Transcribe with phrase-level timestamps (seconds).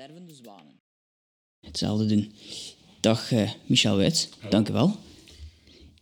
[0.00, 0.80] stervende zwanen.
[1.66, 2.32] Hetzelfde doen.
[3.00, 4.96] Dag uh, Michel Wuits, dank u wel.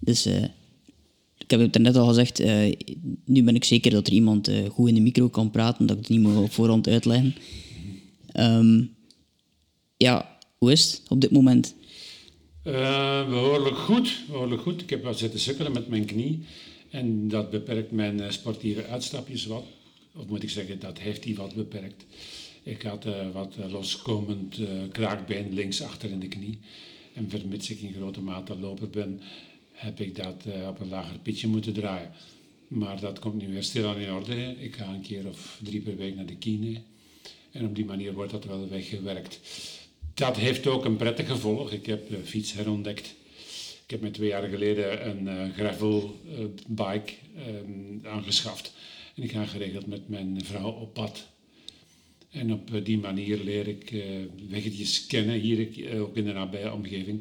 [0.00, 0.44] Dus, uh,
[1.38, 2.74] ik heb het net al gezegd, uh,
[3.24, 6.02] nu ben ik zeker dat er iemand goed in de micro kan praten, dat ik
[6.02, 7.34] het niet moet op voorhand uitleggen.
[8.34, 8.96] Um,
[9.96, 11.74] ja, hoe is het op dit moment?
[12.62, 14.82] behoorlijk goed, behoorlijk goed.
[14.82, 16.44] Ik heb wat zitten sukkelen met mijn knie
[16.90, 19.64] en dat beperkt mijn sportieve uitstapjes wat.
[20.14, 22.04] Of moet ik zeggen, dat heeft hij wat beperkt.
[22.68, 26.58] Ik had uh, wat uh, loskomend uh, kraakbeen links achter in de knie.
[27.14, 29.20] En vermits ik in grote mate loper ben,
[29.72, 32.12] heb ik dat op een lager pitje moeten draaien.
[32.68, 34.56] Maar dat komt nu weer stilaan in orde.
[34.58, 36.80] Ik ga een keer of drie per week naar de kine.
[37.50, 39.40] En op die manier wordt dat wel weggewerkt.
[40.14, 41.72] Dat heeft ook een prettig gevolg.
[41.72, 43.14] Ik heb de fiets herontdekt.
[43.84, 47.12] Ik heb me twee jaar geleden een gravelbike
[48.02, 48.72] aangeschaft.
[49.14, 51.26] En ik ga geregeld met mijn vrouw op pad.
[52.38, 54.02] En op eh, die manier leer ik uh,
[54.48, 57.20] weggetjes kennen, hier uh, ook in de nabije omgeving,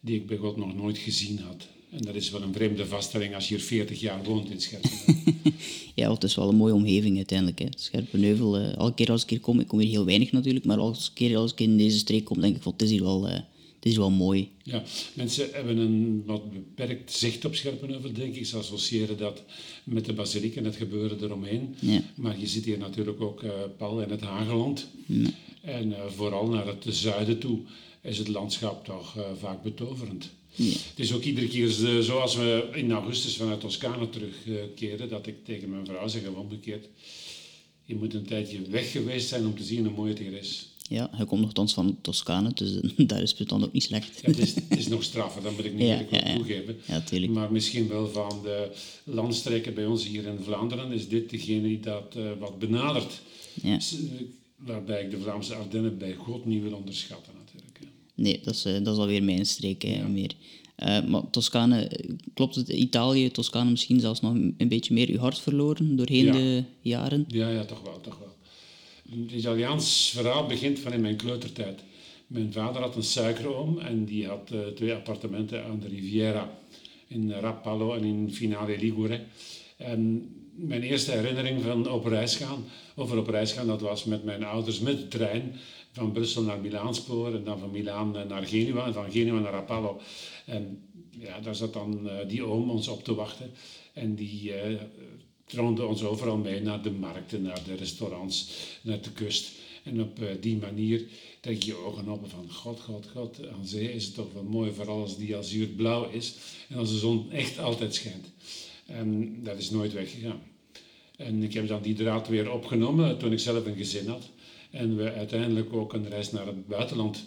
[0.00, 1.68] die ik bij God nog nooit gezien had.
[1.90, 5.52] En dat is wel een vreemde vaststelling als je hier 40 jaar woont in Scherpenheuvel.
[5.94, 7.58] ja, het is wel een mooie omgeving uiteindelijk.
[7.58, 7.66] Hè.
[7.76, 10.78] Scherpenheuvel, uh, elke keer als ik hier kom, ik kom hier heel weinig natuurlijk, maar
[10.78, 13.28] elke keer als ik in deze streek kom, denk ik, van, het is hier wel
[13.80, 14.50] het is wel mooi.
[14.62, 14.82] Ja,
[15.14, 18.46] mensen hebben een wat beperkt zicht op Scherpenheuvel, denk ik.
[18.46, 19.42] Ze associëren dat
[19.84, 21.74] met de basiliek en het gebeuren eromheen.
[21.78, 22.02] Ja.
[22.14, 24.88] Maar je zit hier natuurlijk ook uh, pal in het Hageland.
[25.06, 25.30] Ja.
[25.60, 27.58] En uh, vooral naar het zuiden toe
[28.02, 30.30] is het landschap toch uh, vaak betoverend.
[30.54, 30.64] Ja.
[30.64, 31.68] Het is ook iedere keer
[32.02, 36.88] zoals we in augustus vanuit Toscane terugkeren, dat ik tegen mijn vrouw zeg, omgekeerd,
[37.84, 40.69] je moet een tijdje weg geweest zijn om te zien hoe mooi het hier is.
[40.90, 44.20] Ja, hij komt nogthans van Toscane, dus daar is het dan ook niet slecht.
[44.20, 46.76] Ja, het, is, het, is, nog straffer, dat moet ik niet ja, ja, toegeven.
[46.86, 47.32] Ja, tuurlijk.
[47.32, 48.70] Maar misschien wel van de
[49.04, 53.20] landstreken bij ons hier in Vlaanderen is dit degene die dat uh, wat benadert.
[53.62, 53.74] Ja.
[53.74, 53.80] Eh,
[54.56, 57.78] waarbij ik de Vlaamse Ardennen bij God niet wil onderschatten natuurlijk.
[58.14, 60.32] Nee, dat is, uh, dat is alweer mijn streek hè, meer.
[60.84, 61.90] Uh, maar Toscane,
[62.34, 66.64] klopt het, Italië, Toscane misschien zelfs nog een beetje meer uw hart verloren doorheen de
[66.80, 67.24] jaren?
[67.28, 68.29] Ja, ja, toch wel, toch wel
[69.10, 71.80] het Italiaans verhaal begint van in mijn kleutertijd.
[72.26, 76.58] Mijn vader had een suikeroom en die had uh, twee appartementen aan de Riviera.
[77.06, 79.20] In Rapallo en in Finale Ligure.
[79.76, 82.64] En mijn eerste herinnering van op reis gaan,
[82.96, 85.54] over op reis gaan, dat was met mijn ouders met de trein
[85.92, 89.52] van Brussel naar Milaan sporen en dan van Milaan naar Genua en van Genua naar
[89.52, 90.00] Rapallo.
[90.46, 93.50] En ja, daar zat dan uh, die oom ons op te wachten
[93.92, 94.52] en die
[95.50, 98.48] troonde ons overal mee naar de markten, naar de restaurants,
[98.82, 99.50] naar de kust.
[99.82, 101.02] En op uh, die manier
[101.40, 103.48] denk je ogen open van God, God, God.
[103.48, 106.34] Aan zee is het toch wel mooi, vooral als die azuurblauw is
[106.68, 108.26] en als de zon echt altijd schijnt.
[108.86, 110.42] En dat is nooit weggegaan.
[111.16, 114.30] En ik heb dan die draad weer opgenomen toen ik zelf een gezin had.
[114.70, 117.24] En we uiteindelijk ook een reis naar het buitenland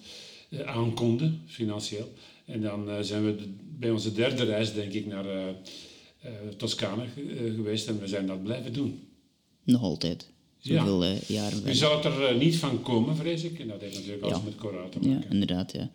[0.50, 2.14] uh, aankonden, financieel.
[2.46, 3.36] En dan uh, zijn we
[3.80, 5.56] bij onze derde reis, denk ik, naar
[6.58, 9.00] Toscane uh, geweest en we zijn dat blijven doen.
[9.64, 10.32] Nog altijd.
[10.60, 11.12] Zoveel ja.
[11.12, 11.62] uh, jaren.
[11.66, 13.60] Je zou er niet van komen, vrees ik.
[13.60, 15.12] En dat heeft natuurlijk alles met corona te maken.
[15.12, 15.74] Ja, inderdaad.
[15.74, 15.92] Ja.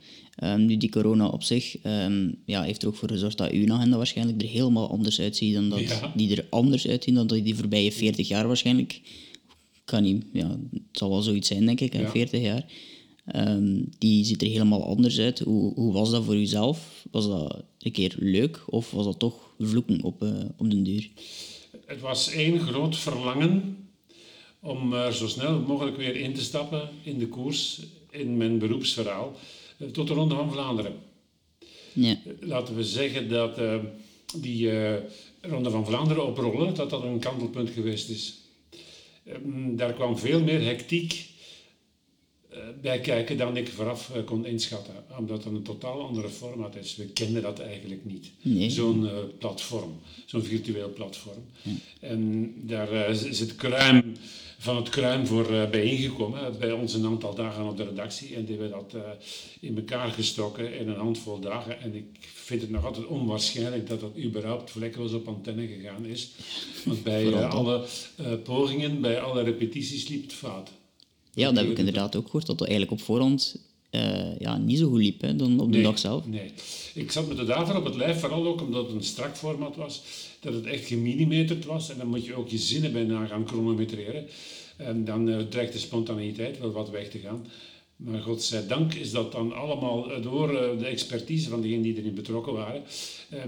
[0.54, 3.72] Um, nu, die corona op zich um, ja, heeft er ook voor gezorgd dat uw
[3.72, 6.12] agenda waarschijnlijk er helemaal anders uitziet dan dat ja.
[6.16, 9.00] die er anders uitzien dan dat die voorbije 40 jaar waarschijnlijk.
[9.84, 12.10] Kan niet, ja, het zal wel zoiets zijn, denk ik, ja.
[12.10, 12.64] 40 jaar.
[13.36, 15.38] Um, die ziet er helemaal anders uit.
[15.38, 17.06] Hoe, hoe was dat voor uzelf?
[17.10, 21.10] Was dat een keer leuk of was dat toch vloeken op, uh, op den duur?
[21.86, 23.76] Het was één groot verlangen
[24.60, 27.80] om er zo snel mogelijk weer in te stappen in de koers,
[28.10, 29.36] in mijn beroepsverhaal,
[29.78, 30.94] uh, tot de Ronde van Vlaanderen.
[31.92, 32.16] Ja.
[32.40, 33.76] Laten we zeggen dat uh,
[34.36, 34.70] die
[35.40, 38.38] Ronde van Vlaanderen oprollen, dat dat een kantelpunt geweest is.
[39.24, 41.37] Ehm, daar kwam veel meer hectiek eh,
[42.80, 44.94] bij kijken dan ik vooraf eh, kon inschatten.
[45.18, 46.96] Omdat het een totaal andere format is.
[46.96, 48.30] We kenden dat eigenlijk niet.
[48.72, 51.44] Zo'n uh, platform, zo'n virtueel platform.
[52.00, 54.16] En daar is het kruim
[54.58, 56.58] van het kruim voor bijeengekomen.
[56.58, 58.34] Bij ons een aantal dagen op de redactie.
[58.34, 59.02] En die hebben dat
[59.60, 61.80] in elkaar gestoken in een handvol dagen.
[61.80, 66.30] En ik vind het nog altijd onwaarschijnlijk dat dat überhaupt vlekkeloos op antenne gegaan is.
[66.84, 67.84] Want bij alle
[68.44, 70.70] pogingen, bij alle repetities liep het fout.
[71.38, 73.56] Ja, dat heb ik inderdaad ook gehoord, dat het eigenlijk op voorhand
[73.90, 76.26] uh, ja, niet zo goed liep hè, dan op de dag zelf.
[76.26, 76.50] Nee,
[76.94, 79.76] ik zat met de data op het lijf, vooral ook omdat het een strak format
[79.76, 80.02] was,
[80.40, 81.90] dat het echt gemillimeterd was.
[81.90, 84.26] En dan moet je ook je zinnen bijna gaan chronometreren.
[84.76, 87.46] En dan uh, dreigt de spontaneiteit wel wat weg te gaan.
[87.98, 90.48] Maar godzijdank is dat dan allemaal door
[90.78, 92.82] de expertise van degenen die erin betrokken waren.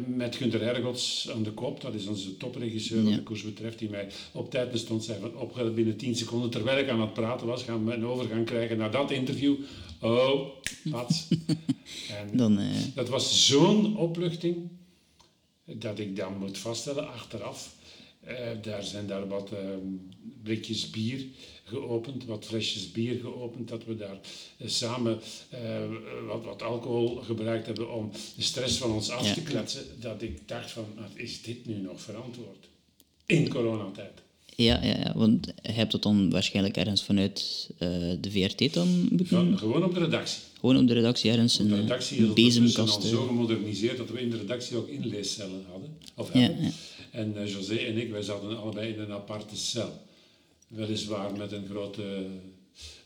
[0.06, 3.91] Met Gunther Hergots aan de kop, dat is onze topregisseur wat de koers betreft, die
[3.91, 7.47] mij op tijd bestond zei van op binnen 10 seconden, terwijl ik aan het praten
[7.47, 9.55] was, gaan we een overgang krijgen naar dat interview.
[10.00, 10.49] Oh,
[10.85, 11.26] wat?
[12.20, 12.61] En dan,
[12.94, 14.56] Dat was zo'n opluchting
[15.64, 17.75] dat ik dan moet vaststellen achteraf.
[18.31, 19.59] Uh, daar zijn daar wat uh,
[20.43, 21.25] blikjes bier
[21.65, 24.19] geopend, wat flesjes bier geopend, dat we daar
[24.59, 25.21] uh, samen
[26.27, 29.85] wat, wat alcohol gebruikt hebben om de stress van ons af te kletsen.
[30.00, 30.85] Dat ik dacht van,
[31.15, 32.69] is dit nu nog verantwoord?
[33.27, 34.23] In coronatijd.
[34.56, 37.71] Ja, ja, ja, want je hebt het dan waarschijnlijk ergens vanuit
[38.21, 39.59] de VRT dan moeten...
[39.59, 40.41] gewoon op de redactie.
[40.61, 42.97] Gewoon op de redactie ergens een, de redactie bezemkast.
[42.97, 45.97] al zo gemoderniseerd dat we in de redactie ook inleescellen hadden.
[46.15, 46.62] Of hebben.
[46.62, 46.73] Ja, ja.
[47.11, 49.93] En uh, José en ik, wij zaten allebei in een aparte cel.
[50.69, 52.27] Weliswaar met een grote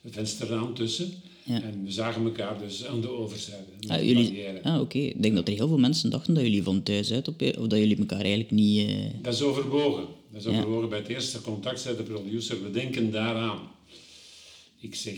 [0.04, 1.12] vensterraam tussen.
[1.44, 1.62] Ja.
[1.62, 3.64] En we zagen elkaar dus aan de overzijde.
[3.88, 4.98] Ah, jullie, ah oké.
[4.98, 7.66] Ik denk dat er heel veel mensen dachten dat jullie van thuis uit, op, of
[7.66, 8.90] dat jullie elkaar eigenlijk niet...
[8.90, 8.96] Uh...
[9.22, 10.06] Dat is overwogen.
[10.30, 10.88] Dat is overwogen.
[10.88, 13.58] Bij het eerste contact zei de producer, we denken daaraan.
[14.80, 15.14] Ik zeg,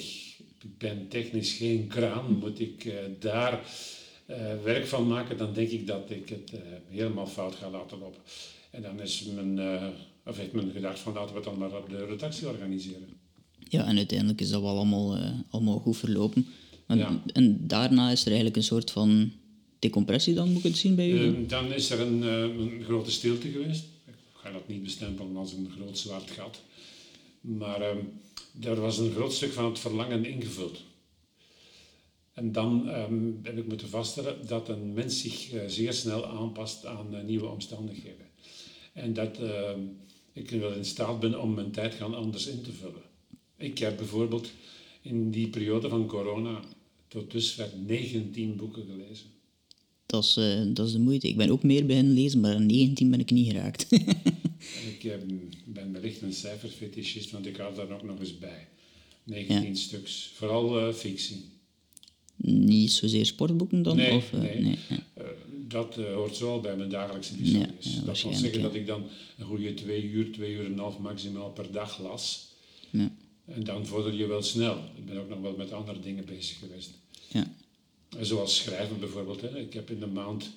[0.62, 3.60] ik ben technisch geen kraan, moet ik uh, daar
[4.30, 6.52] uh, werk van maken, dan denk ik dat ik het
[6.88, 8.20] helemaal fout ga laten lopen.
[8.76, 9.58] En dan is men,
[10.24, 13.08] of heeft men gedacht van laten we het dan maar op de redactie organiseren.
[13.68, 15.18] Ja, en uiteindelijk is dat wel allemaal,
[15.50, 16.46] allemaal goed verlopen.
[16.86, 17.22] En, ja.
[17.32, 19.32] en daarna is er eigenlijk een soort van
[19.78, 21.46] decompressie dan, moet ik het zien bij u?
[21.46, 23.84] dan is er een, een grote stilte geweest.
[24.06, 26.60] Ik ga dat niet bestempelen als een groot zwart gat.
[27.40, 27.98] Maar ehm,
[28.52, 30.82] daar was een groot stuk van het verlangen ingevuld.
[32.32, 36.86] En dan um, heb ik moeten vaststellen dat een mens zich uh, zeer snel aanpast
[36.86, 38.25] aan uh, nieuwe omstandigheden.
[38.96, 39.70] En dat uh,
[40.32, 43.02] ik wel in staat ben om mijn tijd gaan anders in te vullen.
[43.56, 44.50] Ik heb bijvoorbeeld
[45.02, 46.60] in die periode van corona
[47.08, 49.26] tot dusver 19 boeken gelezen.
[50.06, 51.28] Dat is, uh, dat is de moeite.
[51.28, 53.86] Ik ben ook meer beginnen lezen, maar 19 ben ik niet geraakt.
[54.92, 55.12] ik uh,
[55.64, 58.68] ben wellicht een cijferfetischist, want ik hou daar ook nog eens bij.
[59.24, 61.44] 19 stuks, vooral fictie.
[62.36, 63.96] Niet zozeer sportboeken dan?
[63.96, 64.60] Nee, of, nee.
[64.60, 64.78] nee
[65.68, 67.94] dat hoort zo bij mijn dagelijkse business.
[67.94, 69.04] Ja, dat wil zeggen dat ik dan
[69.38, 72.54] een goede twee uur, twee uur en een half maximaal per dag las.
[73.46, 74.78] En dan vorder je wel snel.
[74.96, 76.90] Ik ben ook nog wel met andere dingen bezig geweest.
[77.28, 77.52] Ja.
[78.20, 79.40] Zoals schrijven bijvoorbeeld.
[79.40, 79.58] Hè.
[79.58, 80.50] Ik heb in de maand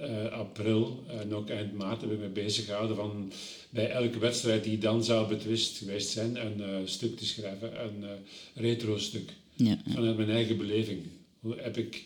[0.00, 3.32] uh, april en ook eind maart heb ik me bezig gehouden van
[3.70, 8.04] bij elke wedstrijd die dan zou betwist geweest zijn, een uh, stuk te schrijven, een
[8.54, 9.32] retro-stuk.
[9.54, 11.02] Ja, Vanuit mijn eigen beleving.
[11.40, 12.04] Hoe heb ik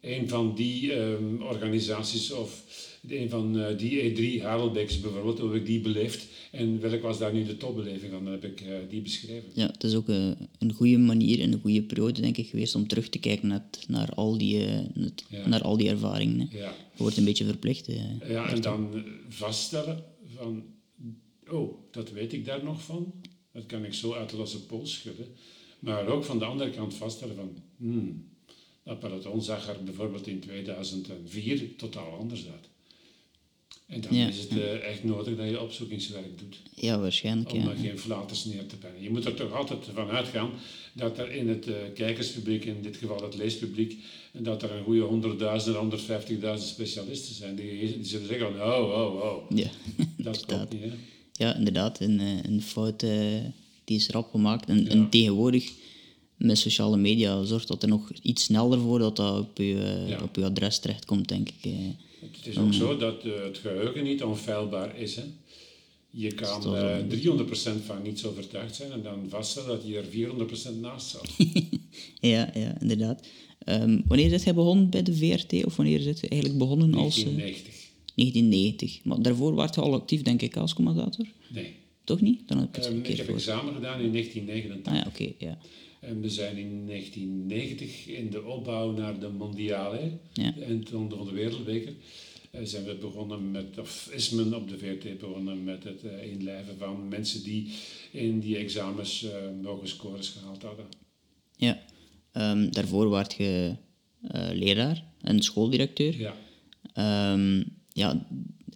[0.00, 2.64] een van die um, organisaties of
[3.08, 7.18] een van uh, die E3 Harelbeeks bijvoorbeeld, hoe heb ik die beleefd en welk was
[7.18, 9.50] daar nu de topbeleving van, dan heb ik uh, die beschreven.
[9.54, 12.74] Ja, het is ook uh, een goede manier en een goede periode denk ik geweest
[12.74, 14.58] om terug te kijken naar, naar, al, die,
[15.28, 15.48] ja.
[15.48, 16.48] naar al die ervaringen.
[16.50, 16.74] Ja.
[16.96, 17.86] Je wordt een beetje verplicht.
[18.28, 20.04] ja, en dan vaststellen
[20.34, 20.64] van,
[21.50, 23.12] oh, dat weet ik daar nog van.
[23.52, 25.26] Dat kan ik zo uit de losse pols schudden.
[25.78, 28.24] Maar ook van de andere kant vaststellen van, hmm,
[28.88, 32.68] dat peloton zag er bijvoorbeeld in 2004 totaal anders uit.
[33.86, 36.58] En dan is het uh, echt nodig dat je opzoekingswerk doet.
[36.74, 37.52] Ja, waarschijnlijk.
[37.52, 37.74] Om ja.
[37.74, 39.02] geen flaters neer te pennen.
[39.02, 40.50] Je moet er toch altijd van uitgaan
[40.92, 45.36] dat er in het uh, kijkerspubliek, in dit geval het leespubliek, dat er een goede
[45.38, 47.54] 100.000, 150.000 specialisten zijn.
[47.54, 49.50] Die, die zullen zeggen: oh, oh, oh.
[49.58, 49.70] Ja,
[50.16, 50.82] dat klopt niet.
[50.82, 50.90] Hè?
[51.32, 52.00] Ja, inderdaad.
[52.00, 53.00] Een, eh, een fout
[53.84, 54.68] die is rap gemaakt.
[54.68, 55.72] En, en tegenwoordig
[56.38, 60.22] met sociale media zorgt dat er nog iets sneller voor dat dat op je, ja.
[60.22, 61.72] op je adres terechtkomt, denk ik.
[62.20, 65.16] Het is ook zo dat uh, het geheugen niet onfeilbaar is.
[65.16, 65.22] Hè.
[66.10, 70.74] Je kan uh, eh, 300% van niets overtuigd zijn en dan vaststellen dat je er
[70.74, 71.28] 400% naast zat.
[72.20, 73.26] ja, ja, inderdaad.
[73.68, 77.66] Um, wanneer is hij begonnen bij de VRT of wanneer is het eigenlijk begonnen 1990.
[77.66, 77.86] als...
[78.14, 79.04] 1990.
[79.04, 81.26] Maar daarvoor was je al actief, denk ik, als commentator?
[81.48, 81.74] Nee.
[82.04, 82.48] Toch niet?
[82.48, 84.92] Dan heb ik, um, ik heb examen gedaan in 1989.
[84.92, 85.58] Ah ja, oké, ja.
[86.00, 90.54] En we zijn in 1990 in de opbouw naar de Mondiale ja.
[90.56, 91.92] en toen de Wereldbeker
[92.52, 96.32] uh, zijn we begonnen met, of is men op de VRT begonnen met het uh,
[96.32, 97.72] inlijven van mensen die
[98.10, 99.26] in die examens
[99.62, 100.86] hoge scores gehaald hadden.
[101.56, 101.82] Ja,
[102.32, 103.76] um, daarvoor werd je
[104.52, 106.16] leraar en schooldirecteur.
[106.18, 107.32] Ja.
[107.32, 108.26] Um, ja,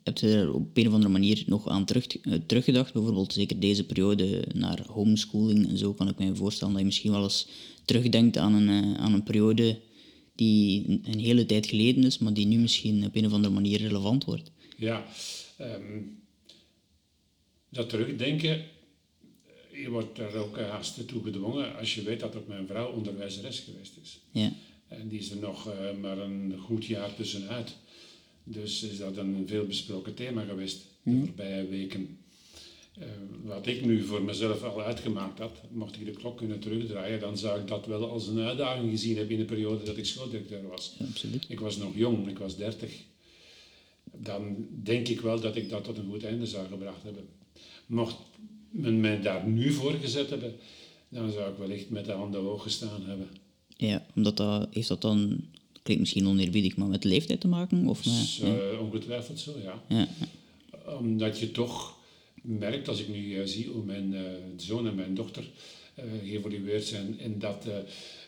[0.04, 2.92] heb je er op een of andere manier nog aan terug, uh, teruggedacht?
[2.92, 7.10] Bijvoorbeeld zeker deze periode naar homeschooling en zo kan ik me voorstellen dat je misschien
[7.10, 7.48] wel eens
[7.84, 9.80] terugdenkt aan een, uh, aan een periode
[10.34, 13.78] die een hele tijd geleden is, maar die nu misschien op een of andere manier
[13.78, 14.50] relevant wordt.
[14.76, 15.04] Ja,
[15.60, 16.22] um,
[17.68, 18.64] dat terugdenken,
[19.72, 23.58] je wordt er ook haast toe gedwongen als je weet dat ook mijn vrouw onderwijzeres
[23.58, 24.18] geweest is.
[24.30, 24.52] Ja.
[24.88, 27.76] En die is er nog uh, maar een goed jaar tussenuit.
[28.44, 31.24] Dus is dat een veelbesproken thema geweest de mm.
[31.24, 32.18] voorbije weken.
[32.98, 33.04] Uh,
[33.44, 37.38] wat ik nu voor mezelf al uitgemaakt had, mocht ik de klok kunnen terugdraaien, dan
[37.38, 40.68] zou ik dat wel als een uitdaging gezien hebben in de periode dat ik schooldirecteur
[40.68, 40.94] was.
[40.98, 41.44] Ja, absoluut.
[41.48, 43.00] Ik was nog jong, ik was dertig.
[44.12, 47.28] Dan denk ik wel dat ik dat tot een goed einde zou gebracht hebben.
[47.86, 48.16] Mocht
[48.70, 50.54] men mij daar nu voor gezet hebben,
[51.08, 53.28] dan zou ik wellicht met de handen hoog gestaan hebben.
[53.76, 55.44] Ja, omdat dat, heeft dat dan,
[55.82, 57.86] klinkt misschien oneerbiedig, maar met leeftijd te maken?
[57.86, 59.82] Of met, uh, ongetwijfeld zo, ja.
[59.88, 60.08] ja.
[60.98, 61.98] Omdat je toch
[62.42, 64.20] merkt, als ik nu uh, zie hoe mijn uh,
[64.56, 65.44] zoon en mijn dochter
[66.24, 67.66] geëvolueerd zijn in dat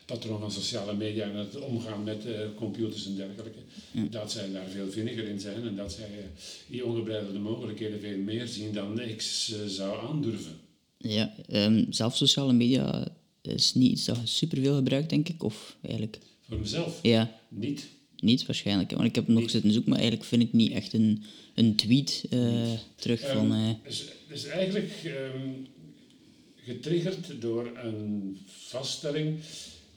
[0.05, 3.59] patroon van sociale media en het omgaan met computers en dergelijke,
[4.09, 6.09] dat zij daar veel vinniger in zijn en dat zij
[6.67, 9.21] die ongebreidelde mogelijkheden veel meer zien dan ik
[9.67, 10.51] zou aandurven.
[10.97, 13.07] Ja, um, zelf sociale media
[13.41, 16.19] is niet iets dat je superveel gebruikt, denk ik, of eigenlijk...
[16.49, 16.99] Voor mezelf?
[17.01, 17.39] Ja.
[17.49, 17.87] Niet.
[18.15, 21.23] Niet waarschijnlijk, want ik heb nog zitten zoeken, maar eigenlijk vind ik niet echt een,
[21.53, 23.53] een tweet uh, terug um, van...
[23.53, 23.69] Uh...
[23.83, 25.67] is, is eigenlijk um,
[26.55, 29.39] getriggerd door een vaststelling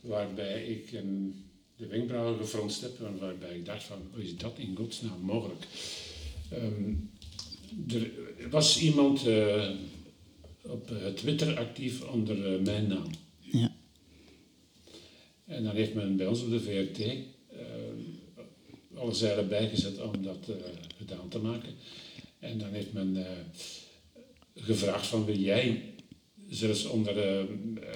[0.00, 1.34] waarbij ik um,
[1.76, 5.66] de wenkbrauwen gefronst heb, waarbij ik dacht van, hoe is dat in godsnaam mogelijk?
[7.88, 9.70] er was iemand uh,
[10.62, 13.10] op Twitter actief onder mijn naam.
[15.48, 17.10] En dan heeft men bij ons op de VRT uh,
[18.94, 20.56] alle zeilen bijgezet om dat uh,
[20.96, 21.72] gedaan te maken.
[22.38, 23.26] En dan heeft men uh,
[24.54, 25.82] gevraagd van wil jij
[26.48, 27.46] zelfs onder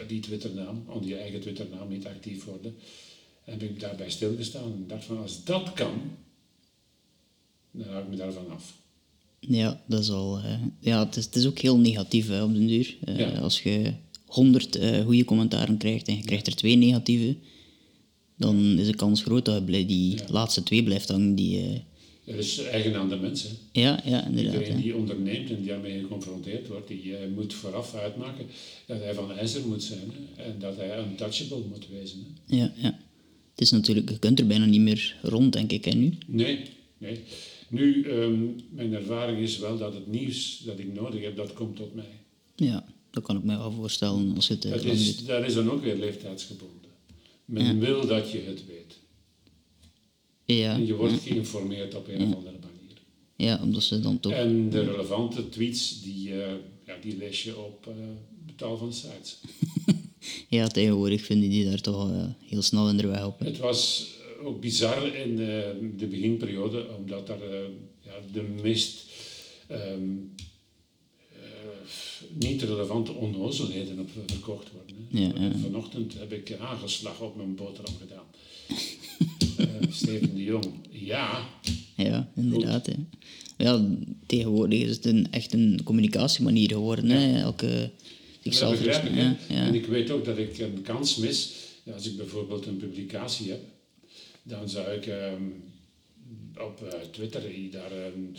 [0.06, 2.76] die Twitternaam, onder je eigen Twitternaam niet actief worden.
[3.44, 6.16] En ben ik daarbij stilgestaan en dacht van als dat kan,
[7.70, 8.74] dan hou ik me daarvan af.
[9.40, 10.40] Ja, dat is al.
[10.78, 12.96] ja, het is, het is ook heel negatief hè, op den duur.
[13.04, 13.38] Ja.
[13.38, 13.92] Als je
[14.32, 17.36] 100 uh, eh, goede commentaren krijgt en je krijgt er twee negatieve,
[18.36, 21.34] dan is de kans groot dat je die laatste twee blijft hangen.
[21.34, 21.78] Die, uh...
[22.24, 23.56] Dat is eigen aan de mensen.
[23.72, 24.54] Ja, ja, inderdaad.
[24.54, 28.46] Iedereen die onderneemt en die daarmee geconfronteerd wordt, die uh, moet vooraf uitmaken
[28.86, 32.18] dat hij van ijzer moet zijn hè, en dat hij untouchable moet wezen.
[32.46, 32.56] Hè.
[32.56, 32.98] Ja, ja.
[33.50, 36.12] Het is natuurlijk, je kunt er bijna niet meer rond, denk ik, hè, nu?
[36.26, 36.58] Nee,
[36.98, 37.20] nee.
[37.68, 41.76] Nu, um, mijn ervaring is wel dat het nieuws dat ik nodig heb, dat komt
[41.76, 42.10] tot mij.
[42.56, 44.34] Ja dat kan ik me wel voorstellen.
[44.34, 46.90] Als het, dat, is, dat is dan ook weer leeftijdsgebonden.
[47.44, 48.98] Men wil dat je het weet.
[50.44, 50.74] Ja.
[50.74, 52.96] En je wordt geïnformeerd op een of andere manier.
[53.36, 54.32] Ja, omdat ze dan toch...
[54.32, 56.46] En de relevante tweets, die, uh,
[56.86, 57.94] ja, die lees je op uh,
[58.46, 59.40] betaal van sites.
[60.48, 63.38] ja, tegenwoordig vinden die daar toch uh, heel snel in de weg op.
[63.38, 64.10] Het was
[64.42, 65.36] ook bizar in
[65.96, 67.38] de beginperiode, omdat daar
[68.00, 69.04] ja, de meest...
[69.70, 70.34] Um,
[72.38, 74.96] niet relevante onnozelheden op verkocht worden.
[75.08, 75.52] Ja, ja.
[75.62, 78.24] Vanochtend heb ik aangeslag op mijn boterham gedaan.
[79.58, 81.48] uh, Steven de Jong, ja.
[81.96, 82.86] Ja, inderdaad.
[82.86, 82.94] Hè.
[83.56, 83.96] Ja,
[84.26, 87.10] tegenwoordig is het een, echt een communicatiemanier geworden.
[87.10, 87.40] Hè.
[87.40, 87.90] Elke,
[88.40, 89.66] zichzelf dat begrijp ik, ja, ja.
[89.66, 91.52] En ik weet ook dat ik een kans mis.
[91.94, 93.60] Als ik bijvoorbeeld een publicatie heb,
[94.42, 95.62] dan zou ik um,
[96.56, 97.92] op uh, Twitter daar...
[97.92, 98.32] Um,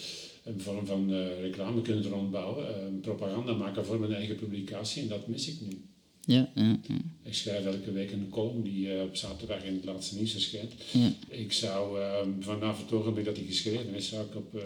[0.43, 5.07] een vorm van uh, reclame kunnen rondbouwen, uh, propaganda maken voor mijn eigen publicatie en
[5.07, 5.81] dat mis ik nu.
[6.25, 6.97] Ja, ja, ja.
[7.23, 10.71] Ik schrijf elke week een column die uh, op zaterdag in het laatste nieuws verschijnt.
[11.27, 14.63] Ik zou ehm, vanaf het ogenblik dat die geschreven is, zou ik op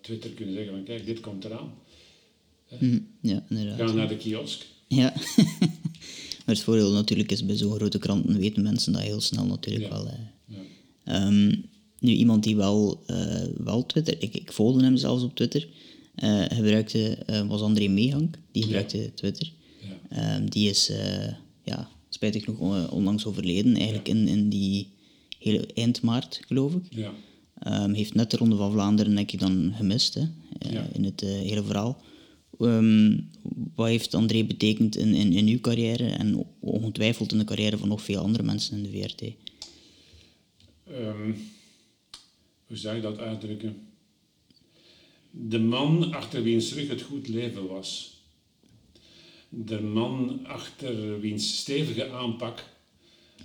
[0.00, 1.74] Twitter kunnen zeggen van kijk, dit komt eraan.
[2.78, 3.88] Mm, ja, inderdaad.
[3.88, 4.66] Ga naar de kiosk.
[4.88, 5.12] Ja.
[6.44, 9.90] maar het voordeel natuurlijk is bij zo'n grote kranten weten mensen dat heel snel natuurlijk
[9.90, 10.10] wel.
[10.46, 11.26] Ja.
[11.26, 11.70] Um,
[12.02, 15.68] nu, iemand die wel, uh, wel Twitter, ik, ik volgde hem zelfs op Twitter,
[16.24, 19.52] uh, gebruikte, uh, was André Meehank, die gebruikte Twitter.
[20.10, 20.36] Ja.
[20.36, 20.92] Um, die is,
[21.64, 24.88] ja, spijtig genoeg onlangs overleden, eigenlijk in, in die
[25.38, 26.82] hele eind maart, geloof ik.
[26.90, 27.12] Ja.
[27.84, 30.24] Um, heeft net de Ronde van Vlaanderen denk ik dan gemist, hè,
[30.92, 32.02] in het hele verhaal.
[32.58, 33.28] Um,
[33.74, 37.88] wat heeft André betekend in, in, in uw carrière en ongetwijfeld in de carrière van
[37.88, 39.22] nog veel andere mensen in de VRT?
[42.72, 43.88] Hoe zou je dat uitdrukken?
[45.30, 48.20] De man achter wiens rug het goed leven was.
[49.48, 52.64] De man achter wiens stevige aanpak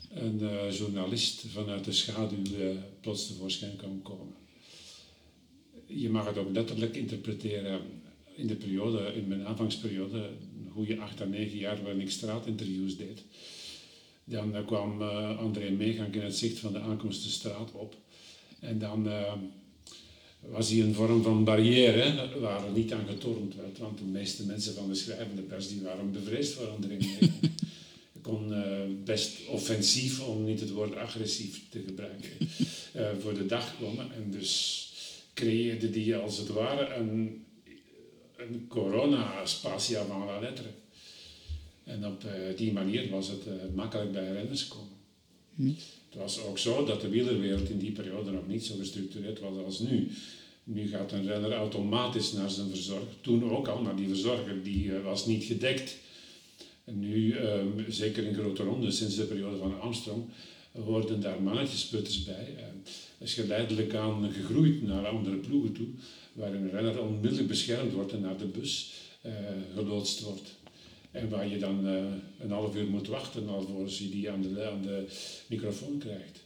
[0.10, 2.70] een uh, journalist vanuit de schaduw uh,
[3.02, 4.36] plots tevoorschijn kan komen.
[5.88, 7.82] Je mag het ook letterlijk interpreteren
[8.36, 12.98] in de periode, in mijn aanvangsperiode, een goede acht à negen jaar waarin ik straatinterviews
[12.98, 13.24] deed.
[14.24, 15.02] Dan uh, kwam
[15.38, 18.06] André Meegank in het zicht van de aankomst de straat op.
[18.60, 19.34] En dan uh,
[20.40, 23.78] was die een vorm van barrière waar niet aan getornd werd.
[23.78, 26.78] Want de meeste mensen van de schrijvende pers die waren bevreesd voor.
[28.14, 32.30] Je kon uh, best offensief, om niet het woord agressief te gebruiken,
[32.96, 34.14] uh, voor de dag komen.
[34.14, 34.86] En dus
[35.34, 37.46] creëerde die als het ware een,
[38.38, 40.68] een corona-spatia van la lettre.
[41.84, 44.96] En op uh, die manier was het makkelijk bij renners komen.
[45.56, 45.72] Hm.
[46.18, 49.64] Het was ook zo dat de wielerwereld in die periode nog niet zo gestructureerd was
[49.66, 50.12] als nu.
[50.64, 53.08] Nu gaat een renner automatisch naar zijn verzorger.
[53.22, 55.98] Toen ook al, maar die verzorger die, uh, was niet gedekt.
[56.84, 60.24] En nu, um, zeker in grote ronde, sinds de periode van Armstrong,
[60.72, 62.56] hoorden daar mannetjesputters bij.
[62.56, 62.64] Uh,
[63.18, 65.88] is geleidelijk aan gegroeid naar andere ploegen toe,
[66.34, 68.94] waarin een renner onmiddellijk beschermd wordt en naar de bus
[69.26, 69.34] uh,
[69.76, 70.57] geloodst wordt.
[71.12, 72.04] En waar je dan uh,
[72.40, 75.06] een half uur moet wachten alvorens je die aan de, aan de
[75.48, 76.40] microfoon krijgt.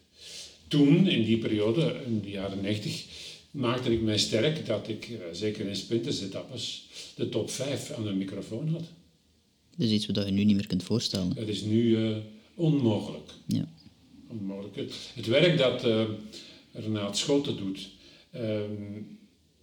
[0.67, 3.05] Toen, in die periode, in de jaren 90,
[3.51, 8.13] maakte ik mij sterk dat ik, uh, zeker in sprintersetappes, de top 5 aan de
[8.13, 8.83] microfoon had.
[9.77, 11.35] Dat is iets wat je nu niet meer kunt voorstellen.
[11.35, 12.17] Dat is nu uh,
[12.55, 13.31] onmogelijk.
[13.45, 13.67] Ja.
[14.27, 14.91] onmogelijk.
[15.15, 15.83] Het werk dat
[16.73, 17.89] Renaat Schoten doet,
[18.35, 19.17] um,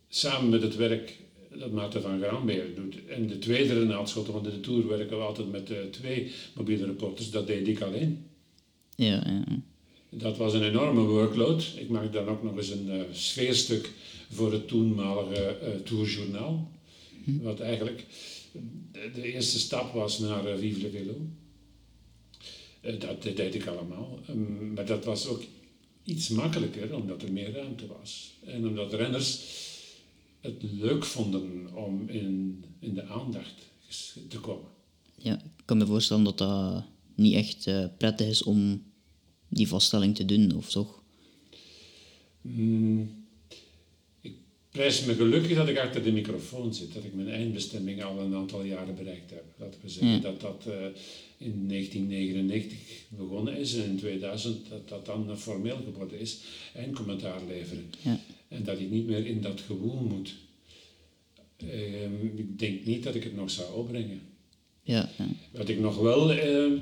[0.09, 1.19] samen met het werk
[1.55, 5.17] dat Maarten van Graanbeer doet, en de tweede Renaat Schoten, want in de Tour werken
[5.17, 8.27] we altijd met twee mobiele reporters, dat deed ik alleen.
[8.97, 9.45] Ja, ja.
[10.11, 11.73] Dat was een enorme workload.
[11.77, 13.93] Ik maakte dan ook nog eens een uh, sfeerstuk
[14.31, 16.71] voor het toenmalige uh, Tourjournaal.
[17.25, 17.39] Hm.
[17.43, 18.05] Wat eigenlijk
[18.93, 21.17] de, de, eerste stap was naar uh, le Velo.
[22.81, 24.19] dat, dat, deed ik allemaal.
[24.31, 25.43] Um, maar dat was ook
[26.05, 28.33] iets makkelijker omdat er meer ruimte was.
[28.45, 29.41] En omdat renners
[30.41, 33.55] het leuk vonden om in, in de aandacht
[34.29, 34.69] te komen.
[35.17, 38.83] Ja, ik kan me voorstellen dat dat niet echt prettig is om
[39.49, 41.03] die vaststelling te doen, of toch?
[42.41, 43.27] Mm,
[44.21, 44.35] ik
[44.71, 48.35] prijs me gelukkig dat ik achter de microfoon zit, dat ik mijn eindbestemming al een
[48.35, 49.45] aantal jaren bereikt heb.
[49.57, 50.19] Laten we zeggen ja.
[50.19, 50.75] dat dat uh,
[51.39, 52.79] in 1999
[53.09, 56.39] begonnen is en in 2000 dat dat dan formeel geworden is,
[56.75, 57.91] eindcommentaar leveren.
[58.01, 58.21] Ja.
[58.49, 60.35] En dat ik niet meer in dat gewoel moet.
[61.65, 64.21] Uh, ik denk niet dat ik het nog zou opbrengen.
[64.83, 65.27] Ja, ja.
[65.51, 66.81] Wat ik nog wel uh,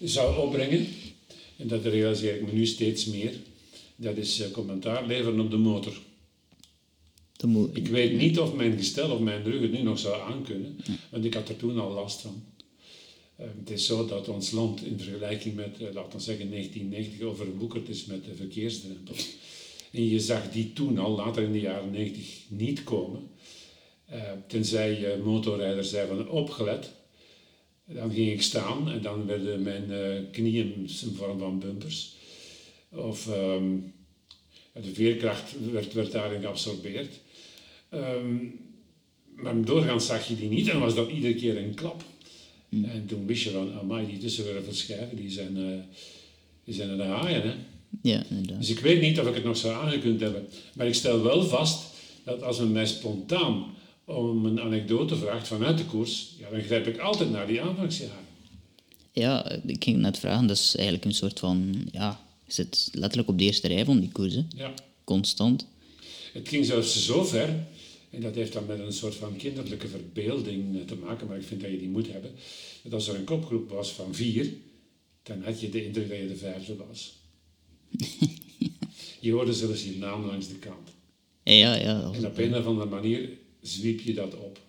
[0.00, 0.86] zou opbrengen,
[1.56, 3.32] en dat realiseer ik me nu steeds meer.
[3.96, 6.00] Dat is uh, commentaar leveren op de motor.
[7.36, 10.32] De mo ik weet niet of mijn gestel of mijn rug het nu nog zou
[10.32, 10.92] aankunnen, ja.
[11.10, 12.42] want ik had er toen al last van.
[13.40, 17.26] Uh, het is zo dat ons land in vergelijking met, uh, laten we zeggen, 1990
[17.26, 19.14] overwoekerd is met de verkeersdrempel.
[19.92, 23.30] En je zag die toen al, later in de jaren 90, niet komen.
[24.46, 26.90] tenzij motorrijders zijn van opgelet,
[27.84, 32.14] dan ging ik staan en dan werden mijn uh, knieën in vorm van bumpers.
[32.90, 33.92] Of um,
[34.72, 37.20] de veerkracht werd, werd daarin geabsorbeerd.
[37.90, 38.60] Um,
[39.34, 42.04] maar doorgaans zag je die niet en was dat iedere keer een klap.
[42.68, 42.84] Mm.
[42.84, 45.80] En toen wist je van, amai, die tussenwervelschijven, die zijn, uh,
[46.64, 47.42] die zijn aan de haaien.
[47.42, 47.54] Hè?
[48.02, 48.58] Ja, inderdaad.
[48.58, 50.48] Dus ik weet niet of ik het nog zou aangekund hebben.
[50.74, 51.84] Maar ik stel wel vast
[52.24, 53.64] dat als men mij spontaan
[54.04, 58.24] om een anekdote vraagt vanuit de koers, ja, dan grijp ik altijd naar die aanvangsjaren.
[59.12, 63.28] Ja, ik ging net vragen, dat is eigenlijk een soort van, ja, je zit letterlijk
[63.28, 64.42] op de eerste rij van die koers, hè?
[64.56, 64.74] Ja.
[65.04, 65.66] Constant.
[66.32, 67.66] Het ging zelfs zo ver,
[68.10, 71.60] en dat heeft dan met een soort van kinderlijke verbeelding te maken, maar ik vind
[71.60, 72.30] dat je die moet hebben,
[72.82, 74.52] dat als er een kopgroep was van vier,
[75.22, 77.20] dan had je de indruk dat je de vijfde was.
[79.20, 80.88] Je hoorde zelfs je naam langs de kant.
[81.42, 82.10] Ja, ja.
[82.12, 83.28] En op een of andere manier
[83.60, 84.60] zwiep je dat op.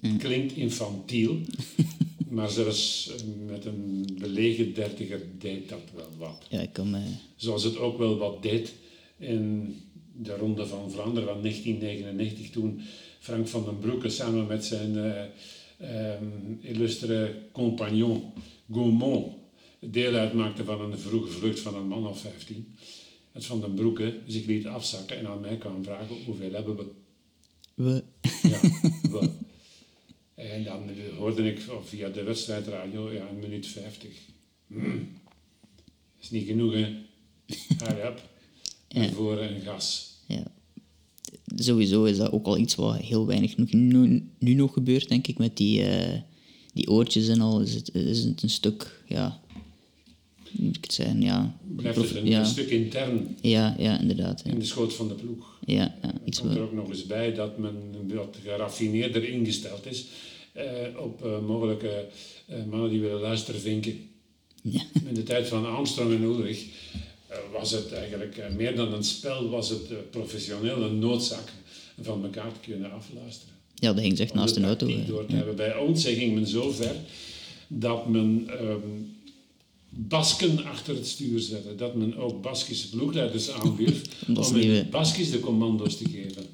[0.00, 1.40] Het klinkt infantiel,
[2.28, 3.12] maar zelfs
[3.46, 6.46] met een belegen dertiger deed dat wel wat.
[6.48, 6.96] Ja, ik kan.
[7.36, 8.72] Zoals het ook wel wat deed
[9.18, 9.74] in
[10.16, 12.80] de Ronde van Vlaanderen van 1999, toen
[13.18, 15.22] Frank van den Broeke samen met zijn uh,
[16.20, 18.22] um, illustre compagnon
[18.72, 19.32] Gaumont
[19.90, 22.74] deel uitmaakte van een vroege vlucht van een man of 15.
[23.32, 26.84] Het van den Broeke zich liet afzakken en aan mij kwam vragen hoeveel hebben we
[27.74, 28.02] we.
[28.42, 28.60] Ja,
[29.10, 29.30] we.
[30.34, 30.82] En dan
[31.18, 34.10] hoorde ik via de wedstrijdradio, ja, een minuut 50.
[34.66, 35.08] Mm.
[36.20, 36.80] Is niet genoeg, hè?
[37.84, 38.14] Hurry.
[38.88, 39.10] Ja.
[39.10, 40.14] voor een gas.
[40.26, 40.42] Ja.
[41.56, 45.38] Sowieso is dat ook al iets wat heel weinig nu, nu nog gebeurt, denk ik,
[45.38, 46.18] met die, uh,
[46.72, 47.60] die oortjes en al.
[47.60, 49.40] Is het, is het een stuk, ja,
[50.56, 51.56] moet ik het zeggen, ja.
[51.76, 52.40] Blijft het een, ja.
[52.40, 54.42] een stuk intern Ja, ja, inderdaad.
[54.44, 54.50] Ja.
[54.50, 55.58] in de schoot van de ploeg.
[55.66, 57.74] Ja, ja, iets komt er ook nog eens bij dat men
[58.14, 60.06] wat geraffineerder ingesteld is
[60.54, 60.64] eh,
[60.98, 62.06] op eh, mogelijke
[62.46, 64.10] eh, mannen die willen luisteren vinken.
[64.62, 64.82] Ja.
[65.08, 66.64] In de tijd van Armstrong en Ulrich
[67.52, 71.52] was het eigenlijk meer dan een spel, was het professioneel een noodzaak
[72.00, 73.54] van elkaar te kunnen afluisteren.
[73.74, 75.04] Ja, dat ging echt naast een auto.
[75.06, 75.56] Door te hebben.
[75.56, 76.96] Bij ons ging men zo ver
[77.68, 79.13] dat men um,
[79.96, 81.74] Basken achter het stuur zette.
[81.74, 86.44] Dat men ook Baskische ploegleiders aanwierf om in Baskisch de commando's te geven.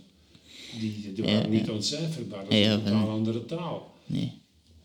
[0.80, 3.94] Die, die waren niet ontcijferbaar, dat is een totaal andere taal.
[4.06, 4.32] Nee.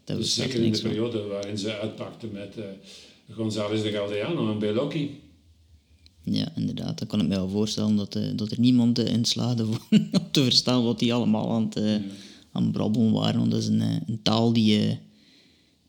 [0.04, 2.64] Dat dus zeker in de periode waarin ze uitpakten met uh,
[3.36, 5.20] González de Galdeano en Belocchi.
[6.24, 7.00] Ja, inderdaad.
[7.00, 10.32] Dan kan ik me wel voorstellen dat, uh, dat er niemand uh, in slaagde om
[10.32, 11.96] te verstaan wat die allemaal aan het, uh,
[12.52, 13.40] aan brabbelen waren.
[13.40, 15.00] Want dat is een, een taal die,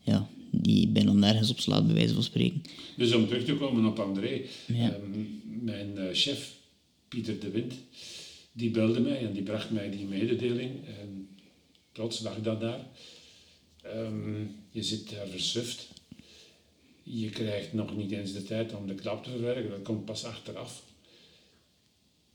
[0.00, 0.28] ja,
[0.62, 2.62] die bijna nergens op slaat, bij wijze van spreken.
[2.96, 4.40] Dus om terug te komen op André.
[4.66, 4.92] Ja.
[4.92, 5.24] Ehm,
[5.64, 6.54] mijn chef,
[7.08, 7.74] Pieter de Wind,
[8.52, 10.70] die belde mij en die bracht mij die mededeling.
[10.86, 11.28] En
[11.92, 12.86] trots lag dat daar.
[13.82, 14.40] Ehm,
[14.70, 15.88] je zit daar versuft.
[17.02, 20.24] Je krijgt nog niet eens de tijd om de klap te verwerken, dat komt pas
[20.24, 20.82] achteraf.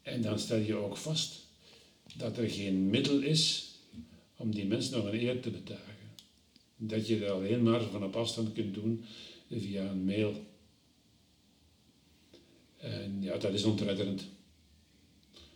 [0.02, 1.40] En dan stel je ook vast
[2.16, 3.70] dat er geen middel is
[4.36, 5.91] om die mensen nog een eer te betuigen.
[6.84, 9.04] Dat je dat alleen maar van op afstand kunt doen
[9.50, 10.46] via een mail.
[12.78, 14.24] En ja, dat is ontredderend.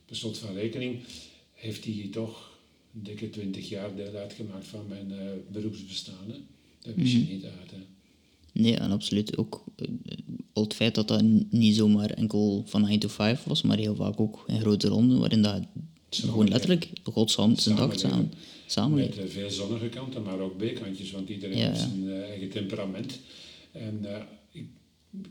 [0.06, 1.00] Per slot van rekening
[1.54, 2.58] heeft hij toch
[2.94, 6.28] een dikke twintig jaar deel uitgemaakt van mijn uh, beroepsbestaan.
[6.28, 6.38] Hè.
[6.82, 7.32] Dat wist je mhm.
[7.32, 7.72] niet uit.
[7.72, 7.78] Hè.
[8.52, 9.88] Nee, en absoluut ook uh,
[10.54, 14.20] het feit dat dat niet zomaar enkel van 9 to 5 was, maar heel vaak
[14.20, 15.64] ook in grote ronden, waarin dat
[16.20, 18.34] gewoon letterlijk godshand zijn dag samen,
[18.66, 23.20] samen Met uh, veel zonnige kanten, maar ook B-kantjes, want iedereen heeft zijn eigen temperament.
[23.72, 24.06] En
[24.52, 24.66] ik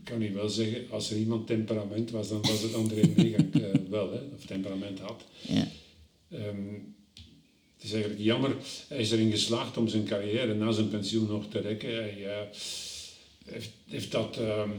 [0.05, 3.53] kan u wel zeggen, als er iemand temperament was, dan was het André Meegang
[3.89, 5.25] wel, hè, of temperament had.
[5.41, 5.69] Ja.
[6.33, 6.95] Um,
[7.85, 8.57] het is eigenlijk jammer,
[8.89, 11.95] hij is erin geslaagd om zijn carrière na zijn pensioen nog te rekken.
[11.95, 12.31] Hij uh,
[13.47, 14.71] heeft, heeft, dat uh,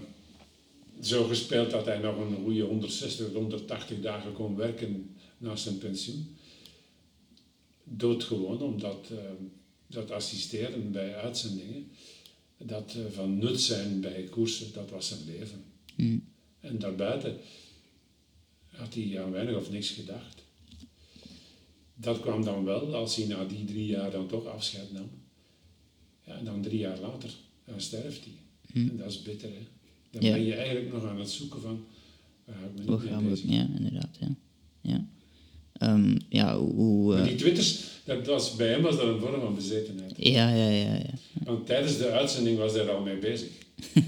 [1.01, 6.35] zo gespeeld dat hij nog een goede 160, 180 dagen kon werken na zijn pensioen.
[7.83, 9.19] Doodgewoon, omdat uh,
[9.87, 11.91] dat assisteren bij uitzendingen,
[12.57, 15.63] dat van nut zijn bij koersen, dat was zijn leven.
[15.95, 16.23] Mm.
[16.59, 17.37] En daarbuiten
[18.67, 20.45] had hij aan weinig of niks gedacht
[21.95, 25.09] dat kwam dan wel als hij na die drie jaar dan toch afscheid nam.
[26.25, 27.29] Ja, en dan drie jaar later,
[27.65, 28.33] dan sterft hij.
[28.71, 28.89] Hm.
[28.89, 29.67] En dat is bitter, hè.
[30.11, 31.85] Dan ben je eigenlijk nog aan het zoeken van,
[32.45, 34.35] waar ga ik me niet Ja, inderdaad, ja.
[34.81, 35.05] Ja,
[35.81, 37.15] um, ja hoe...
[37.15, 37.23] Uh...
[37.23, 40.13] die twitters, dat was, bij hem was dat een vorm van bezetenheid.
[40.17, 41.13] Ja, ja, ja, ja.
[41.43, 43.47] Want tijdens de uitzending was hij er al mee bezig.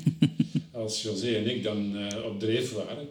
[0.71, 3.07] Als José en ik dan uh, op dreef waren,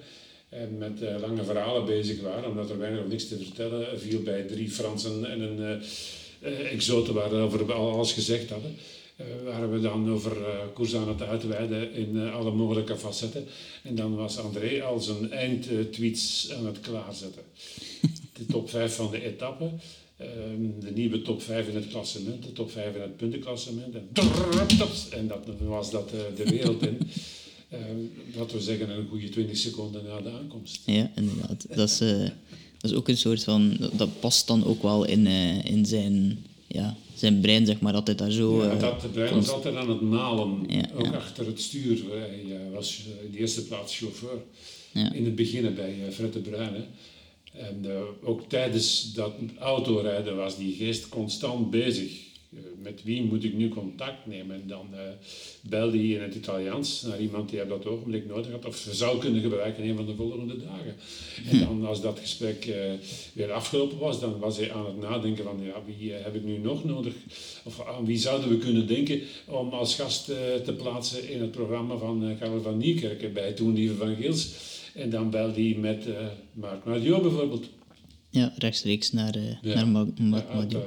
[0.49, 4.23] en met uh, lange verhalen bezig waren, omdat er weinig of niks te vertellen viel
[4.23, 5.83] bij drie Fransen en een
[6.71, 8.77] exote waar we over alles gezegd hadden.
[9.21, 13.47] Uh, waren we dan over uh, koers aan het uitweiden in alle mogelijke facetten.
[13.83, 17.43] En dan was André al zijn eindtweets aan het klaarzetten.
[18.37, 19.71] De top 5 van de etappe,
[20.17, 20.31] ehm,
[20.81, 23.95] de nieuwe top 5 in het klassement, de top 5 in het puntenklassement.
[25.11, 26.99] En, dat was dat de wereld in.
[28.37, 30.83] wat we zeggen, een goede 20 seconden na de aankomst.
[30.85, 31.67] Ja, inderdaad.
[31.69, 32.19] Dat is, uh,
[32.79, 33.77] dat is ook een soort van...
[33.93, 38.15] Dat past dan ook wel in, uh, in zijn, ja, zijn brein, zeg maar, hij
[38.15, 38.63] daar zo...
[38.63, 41.99] Ja, dat, het brein was altijd aan het malen, ja, ook achter het stuur.
[42.11, 44.43] Hij was in de eerste plaats chauffeur.
[45.13, 46.75] In het begin bij Fred de Bruin.
[46.75, 46.85] Hè.
[47.59, 47.85] En
[48.23, 53.69] ook tijdens dat autorijden was die geest constant bezig eh, met wie moet ik nu
[53.69, 54.57] contact nemen?
[54.57, 55.01] En dan uh,
[55.61, 59.19] belde hij in het Italiaans naar iemand die op dat ogenblik nodig had, of zou
[59.19, 60.97] kunnen gebruiken in een van de volgende dagen.
[61.51, 62.75] En dan als dat gesprek
[63.33, 66.59] weer afgelopen was, dan was hij aan het nadenken van, ja, wie heb ik nu
[66.59, 67.15] nog nodig?
[67.65, 70.25] Of aan wie zouden we kunnen denken om als gast
[70.65, 74.49] te plaatsen in het programma van Karel van Niekerken bij Toen Lieve van Gils.
[74.97, 76.07] En dan belde hij met
[76.53, 77.69] Marc Madio bijvoorbeeld.
[78.31, 80.83] Ja, rechtstreeks naar, ja, naar Marc Madio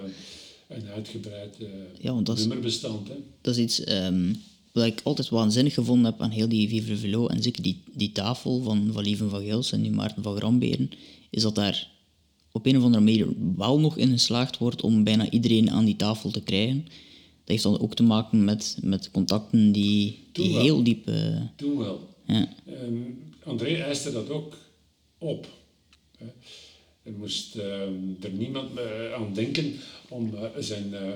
[0.69, 1.67] een uitgebreid uh,
[1.99, 3.07] ja, dat nummerbestand.
[3.07, 3.15] Hè?
[3.41, 4.35] Dat is iets um,
[4.71, 8.11] wat ik altijd waanzinnig gevonden heb aan heel die Vivre Velo en zeker die, die
[8.11, 10.89] tafel van, van Lieven van Gils en die Maarten van Gramberen,
[11.29, 11.89] is dat daar
[12.51, 15.95] op een of andere manier wel nog in geslaagd wordt om bijna iedereen aan die
[15.95, 16.83] tafel te krijgen.
[16.83, 21.09] Dat heeft dan ook te maken met, met contacten die, die heel diep...
[21.09, 22.07] Uh, Toen wel.
[22.25, 22.47] Ja.
[22.67, 24.57] Um, André eiste dat ook
[25.17, 25.47] op.
[27.03, 29.75] Er moest ehm, er niemand uh, aan denken
[30.09, 31.13] om uh, zijn uh,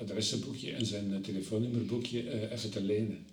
[0.00, 3.26] adressenboekje en zijn telefoonnummerboekje even te lenen.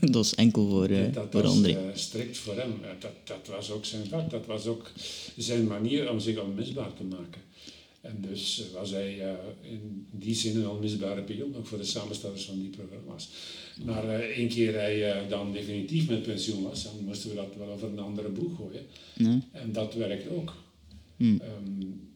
[0.12, 1.72] dat is enkel voor, dat, voor André.
[1.72, 2.72] Dat was strikt voor hem.
[2.98, 4.30] Dat, dat was ook zijn vak.
[4.30, 4.90] Dat was ook
[5.36, 7.45] zijn manier om zich onmisbaar te maken.
[8.06, 12.58] En dus was hij in die zin een onmisbare pion, ook voor de samenstellers van
[12.58, 13.28] die programma's.
[13.84, 17.68] Maar uh, één keer hij dan definitief met pensioen was, dan moesten we dat wel
[17.68, 18.86] over een andere boeg gooien.
[19.52, 20.54] En dat werkt ook.
[21.16, 21.40] Hmm.
[21.58, 22.10] Um,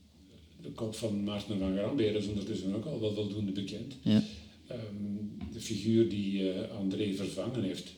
[0.62, 3.94] De kop van Maarten van Grambeer is ondertussen ook al wel voldoende bekend.
[4.02, 4.22] Ja.
[4.66, 7.92] Ehm, de figuur die André vervangen heeft,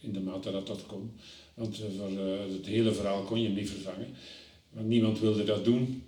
[0.00, 1.10] in de mate dat dat kon.
[1.54, 2.10] Want voor
[2.52, 4.08] het hele verhaal kon je hem niet vervangen.
[4.70, 6.02] Want niemand wilde dat doen.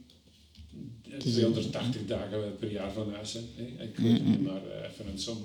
[1.18, 3.32] 280 dagen per jaar van huis.
[3.32, 3.40] Hè.
[3.84, 5.38] Ik weet er maar even een som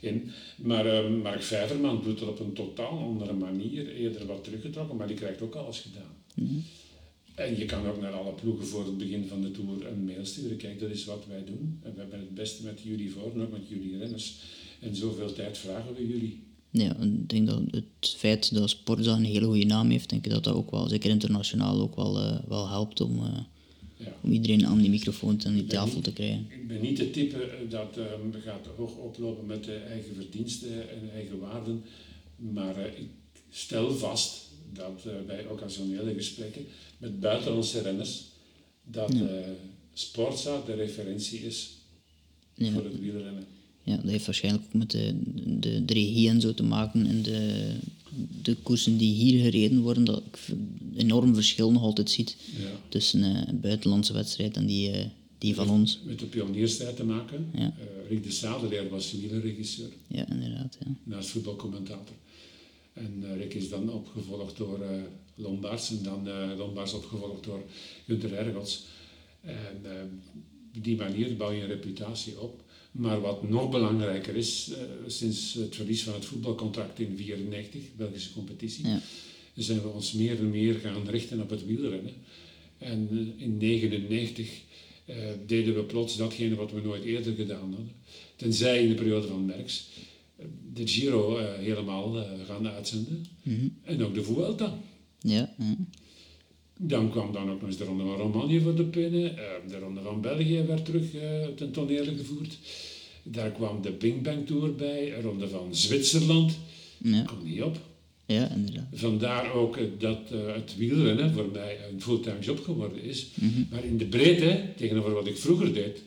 [0.00, 0.30] in.
[0.56, 5.16] Maar Mark Vijverman doet het op een totaal andere manier, eerder wat teruggetrokken, maar die
[5.16, 6.16] krijgt ook alles gedaan.
[6.34, 6.64] Mm
[7.34, 10.24] en je kan ook naar alle ploegen voor het begin van de Tour een mail
[10.24, 10.56] sturen.
[10.56, 11.80] Kijk, dat is wat wij doen.
[11.82, 14.34] En we hebben het beste met jullie voor, ook met jullie renners.
[14.80, 16.42] En zoveel tijd vragen we jullie.
[16.70, 20.30] Ja, ik denk dat het feit dat Sportza een hele goede naam heeft, denk ik
[20.30, 23.38] dat dat ook wel, zeker internationaal, ook wel, uh, wel helpt om, uh,
[24.04, 24.16] ja.
[24.20, 26.46] om iedereen aan die microfoon en die tafel niet, te krijgen.
[26.48, 31.10] Ik ben niet de type dat um, gaat hoog oplopen met de eigen verdiensten en
[31.14, 31.82] eigen waarden.
[32.36, 33.08] Maar uh, ik
[33.50, 36.64] stel vast dat bij occasionele gesprekken
[36.98, 38.24] met buitenlandse renners,
[38.84, 39.20] dat ja.
[39.20, 39.28] uh,
[39.92, 41.70] Sportza de referentie is
[42.54, 42.72] ja.
[42.72, 43.46] voor het wielrennen.
[43.82, 45.14] Ja, dat heeft waarschijnlijk ook met de,
[45.60, 47.70] de, de regie en zo te maken en de,
[48.42, 52.70] de koersen die hier gereden worden, dat ik een enorm verschil nog altijd ziet ja.
[52.88, 55.04] tussen uh, een buitenlandse wedstrijd en die, uh,
[55.38, 56.00] die van met, ons.
[56.04, 57.50] Met de pionierstijd te maken.
[57.54, 57.74] Ja.
[57.78, 59.90] Uh, Rick de Sadelaar was wielerregisseur.
[60.06, 60.76] Ja, inderdaad.
[60.80, 60.94] Ja.
[61.04, 62.16] Naast voetbalcommentator.
[62.92, 64.78] En Rick is dan opgevolgd door
[65.34, 67.62] Lombards en dan uh, Lombards opgevolgd door
[68.06, 68.84] Gunther Ergots.
[69.40, 69.90] En uh,
[70.76, 72.61] op die manier bouw je een reputatie op.
[72.92, 74.76] Maar wat nog belangrijker is, uh,
[75.06, 79.00] sinds het verlies van het voetbalcontract in 1994, Belgische competitie, ja.
[79.54, 82.14] zijn we ons meer en meer gaan richten op het wielrennen.
[82.78, 84.60] En in 1999
[85.46, 87.92] deden we plots datgene wat we nooit eerder gedaan hadden.
[88.36, 89.88] Tenzij in de periode van Merckx
[90.72, 93.26] de Giro helemaal gaan uitzenden.
[93.42, 93.76] Mm -hmm.
[93.82, 94.78] En ook de Vuelta.
[95.18, 95.54] Ja.
[95.58, 95.76] ja.
[96.84, 99.36] Dan kwam dan ook nog eens de Ronde van Romandie voor de pinnen.
[99.68, 101.22] de Ronde van België werd terug uh,
[101.56, 102.58] ten toneel gevoerd.
[103.22, 106.58] Daar kwam de Bing Bang Tour bij, de Ronde van Zwitserland.
[106.98, 107.22] Ja.
[107.22, 107.78] Kom niet op.
[108.26, 108.86] Ja, inderdaad.
[108.92, 113.28] Vandaar ook dat uh, het wielrennen voor mij een fulltime job geworden is.
[113.34, 113.66] Mm -hmm.
[113.70, 116.02] Maar in de breedte, tegenover wat ik vroeger deed,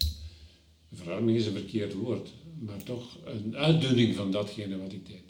[0.93, 5.24] verarming is een verkeerd woord, maar toch een uitdunning van datgene wat ik deed.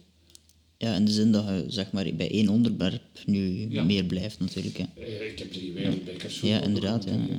[0.78, 3.84] Ja, in de zin dat je zeg maar, bij één onderwerp nu Ja.
[3.84, 4.78] meer blijft natuurlijk.
[4.78, 5.04] Hè.
[5.26, 7.04] Ik heb drie wereldbekers Ja, inderdaad.
[7.04, 7.36] Ja, ja.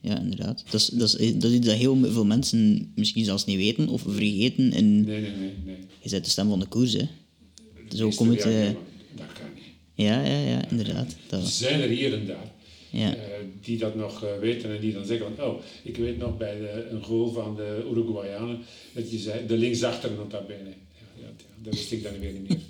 [0.00, 0.64] ja, inderdaad.
[0.70, 3.88] Dat is, dat, is, dat is iets dat heel veel mensen misschien zelfs niet weten
[3.88, 4.72] of vergeten.
[4.72, 5.52] En Nee, nee, nee.
[5.64, 5.76] nee.
[6.00, 7.06] je bent de stem van de koers, hè.
[7.94, 8.42] Zo komt het...
[8.42, 8.66] ja, eh,
[9.16, 9.64] dat kan niet.
[9.94, 11.10] Ja, ja, ja, inderdaad.
[11.12, 12.52] Er Dat, zijn er hier en daar
[12.90, 13.14] ja.
[13.14, 13.22] eh,
[13.62, 16.58] die dat nog eh, weten en die dan zeggen van, oh, ik weet nog bij
[16.58, 18.58] de, een goal van de Uruguayanen
[18.94, 20.70] dat je zei, de linksachter nota bene.
[21.66, 22.60] Dat wist ik dan weer niet meer.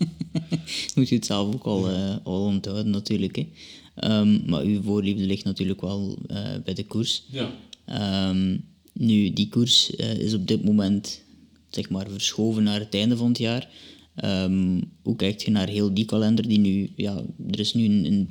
[0.95, 3.37] moet je het zelf ook al, eh, al onthouden natuurlijk.
[3.37, 3.49] Hè.
[3.95, 7.25] Ehm, maar uw voorliefde ligt natuurlijk wel eh, bij de koers.
[7.31, 7.51] Ja,
[7.87, 8.57] Ehm,
[8.93, 11.23] nu, die koers eh, is op dit moment
[11.71, 13.69] zeg maar, verschoven naar het einde van het jaar.
[14.15, 16.91] Ehm, hoe kijkt je naar heel die kalender die nu...
[16.97, 18.29] Ja, er is nu een, een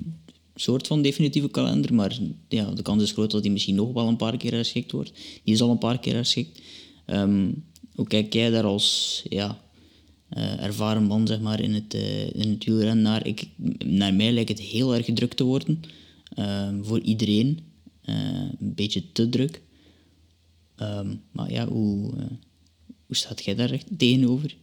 [0.56, 2.18] soort van definitieve kalender, maar
[2.50, 5.12] ja, de kans is groot dat die misschien nog wel een paar keer herschikt wordt.
[5.44, 6.62] Die is al een paar keer herschikt.
[7.96, 9.65] Hoe kijk jij daar als ja,
[10.30, 13.28] eh, ervaren man zeg maar, in, het, eh, in het wielrennen naar?
[13.28, 13.48] Ik,
[13.86, 15.82] naar mij lijkt het heel erg druk te worden.
[16.36, 17.60] Ehm, voor iedereen.
[18.02, 18.16] Eh,
[18.60, 19.62] een beetje te druk.
[20.76, 22.14] Ehm, maar ja, hoe,
[23.06, 24.56] hoe staat jij daar echt tegenover?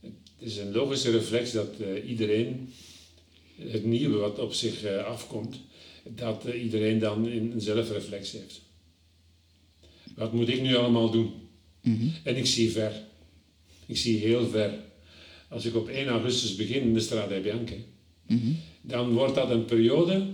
[0.00, 1.74] het is een logische reflex dat
[2.06, 2.72] iedereen
[3.58, 5.56] het nieuwe wat op zich afkomt,
[6.08, 8.60] dat iedereen dan een een zelfreflex heeft.
[10.14, 11.32] Wat moet ik nu allemaal doen?
[11.80, 12.08] Mhm.
[12.22, 12.92] En ik zie ver.
[13.86, 14.74] Ik zie heel ver.
[15.48, 17.74] Als ik op 1 augustus begin in de Strada Bianca,
[18.26, 18.52] Mhm.
[18.82, 20.26] dan wordt dat een periode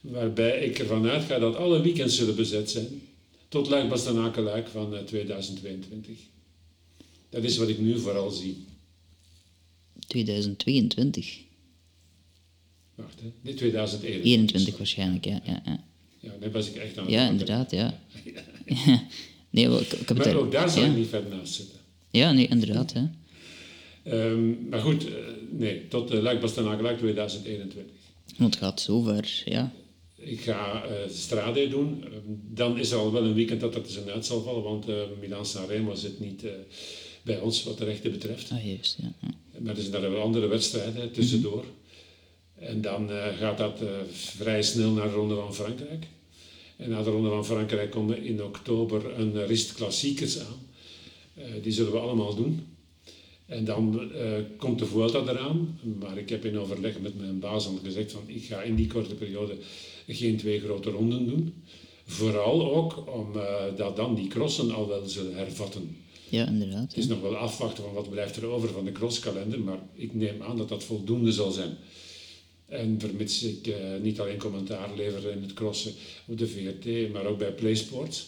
[0.00, 2.86] waarbij ik ervan uitga dat alle weekends zullen bezet zijn,
[3.48, 6.16] tot Luik Bastenaken Luik van eh, 2022.
[7.28, 8.56] Dat is wat ik nu vooral zie.
[10.06, 11.38] 2022.
[12.94, 13.30] Wacht, hè.
[13.42, 14.32] Dit 2021.
[14.32, 15.40] 21 waarschijnlijk, ja.
[15.44, 15.84] Ja, ja.
[16.20, 18.00] Ja, net was ik echt aan het ja inderdaad, ja.
[18.24, 18.42] Ja.
[19.50, 21.78] Nee, ik, ik heb het Maar daar- ook daar zou ik niet verder naast zitten.
[22.12, 22.92] Ja, nee, inderdaad.
[22.92, 23.04] Hè.
[24.02, 25.14] Ehm, maar goed, eh,
[25.50, 27.94] nee, tot uh, Luik Bastenaken Luik 2021.
[28.38, 29.72] Want het gaat zover, ja.
[30.16, 32.04] Ik ga eh Strade doen.
[32.04, 32.12] Ehm,
[32.54, 34.96] dan is er al wel een weekend dat dat er uit zal vallen, want eh
[35.20, 36.44] Milan Sanremo zit niet
[37.22, 38.50] bij ons wat de rechten betreft.
[38.50, 39.12] Ah, juist, ja.
[39.20, 39.28] ja.
[39.58, 41.64] Maar er zijn daar wel andere wedstrijden tussendoor.
[42.58, 43.80] En dan gaat dat
[44.12, 46.06] vrij snel naar de Ronde van Frankrijk.
[46.76, 50.71] En na de Ronde van Frankrijk komen in oktober een rist klassiekers aan.
[51.34, 52.66] Eh, die zullen we allemaal doen.
[53.46, 55.78] En dan eh, komt de Vuelta eraan.
[56.00, 58.86] Maar ik heb in overleg met mijn baas al gezegd van ik ga in die
[58.86, 59.56] korte periode
[60.06, 61.54] geen twee grote ronden doen.
[62.06, 65.96] Vooral ook omdat dan die crossen al wel zullen hervatten.
[66.28, 66.88] Ja, inderdaad.
[66.88, 70.14] Het is nog wel afwachten van wat blijft er over van de crosskalender, maar ik
[70.14, 71.76] neem aan dat dat voldoende zal zijn.
[72.66, 75.92] En vermits ik uh, niet alleen commentaar lever in het crossen
[76.26, 78.26] op de VRT, maar ook bij PlaySports,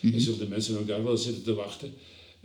[0.00, 0.20] mm -hmm.
[0.20, 1.94] zullen de mensen ook daar wel zitten te wachten.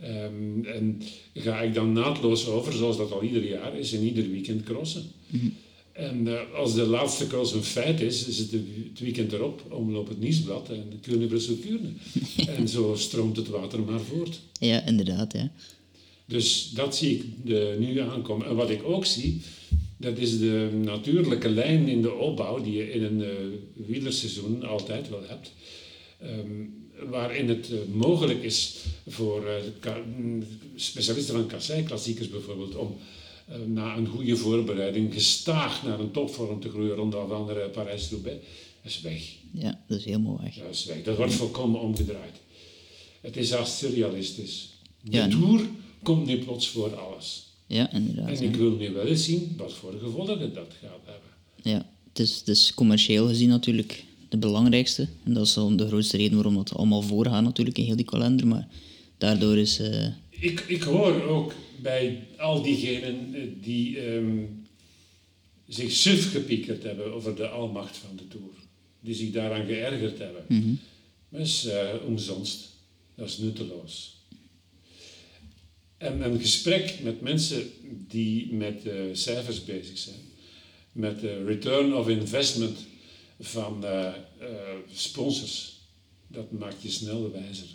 [0.04, 1.02] Um, en
[1.34, 5.04] ga ik dan naadloos over, zoals dat al ieder jaar is, en ieder weekend crossen.
[5.28, 5.52] Mm -hmm.
[5.92, 10.08] En uh, als de laatste cross een feit is, is het het weekend erop, omloop
[10.08, 11.88] het Nieuwsblad en de Kuurne Brussel Kuurne.
[12.56, 14.40] en zo stroomt het water maar voort.
[14.58, 15.32] Ja, inderdaad.
[15.32, 15.52] Ja.
[16.26, 18.46] Dus dat zie ik de, nu aankomen.
[18.46, 19.40] En wat ik ook zie,
[19.96, 23.28] dat is de natuurlijke lijn in de opbouw die je in een uh,
[23.86, 25.52] wielerseizoen altijd wel hebt.
[26.22, 28.76] Um, waarin het uh, mogelijk is
[29.08, 29.44] voor
[29.84, 29.92] uh,
[30.74, 32.96] specialisten van kassei-klassiekers bijvoorbeeld om
[33.66, 38.38] na een goede voorbereiding gestaag naar een topvorm te groeien rond de andere Parijs-Roubaix.
[38.82, 39.22] Dat is weg.
[39.52, 40.54] Ja, dat is helemaal weg.
[40.54, 41.02] Dat is weg.
[41.02, 42.40] Dat wordt volkomen omgedraaid.
[43.20, 44.68] Het is als surrealistisch.
[45.02, 45.60] De ja, Tour
[46.02, 47.46] komt nu plots voor alles.
[47.66, 48.38] Ja, inderdaad.
[48.38, 51.30] En ik wil nu wel eens zien wat voor gevolgen dat gaat hebben.
[51.62, 55.08] Ja, het is, het is commercieel gezien natuurlijk de belangrijkste.
[55.24, 58.04] En dat is dan de grootste reden waarom dat allemaal voorgaat natuurlijk in heel die
[58.04, 58.46] kalender.
[58.46, 58.68] Maar
[59.18, 59.80] daardoor is...
[59.80, 60.06] Uh...
[60.30, 64.64] Ik, ik hoor ook bij al diegenen eh, die um,
[65.68, 68.54] zich suf gepiekerd hebben over de almacht van de Tour.
[69.00, 70.44] Die zich daaraan geërgerd hebben.
[70.48, 70.78] Mm -hmm.
[71.28, 71.72] Dat is uh,
[72.06, 72.68] omzonst.
[73.14, 74.16] Dat is nutteloos.
[75.96, 77.70] En een gesprek met mensen
[78.08, 80.20] die met uh, cijfers bezig zijn,
[80.92, 82.78] met de return of investment
[83.42, 84.12] van uh,
[84.92, 85.80] sponsors,
[86.26, 87.66] dat maakt je snel wijzer.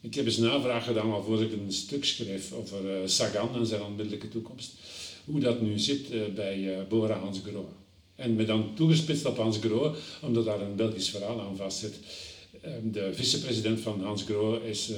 [0.00, 4.28] Ik heb eens navraag gedaan voordat ik een stuk schreef over Sagan en zijn onmiddellijke
[4.28, 4.72] toekomst.
[5.24, 7.72] Hoe dat nu zit bij Bora Hans Grohe.
[8.14, 11.94] En me dan toegespitst op Hans Grohe, omdat daar een Belgisch verhaal aan vastzit.
[12.82, 14.90] de vicepresident van Hans Grohe is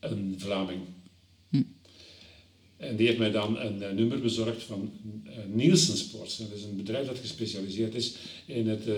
[0.00, 0.80] een Vlaming.
[2.76, 4.92] En die heeft mij dan een, uh, nummer bezorgd van
[5.26, 6.36] uh, Nielsen Sports.
[6.36, 8.14] Dat is een bedrijf dat gespecialiseerd is
[8.46, 8.94] in het uh,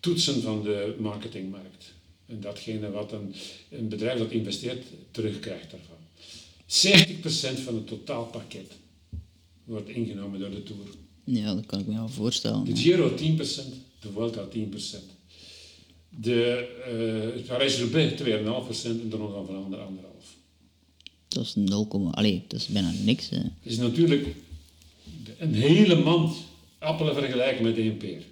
[0.00, 1.92] toetsen van de marketingmarkt.
[2.26, 3.34] En datgene wat een,
[3.70, 5.96] een bedrijf dat investeert terugkrijgt daarvan.
[7.58, 8.72] 70% van het totaalpakket
[9.64, 10.86] wordt ingenomen door de Tour.
[11.24, 12.64] Ja, dat kan ik me wel voorstellen.
[12.64, 13.14] De Giro 10%,
[14.00, 14.58] de Vuelta 10%.
[16.08, 18.26] De Parijs-Roubaix 2,5%
[18.84, 20.17] en de Ronde van Vlaanderen 1,5%.
[21.28, 23.28] Dat is 0, allee, dat is bijna niks.
[23.28, 23.36] Hè.
[23.36, 24.26] Het is natuurlijk
[25.38, 26.36] een hele mand
[26.78, 28.22] appelen vergelijken met één peer.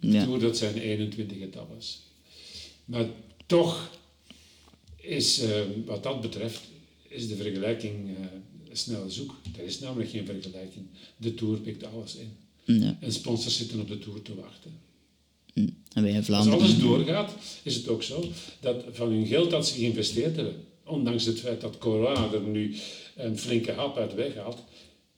[0.00, 0.24] Ja.
[0.24, 2.00] Tour, dat zijn 21 etappes.
[2.84, 3.06] Maar
[3.46, 3.90] toch
[4.96, 6.60] is, uh, wat dat betreft,
[7.08, 8.14] is de vergelijking uh,
[8.72, 9.34] snel zoek.
[9.58, 10.86] Er is namelijk geen vergelijking.
[11.16, 12.32] De Tour pikt alles in.
[12.80, 12.98] Ja.
[13.00, 14.72] En sponsors zitten op de Tour te wachten.
[15.92, 18.24] En wij Als alles doorgaat, is het ook zo
[18.60, 22.74] dat van hun geld dat ze geïnvesteerd hebben, ondanks het feit dat corona er nu
[23.16, 24.64] een flinke hap uit weghaalt,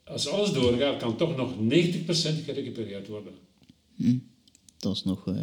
[0.05, 3.33] als alles doorgaat, kan toch nog 90% gerecupereerd worden.
[3.97, 4.17] Hm.
[4.79, 5.27] Dat is nog...
[5.27, 5.35] Uh,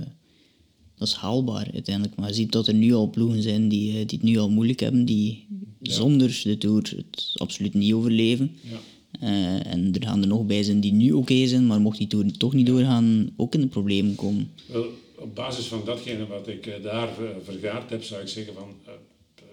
[0.95, 2.15] dat is haalbaar uiteindelijk.
[2.15, 4.49] Maar je ziet dat er nu al ploegen zijn die, uh, die het nu al
[4.49, 5.47] moeilijk hebben, die
[5.81, 8.55] zonder de Tour het absoluut niet overleven.
[8.61, 8.79] Ja.
[9.21, 12.07] Uh, en er gaan er nog bij zijn die nu oké zijn, maar mocht die
[12.07, 14.51] tour toch niet doorgaan, ook in de problemen komen.
[14.65, 14.85] Wel,
[15.17, 17.09] op basis van datgene wat ik daar
[17.43, 18.67] vergaard heb, zou ik zeggen van,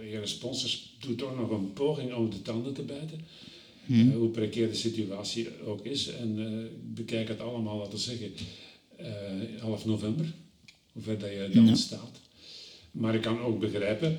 [0.03, 3.21] uh, sponsors, doe toch nog een poging om de tanden te bijten.
[3.87, 4.13] Hmm.
[4.13, 6.09] hoe precair de situatie ook is.
[6.09, 8.33] En bekijk het allemaal, laten we zeggen,
[9.61, 10.35] half november,
[10.93, 11.75] hoe ver dat je dan ja.
[11.75, 12.21] staat.
[12.91, 14.19] Maar ik kan ook begrijpen,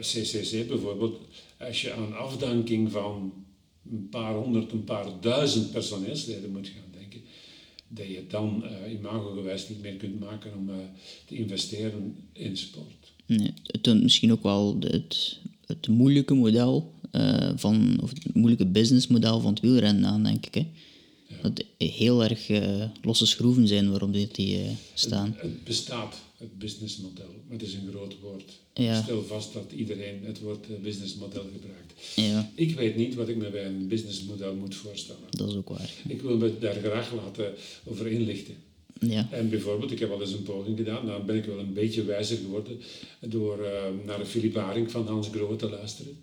[0.00, 1.20] CCC bijvoorbeeld,
[1.58, 3.32] als je aan afdanking van
[3.90, 7.20] een paar honderd, een paar duizend personeelsleden moet gaan denken,
[7.88, 10.76] dat je dan uh, imagogewijs niet meer kunt maken om uh,
[11.24, 12.97] te investeren in sport.
[13.28, 19.40] Nee, het misschien ook wel het, het moeilijke model uh, van, of het moeilijke businessmodel
[19.40, 20.54] van het wielrennen aan, denk ik.
[20.54, 20.66] Hè.
[21.26, 21.36] Ja.
[21.42, 22.48] Dat heel erg
[23.02, 24.58] losse schroeven zijn waarop die
[24.94, 25.26] staan.
[25.26, 27.34] Het, het bestaat het businessmodel.
[27.46, 28.58] Maar het is een groot woord.
[29.02, 31.92] Stel vast dat iedereen het woord eh, businessmodel gebruikt.
[32.14, 32.50] Ja.
[32.54, 35.22] Ik weet niet wat ik me bij een businessmodel moet voorstellen.
[35.30, 35.90] Dat is ook waar.
[36.08, 38.54] Ik wil me daar graag laten over inlichten.
[39.00, 39.28] Ja.
[39.30, 42.04] En bijvoorbeeld, ik heb al eens een poging gedaan, dan ben ik wel een beetje
[42.04, 42.80] wijzer geworden
[43.20, 46.16] door uh, naar de Philip Haring van Hans Grohe te luisteren.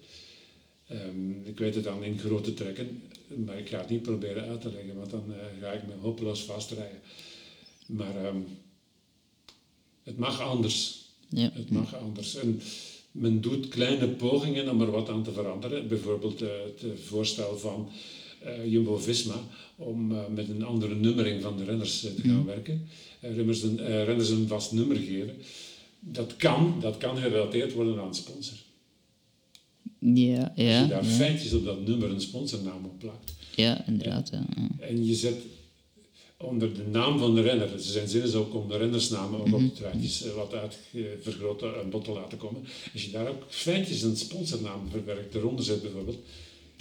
[0.92, 3.02] Um, ik weet het dan in grote trekken,
[3.46, 5.94] maar ik ga het niet proberen uit te leggen, want dan uh, ga ik me
[6.02, 7.00] hopeloos vastrijden.
[7.88, 8.46] Maar um,
[10.04, 11.04] het mag anders.
[11.30, 11.52] Ja.
[11.54, 12.36] Het mag anders.
[12.36, 12.62] En
[13.12, 15.88] men doet kleine pogingen om er wat aan te veranderen.
[15.88, 17.90] Bijvoorbeeld uh, het voorstel van
[18.66, 19.40] Jumbo-Visma
[19.76, 22.46] om met een andere nummering van de renners te gaan mhm.
[22.46, 22.88] werken.
[23.20, 25.36] renners, een, renners een vast nummer geven.
[26.00, 28.58] Dat kan, dat kan gerelateerd worden aan een sponsor.
[30.00, 30.80] Ja, ja.
[30.80, 33.34] Als je daar feitjes op dat nummer een sponsornaam op plakt.
[33.56, 34.30] Ja, inderdaad.
[34.30, 34.46] Ja.
[34.80, 35.36] En je zet
[36.38, 37.80] onder de naam van de renner.
[37.80, 40.36] Ze zijn zinnen ook om de rennersnamen ook op de truitjes mhm.
[40.36, 40.78] wat uit
[41.22, 42.62] vergroten en bot te laten komen.
[42.94, 46.20] Als je daar ook feitjes een sponsornaam verwerkt, eronder zet bijvoorbeeld,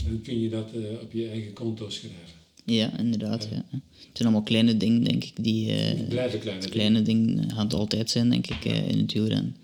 [0.05, 2.43] dan kun je dat uh, op je eigen konto schrijven.
[2.65, 3.49] Ja, inderdaad.
[3.51, 3.65] Ja.
[3.71, 5.67] Het zijn allemaal kleine dingen, denk ik, die...
[5.67, 7.27] Uh, Blijven kleine, kleine dingen.
[7.27, 9.57] dingen gaan het altijd zijn, denk ik, uh, in het wielrennen.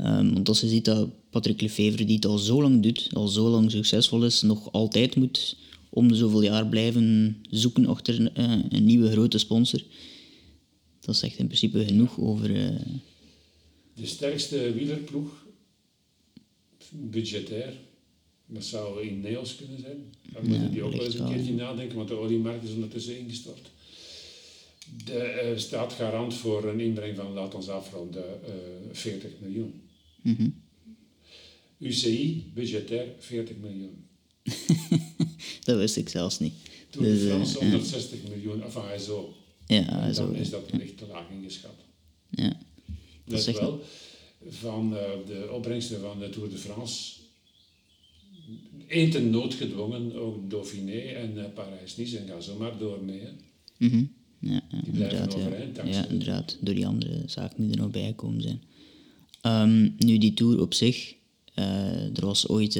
[0.00, 3.28] Um, want als je ziet dat Patrick Lefevre, die het al zo lang doet, al
[3.28, 5.56] zo lang succesvol is, nog altijd moet
[5.88, 9.82] om de zoveel jaar blijven zoeken achter een, eh, een nieuwe grote sponsor.
[11.00, 12.48] Dat zegt in principe genoeg over...
[13.94, 15.46] De sterkste wielerploeg,
[16.90, 17.72] budgetair,
[18.46, 20.14] dat zou in Neos kunnen zijn.
[20.32, 23.70] Dan moeten die ook wel eens een keertje nadenken, want de oliemarkt is ondertussen ingestort.
[25.04, 29.82] De uh, staat garant voor een inbreng van, laat ons afronden, de 40 miljoen.
[30.22, 30.64] Mm
[31.78, 34.04] UCI, budgetair 40 miljoen.
[35.64, 36.52] dat wist ik zelfs niet.
[36.90, 39.34] Toen dus, de Frans 160 miljoen, enfin zo.
[39.66, 40.10] Ja.
[40.12, 41.74] Dan is dat licht te laag ingeschat.
[42.30, 42.60] Ja.
[43.24, 43.82] Dat is wel
[44.48, 47.12] van uh, de opbrengsten van de Tour de France
[48.86, 53.22] eten noodgedwongen, ook Dauphiné en uh, Parijs-Nice en ga zo maar door mee.
[53.78, 54.12] Mm -hmm.
[54.38, 55.76] ja, die blijven overeind.
[55.76, 58.62] Ja, ja, inderdaad, door die andere zaken die er nog bij komen zijn.
[59.42, 61.14] Um, nu, die Tour op zich,
[61.54, 62.78] uh, er was ooit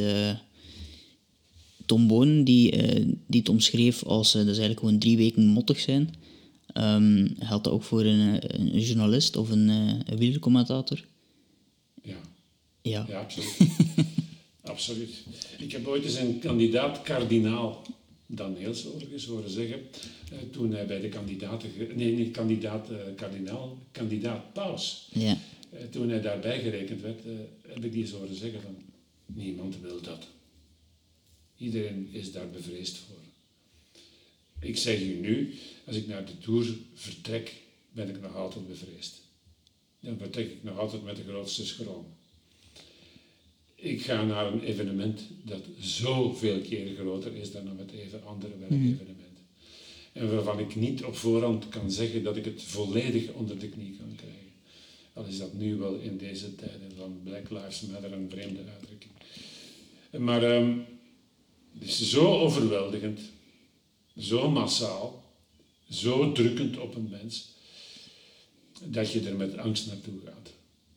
[1.87, 5.47] Tom Boon die, uh, die het omschreef als uh, dat is eigenlijk gewoon drie weken
[5.47, 6.15] mottig zijn.
[6.75, 11.05] Um, geldt dat ook voor een, een journalist of een, uh, een wielercommentator?
[12.03, 12.17] Ja.
[12.83, 13.57] Ja, ja absoluut.
[14.77, 15.25] absoluut.
[15.59, 17.87] Ik heb ooit eens een kandidaat kardinaal
[18.27, 19.87] Daniels overigens horen zeggen,
[20.51, 25.39] toen hij bij de kandidaten, nee, niet kandidaat kardinaal, kandidaat paus, ja.
[25.91, 27.21] toen hij daarbij gerekend werd,
[27.67, 28.77] heb ik die eens horen zeggen van,
[29.27, 30.27] niemand wil dat.
[31.57, 33.23] Iedereen is daar bevreesd voor.
[34.61, 35.55] Ik zeg u nu,
[35.87, 37.55] als ik naar de Tour vertrek,
[37.91, 39.21] ben ik nog altijd bevreesd.
[40.01, 42.16] Dan vertrek ik nog altijd met de grootste schroom.
[43.77, 48.61] Ik ga naar een evenement dat zoveel keer groter is dan een even andere mhm.
[48.61, 49.17] werkevenement.
[50.13, 53.97] En waarvan ik niet op voorhand kan zeggen dat ik het volledig onder de knie
[53.97, 54.53] kan krijgen.
[55.13, 59.13] Al is dat nu wel in deze tijden van Black Lives Matter een vreemde uitdrukking.
[60.19, 60.85] Maar um,
[61.79, 63.21] het is zo overweldigend,
[64.17, 65.25] zo massaal,
[65.91, 67.55] zo drukkend op een mens,
[68.85, 70.53] dat je er met angst naartoe gaat.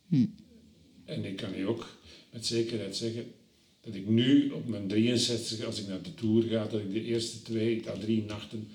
[0.08, 0.26] Hm.
[1.04, 1.98] En ik kan je ook
[2.32, 3.32] met zekerheid zeggen
[3.80, 7.04] dat ik nu op mijn 63, als ik naar de Tour ga, dat ik de
[7.04, 8.68] eerste twee à drie nachten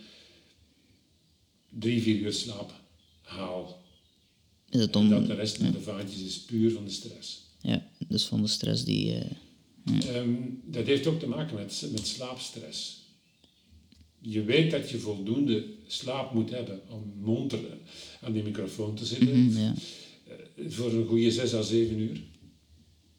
[1.69, 2.73] drie, vier uur slaap
[3.21, 3.83] haal.
[4.69, 5.09] Is het om...
[5.09, 7.43] dat de rest van de vaantjes is puur van de stress.
[7.61, 9.15] Ja, dus van de stress die...
[9.15, 9.21] Uh
[10.65, 13.03] dat heeft ook te maken met, met slaapstress.
[14.19, 17.59] Je weet dat je voldoende slaap moet hebben om monter
[18.21, 19.45] aan die microfoon te zitten.
[19.45, 19.73] Mhm, ja.
[20.27, 22.21] Eh, voor een goede 6 à 7 uur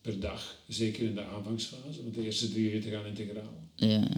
[0.07, 0.57] per dag.
[0.69, 3.69] Zeker in de aanvangsfase, want de eerste drie uur te gaan integraal.
[3.75, 4.09] Ja.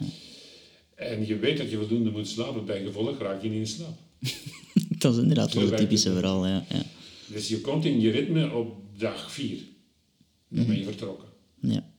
[0.95, 3.99] En je weet dat je voldoende moet slapen, bij gevolg raak je niet in slaap.
[5.03, 6.65] dat is inderdaad wel het typische verhaal, ja.
[6.69, 6.83] ja.
[7.27, 9.59] Dus je komt in je ritme op dag 4.
[10.49, 10.91] Dan ben je mhm.
[10.91, 11.29] vertrokken.
[11.61, 11.93] Ja.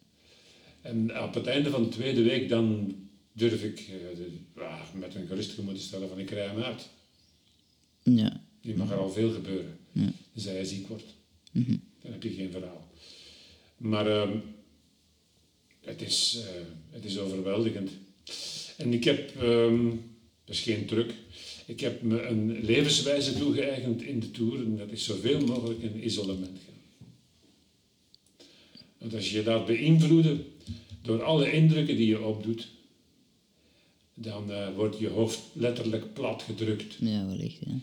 [0.82, 2.96] En op het einde van de tweede week dan
[3.34, 3.90] durf ik
[4.58, 4.66] uh,
[5.00, 6.90] met een gerust gemoed te stellen van ik rij hem uit.
[8.04, 8.44] Ja.
[8.62, 9.78] Die mag er al veel gebeuren.
[9.92, 10.12] Ja.
[10.34, 11.16] Dus hij ziek wordt.
[11.52, 12.89] Mm Dan heb je geen verhaal.
[13.80, 14.30] Maar uh,
[15.82, 17.89] het, is, uh, het is overweldigend.
[18.77, 19.89] En ik heb, um,
[20.45, 21.13] dat is geen truc,
[21.65, 26.05] ik heb me een levenswijze toegeëigend in de Tour en dat is zoveel mogelijk in
[26.05, 26.77] isolement gaan.
[28.97, 30.45] Want als je je laat beïnvloeden
[31.01, 32.67] door alle indrukken die je opdoet,
[34.13, 36.95] dan uh, wordt je hoofd letterlijk plat gedrukt.
[36.99, 37.73] Ja, wellicht, ja.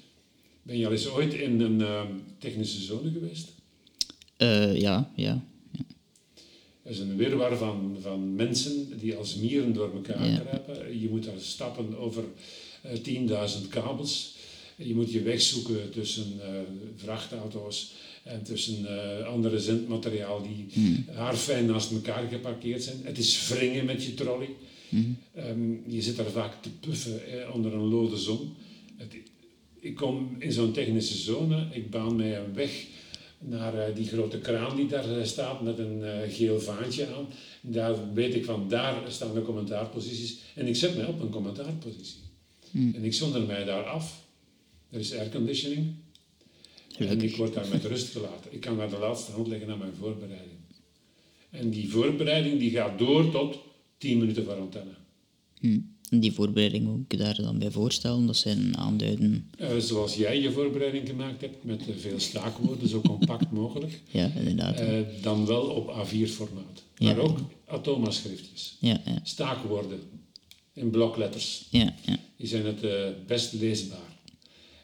[0.62, 2.02] Ben je al eens ooit in een uh,
[2.38, 3.52] technische zone geweest?
[4.38, 5.44] Uh, ja, ja.
[6.86, 10.38] Er is een wirwar van, van mensen die als mieren door elkaar ja.
[10.38, 11.00] kruipen.
[11.00, 12.24] Je moet daar stappen over
[13.04, 14.34] 10.000 kabels.
[14.76, 16.40] Je moet je weg zoeken tussen
[16.96, 21.04] vrachtauto's en tussen uh, andere zendmateriaal die mm.
[21.12, 22.96] haarfijn naast elkaar geparkeerd zijn.
[23.02, 24.48] Het is wringen met je trolley.
[24.88, 25.16] Mm.
[25.36, 27.20] Um, je zit daar vaak te puffen
[27.52, 28.54] onder een lode zon.
[28.96, 29.14] Het,
[29.80, 32.86] ik kom in zo'n technische zone, ik baan mij een weg
[33.38, 37.26] naar die grote kraan die daar staat met een geel vaantje aan.
[37.60, 40.38] Daar weet ik van, daar staan de commentaarposities.
[40.54, 42.20] En ik zet mij op een commentaarpositie.
[42.70, 42.94] Hmm.
[42.94, 44.24] En ik zonder mij daar af.
[44.90, 45.94] Er is airconditioning.
[46.98, 48.52] En ik word daar met rust gelaten.
[48.52, 50.58] Ik kan naar de laatste hand leggen aan mijn voorbereiding.
[51.50, 53.58] En die voorbereiding die gaat door tot
[53.98, 54.94] 10 minuten voor antenne.
[55.60, 55.95] Hmm.
[56.10, 58.26] Die voorbereiding moet ik daar dan bij voorstellen?
[58.26, 59.50] Dat zijn aanduiden...
[59.60, 64.00] Uh, zoals jij je voorbereiding gemaakt hebt, met veel staakwoorden, zo compact mogelijk.
[64.10, 64.80] Ja, inderdaad.
[64.80, 66.82] Uh, dan wel op A4-formaat.
[66.98, 68.76] Maar ook atoma-schriftjes.
[68.80, 69.20] Ja, ja.
[69.22, 70.00] Staakwoorden
[70.72, 71.64] in blokletters.
[71.70, 72.16] Ja, ja.
[72.36, 72.90] Die zijn het uh,
[73.26, 73.98] best leesbaar.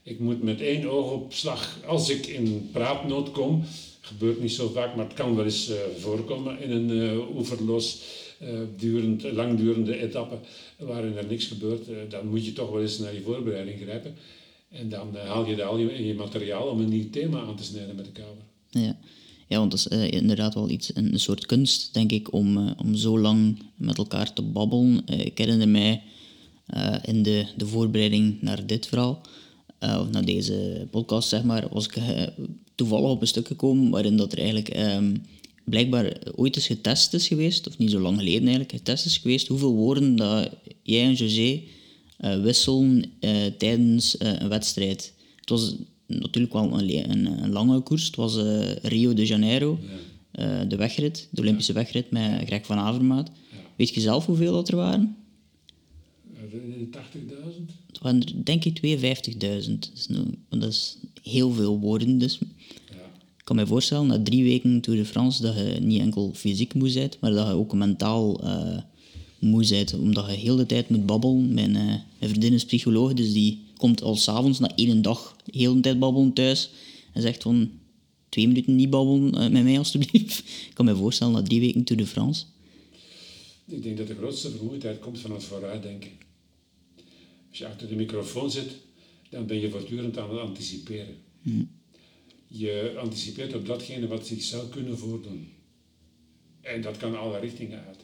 [0.02, 3.64] Ik moet met één oogopslag, als ik in praatnood kom,
[4.00, 8.02] gebeurt niet zo vaak, maar het kan wel eens voorkomen in een oeverloos
[8.76, 10.38] durend, langdurende etappe
[10.78, 14.14] waarin er niks gebeurt, uh, dan moet je toch wel eens naar je voorbereiding grijpen.
[14.68, 17.56] En dan uh, haal je daar al je, je, materiaal om een nieuw thema aan
[17.56, 18.44] te snijden met de kamer.
[18.70, 18.96] Ja.
[19.48, 23.18] Ja, want dat is inderdaad wel iets, een soort kunst, denk ik, om, om zo
[23.18, 25.06] lang met elkaar te babbelen.
[25.06, 26.02] ik herinner mij
[27.02, 29.20] in de, de voorbereiding naar dit verhaal,
[29.80, 31.98] of naar deze podcast, zeg maar, was ik
[32.74, 35.14] toevallig op een stuk gekomen waarin dat er eigenlijk ehm,
[35.64, 39.48] blijkbaar ooit eens getest is geweest, of niet zo lang geleden eigenlijk, getest is geweest
[39.48, 40.50] hoeveel woorden dat
[40.82, 41.60] jij en José
[42.20, 45.14] uh, wisselen uh, tijdens uh, een wedstrijd.
[45.36, 45.74] Het was
[46.06, 48.06] natuurlijk wel een, een, een lange koers.
[48.06, 48.36] Het was
[48.82, 49.78] Rio de Janeiro,
[50.32, 50.64] ja.
[50.64, 53.30] de wegrit, de Olympische wegrit met Greg van Avermaat.
[53.50, 53.56] Ja.
[53.76, 55.16] Weet je zelf hoeveel dat er waren?
[56.92, 56.98] 80.000?
[57.86, 59.78] Het waren denk ik 52.000.
[60.48, 62.18] Dat is heel veel woorden.
[62.18, 62.38] Dus
[63.52, 66.92] kan me voorstellen, na drie weken Tour de France, dat je niet enkel fysiek moe
[66.92, 68.78] bent, maar dat je ook mentaal uh,
[69.38, 69.94] moe bent.
[69.94, 71.54] Omdat je heel de tijd moet babbelen.
[71.54, 71.84] Mijn, uh,
[72.18, 75.98] mijn vriendin is psycholoog, dus die komt al s'avonds na één dag de hele tijd
[75.98, 76.70] babbelen thuis.
[77.12, 77.70] En zegt van,
[78.28, 80.38] twee minuten niet babbelen uh, met mij alstublieft.
[80.68, 82.44] ik kan me voorstellen, na drie weken Tour de France.
[83.66, 86.10] Ik denk dat de grootste vermoeidheid komt van het vooruitdenken.
[87.48, 88.70] Als je achter de microfoon zit,
[89.30, 91.16] dan ben je voortdurend aan het anticiperen.
[91.42, 91.68] Hmm.
[92.54, 95.48] Je anticipeert op datgene wat zich zou kunnen voordoen.
[96.60, 97.98] En dat kan alle richtingen uit.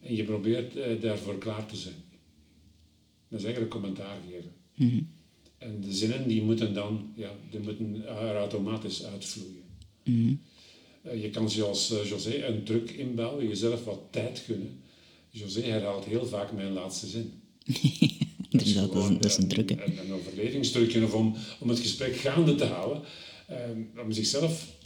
[0.00, 2.04] En je probeert eh, daarvoor klaar te zijn.
[3.28, 4.52] Dat is eigenlijk commentaar geven.
[4.74, 5.02] Mhm.
[5.58, 9.64] En de zinnen die moeten dan, ja, die moeten er automatisch uitvloeien.
[10.04, 10.34] Mhm.
[11.02, 14.80] Eh, je kan zoals uh, José een druk inbouwen, jezelf wat tijd gunnen.
[15.28, 17.32] José herhaalt heel vaak mijn laatste zin.
[18.50, 19.70] dat, is, dat, is, dat is een druk.
[19.70, 23.02] Een, een, overlevingsdrukje of om, om het gesprek gaande te houden.
[23.50, 24.76] Um, om zichzelf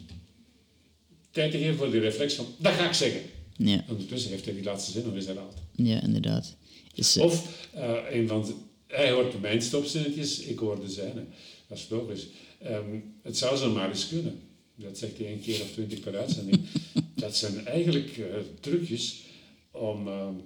[1.31, 3.21] tijd te geven voor die reflex van, dat ga ik zeggen.
[3.57, 3.85] Ja.
[3.89, 5.55] Ondertussen heeft hij die laatste zin nog eens herhaald.
[5.75, 6.57] Ja, inderdaad.
[6.95, 7.25] Is, uh...
[7.25, 8.55] Of uh, een van de,
[8.87, 11.25] hij hoort mijn stopzinnetjes, ik hoor de zijne.
[11.67, 12.27] Dat is logisch.
[12.67, 14.41] Um, het zou zo maar eens kunnen.
[14.75, 16.61] Dat zegt hij een keer of twintig per uitzending.
[17.15, 18.27] dat zijn eigenlijk uh,
[18.61, 19.23] trucjes
[19.71, 20.43] om um,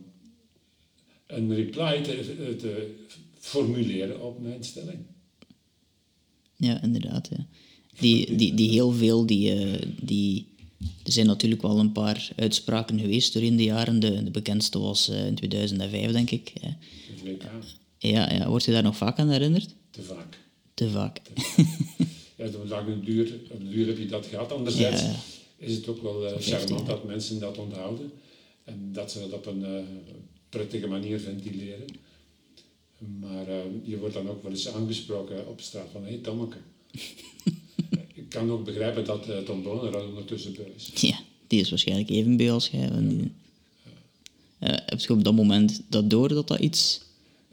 [1.26, 2.94] een reply te, te,
[3.38, 4.98] formuleren op mijn stelling.
[6.56, 7.28] Ja, inderdaad.
[7.36, 7.46] Ja
[7.98, 10.46] die, die, die heel veel, die, uh, die,
[10.78, 14.00] er zijn natuurlijk wel een paar uitspraken geweest door in de jaren.
[14.00, 16.52] De, de bekendste was uh, in 2005, denk ik.
[16.60, 16.76] Ja.
[17.98, 19.74] Ja, ja, word je daar nog vaak aan herinnerd?
[19.90, 20.38] Te vaak.
[20.74, 21.20] Te vaak.
[22.36, 24.52] ja, op de duur, op de duur heb je dat gehad.
[24.52, 25.14] Anderzijds ja,
[25.56, 28.12] is het ook wel uh, charmant dat mensen dat onthouden.
[28.64, 29.86] En dat ze dat op een
[30.48, 31.86] prettige manier ventileren.
[33.20, 33.46] Maar
[33.82, 36.56] je wordt dan ook wel eens aangesproken op straat van, hé hey, Tommeke
[38.34, 40.90] kan ook begrijpen dat uh, Tom Bonen er ondertussen bij is.
[41.08, 42.90] Ja, die is waarschijnlijk even bij als jij.
[42.90, 43.28] Uh,
[44.58, 47.00] heb je op dat moment dat door dat dat iets...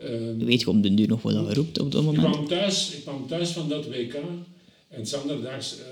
[0.03, 2.23] Um, weet je op de duur nog wat dat roept op dat moment?
[2.23, 4.15] Ik kwam thuis, ik kwam thuis van dat WK
[4.87, 5.85] en zanderdaags uh,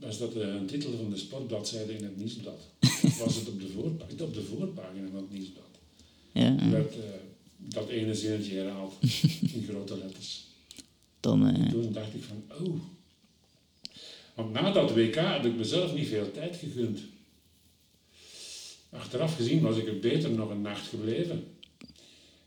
[0.00, 2.60] was dat eh, een titel van de sportbladzijde in het nieuwsblad.
[3.24, 5.64] was het op de, voorpagina, op de voorpagina van het nieuwsblad.
[6.32, 6.94] Ja, werd
[7.56, 8.94] dat ene zinnetje herhaald
[9.54, 10.44] in grote letters.
[11.20, 12.80] Dan, Toen dacht ik van, oh,
[14.34, 17.00] want na dat WK heb ik mezelf niet veel tijd gegund.
[18.90, 21.44] Achteraf gezien was ik er beter nog een nacht gebleven.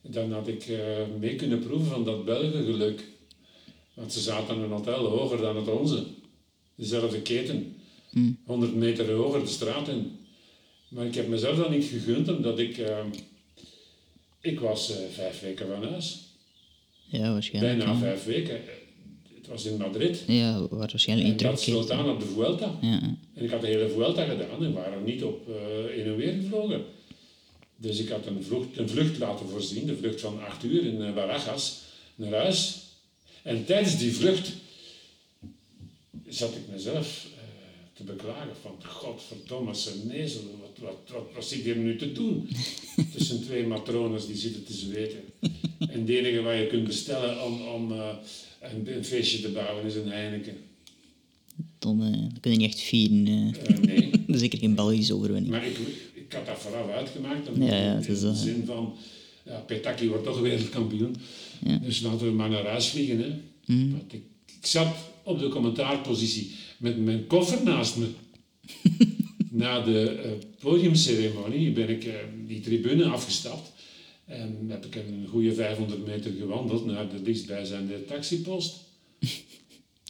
[0.02, 0.80] Dan had ik uh,
[1.20, 3.04] mee kunnen proeven van dat Belgengeluk.
[3.94, 6.06] Want ze zaten een hotel hoger dan het onze.
[6.76, 7.76] Dezelfde keten.
[8.46, 8.80] 100 hmm.
[8.80, 10.18] meter hoger de straat in.
[10.88, 12.78] Maar ik heb mezelf dat niet gegund omdat ik...
[12.78, 12.98] Uh,
[14.42, 16.22] ik was uh, vijf weken van huis.
[17.06, 17.78] Ja, waarschijnlijk.
[17.78, 18.62] Bijna vijf weken.
[19.54, 20.24] Was in Madrid.
[20.28, 22.78] Ja, waar waarschijnlijk niet dat sloot aan op de Vuelta.
[22.82, 23.01] Ja.
[23.34, 26.34] En ik had de hele Vuelta gedaan en waren niet op uh, in en weer
[26.34, 26.84] gevlogen.
[27.78, 31.01] Dus ik had een vlucht, een vlucht laten voorzien, de vlucht van acht uur in
[31.01, 31.82] uh, Barajas,
[32.16, 32.82] naar huis.
[33.43, 34.51] En tijdens die vlucht
[36.28, 37.39] zat ik mezelf uh,
[37.93, 39.72] te beklagen van, godverdomme,
[40.04, 42.49] nezel, wat, wat, wat, wat zit hier nu te doen?
[43.16, 45.24] Tussen twee matrones die zitten te zweten.
[45.80, 48.10] En het enige wat je kunt bestellen om, om uh,
[48.72, 50.55] een, een, feestje te bouwen is een Heineken.
[51.80, 53.28] Dan, uh, dan kun je niet echt vieren.
[53.28, 53.78] Uh.
[53.78, 54.11] nee.
[54.39, 55.51] Zeker geen Belgische overwinning.
[55.51, 55.78] Maar ik,
[56.14, 57.47] ik had dat vooraf uitgemaakt.
[57.55, 58.95] Ja, ja, het is, in de zin van,
[59.45, 61.16] ja, Petaki wordt toch wereldkampioen.
[61.66, 61.78] Ja.
[61.78, 63.20] Dus laten we maar naar huis vliegen.
[63.20, 63.32] Hè.
[63.66, 63.95] Mm.
[64.07, 68.07] Ik, ik zat op de commentaarpositie met mijn koffer naast me.
[69.49, 72.14] Na de uh, podiumceremonie ben ik uh,
[72.47, 73.72] die tribune afgestapt
[74.26, 78.76] en heb ik een goede 500 meter gewandeld naar de dichtstbijzijnde taxipost.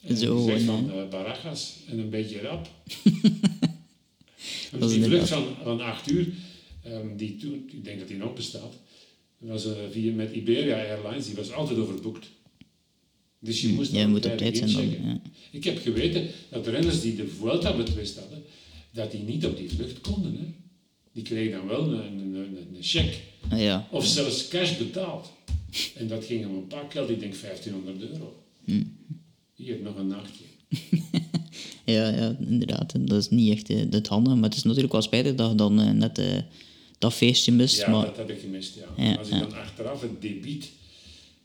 [0.04, 2.70] En Zo, zeg van uh, Barajas en een beetje rap.
[4.80, 6.28] die vlucht van, van 8 uur,
[6.88, 8.74] um, die toen, ik denk dat die nog bestaat,
[9.38, 12.28] was via met Iberia Airlines, die was altijd overboekt.
[13.40, 14.90] Dus je moest, ja, moet op tijd zijn dan.
[14.90, 15.22] Ja.
[15.52, 18.44] Ik heb geweten dat de renners die de Vuelta betwist hadden,
[18.92, 20.36] dat die niet op die vlucht konden.
[20.38, 20.46] Hè.
[21.12, 23.16] Die kregen dan wel een, een, een, een cheque.
[23.50, 23.88] Ja.
[23.92, 25.32] Of zelfs cash betaald.
[25.96, 28.44] En dat ging om een paar geld, ik denk 1500 euro.
[28.64, 28.84] Hm.
[29.54, 30.44] Hier nog een nachtje.
[31.94, 32.94] ja, ja, inderdaad.
[33.00, 34.40] Dat is niet echt uh, het handen.
[34.40, 36.38] Maar het is natuurlijk wel spijtig dat je dan uh, net uh,
[36.98, 37.78] dat feestje mist.
[37.78, 38.06] Ja, maar...
[38.06, 39.04] dat heb ik gemist, ja.
[39.04, 40.70] ja Als ik dan achteraf het debiet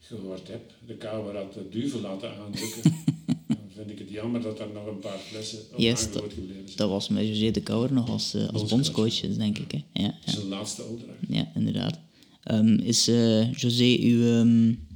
[0.01, 0.73] gehoord heb.
[0.87, 2.83] De kouwer had de duvel laten aandrukken.
[3.79, 6.77] vind ik het jammer dat er nog een paar flessen op yes, dat, gebleven zijn.
[6.77, 9.73] Dat was met José de Kouwer nog als, uh, als bondscoach, denk ik.
[9.73, 10.03] Hè.
[10.03, 10.33] Ja, ja.
[10.33, 11.19] Zijn laatste opdracht.
[11.29, 11.99] Ja, inderdaad.
[12.51, 14.87] Um, is uh, José uw, um,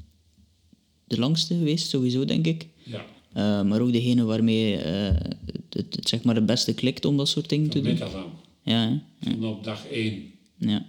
[1.04, 2.66] de langste geweest, sowieso, denk ik?
[2.82, 3.04] Ja.
[3.36, 7.48] Uh, maar ook degene waarmee het, het, zeg maar het beste klikt om dat soort
[7.48, 7.96] dingen te doen?
[7.96, 9.48] Van Ja, ja.
[9.48, 10.32] op dag één.
[10.56, 10.86] Ja.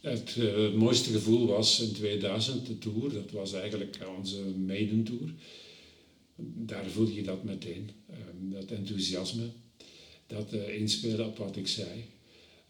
[0.00, 5.32] Het, uh, mooiste gevoel was in 2000 de tour, dat was eigenlijk onze maiden tour.
[6.42, 9.44] Daar voel je dat meteen, ehm, dat enthousiasme,
[10.26, 12.04] dat uh, inspelen op wat ik zei.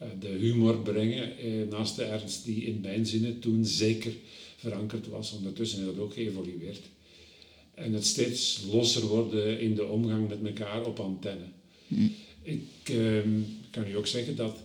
[0.03, 1.33] Uh, de humor brengen
[1.69, 4.13] naast de ernst die in mijn zinnen toen zeker
[4.57, 5.33] verankerd was.
[5.33, 6.83] Ondertussen is dat ook geëvolueerd.
[7.75, 11.47] En het steeds losser worden in de omgang met elkaar op antenne.
[11.89, 12.09] Hm.
[12.43, 13.41] Ik ehm,
[13.71, 14.59] kan u ook zeggen dat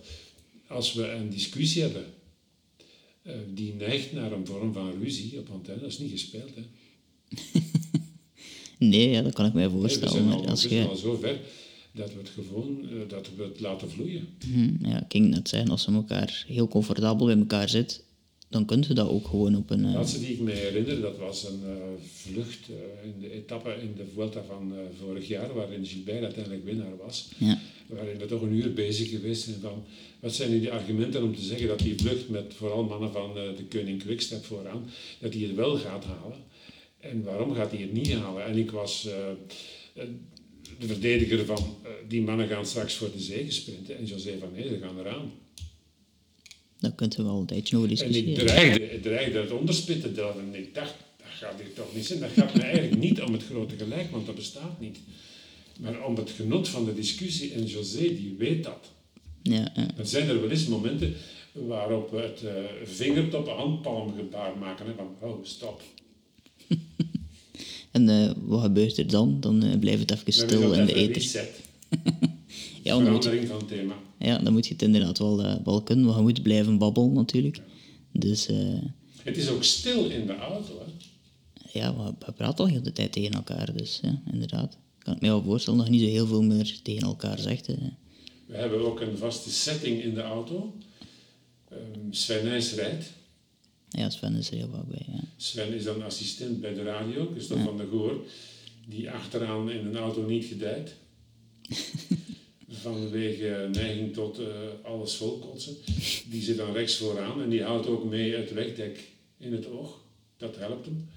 [0.66, 2.04] als we een discussie hebben
[3.54, 5.80] die neigt naar een vorm van ruzie op antenne.
[5.80, 6.62] Dat is niet gespeeld, hè?
[8.78, 10.14] nee, ja, dat kan ik mij voorstellen.
[10.14, 10.86] Nee, we zijn al, als je...
[10.88, 11.38] al zo ver
[11.92, 14.28] dat we het gewoon uh, dat we het laten vloeien.
[14.46, 18.04] Mm, ja, ik ging net zeggen, als ze elkaar heel comfortabel bij elkaar zit,
[18.48, 19.82] dan kunt u dat ook gewoon op een...
[19.82, 21.72] De laatste die ik me herinner, dat was een uh,
[22.12, 26.64] vlucht uh, in de etappe in de Vuelta van uh, vorig jaar, waarin Gilbert uiteindelijk
[26.64, 27.28] winnaar was.
[27.38, 27.60] Ja.
[27.86, 29.84] Waarin we toch een uur bezig geweest zijn van,
[30.20, 33.34] wat zijn nu die argumenten om te zeggen dat die vlucht met vooral mannen van
[33.34, 36.38] de Koning Quickstep vooraan, dat hij het wel gaat halen.
[37.10, 38.44] En waarom gaat hij het niet halen?
[38.44, 39.08] En ik was
[40.78, 41.76] de verdediger van,
[42.08, 43.96] die mannen gaan straks voor de zege sprinten.
[43.96, 45.32] En José van nee, ze gaan eraan.
[46.78, 48.34] Dan kunt u wel een tijdje over discussiëren.
[48.34, 50.40] En ik dreigde, dreigde het onderspitten delven.
[50.40, 52.20] En ik dacht, dat gaat hier toch niet zijn.
[52.20, 54.98] Dat gaat me eigenlijk niet om het grote gelijk, want dat bestaat niet.
[55.80, 57.52] Maar om het genot van de discussie.
[57.52, 58.90] En José, die weet dat.
[59.42, 59.88] Ja, ja.
[59.96, 61.14] Dan zijn er wel eens momenten
[61.52, 62.50] waarop we het uh,
[62.84, 64.86] vingertop handpalmgebaar maken.
[64.86, 65.82] Hè, van, oh, stop.
[67.90, 69.40] en uh, wat gebeurt er dan?
[69.40, 71.22] Dan uh, blijft het even stil in de eten.
[72.82, 73.94] ja, Verandering van thema.
[74.18, 76.14] Ja, dan moet je het inderdaad wel, uh, wel kunnen.
[76.14, 77.60] We moeten blijven babbelen natuurlijk.
[78.12, 78.48] Dus,
[79.22, 80.92] het is ook stil in de auto, hè?
[81.78, 84.78] Ja, we, we praten al heel de tijd tegen elkaar, dus ja, inderdaad.
[84.98, 87.66] Kan ik me wel voorstellen dat je niet zo heel veel meer tegen elkaar zegt.
[87.66, 87.74] Hè.
[88.46, 90.74] We hebben ook een vaste setting in de auto.
[91.72, 93.12] Um, Sven Nijs rijdt.
[93.96, 95.20] Ja, Sven is er heel wat bij, ja.
[95.36, 97.68] Sven is dan assistent bij de radio, Christophe ja.
[97.68, 98.24] van der Goor,
[98.88, 100.94] die achteraan in een auto niet gedijt.
[102.68, 104.46] vanwege neiging tot uh,
[104.82, 105.76] alles volkotsen.
[106.30, 110.00] Die zit dan rechts vooraan en die houdt ook mee het wegdek in het oog.
[110.36, 111.08] Dat helpt hem.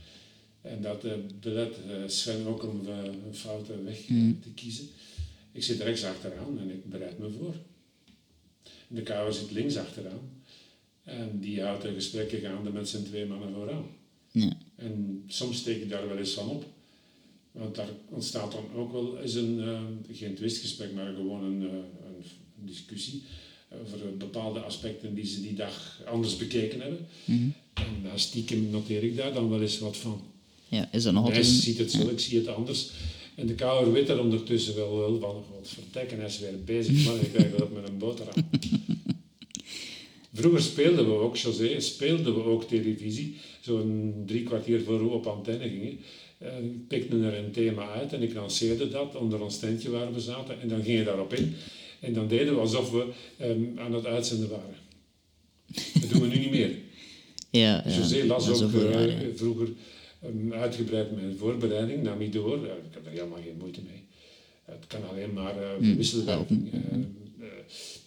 [0.62, 4.40] En dat uh, belet uh, Sven ook om een foute weg mm.
[4.42, 4.88] te kiezen.
[5.52, 7.56] Ik zit rechts achteraan en ik bereid me voor.
[8.88, 10.39] De kouwer zit links achteraan.
[11.10, 13.86] En die houdt de gesprekken gaande met zijn twee mannen vooraan.
[14.32, 14.58] Ja.
[14.76, 16.66] En soms steek ik daar wel eens van op.
[17.52, 19.80] Want daar ontstaat dan ook wel eens een, uh,
[20.12, 23.22] geen twistgesprek, maar gewoon een, uh, een discussie
[23.82, 27.08] over bepaalde aspecten die ze die dag anders bekeken hebben.
[27.26, 27.54] Mm -hmm.
[27.74, 30.22] En daar stiekem noteer ik daar dan wel eens wat van.
[30.68, 31.46] Ja, is dat nog altijd...
[31.46, 32.10] Hij ziet het zo, ja.
[32.10, 32.90] ik zie het anders.
[33.36, 37.06] En de kouder weet er ondertussen wel, wel van, wat vertekken, hij is weer bezig,
[37.06, 38.34] man, ik krijg dat met een boterham.
[40.40, 45.28] Vroeger speelden we ook, José, speelden we ook televisie, zo'n drie kwartier voor we op
[45.28, 46.00] antenne gingen
[46.40, 50.20] ik pikte er een thema uit en ik lanceerde dat onder ons tentje waar we
[50.20, 50.62] zaten.
[50.62, 51.56] En dan ging je daarop in.
[52.00, 53.08] En dan deden we alsof we
[53.42, 54.76] um, aan het uitzenden waren.
[56.02, 56.72] Dat doen we nu niet meer.
[57.52, 59.68] Ja, ja, José las ook uh, vroeger
[60.26, 62.58] um, uitgebreid mijn voorbereiding, nam niet door.
[62.58, 64.04] ik heb er helemaal geen moeite mee.
[64.66, 66.72] Het kan alleen maar uh, wisselwerking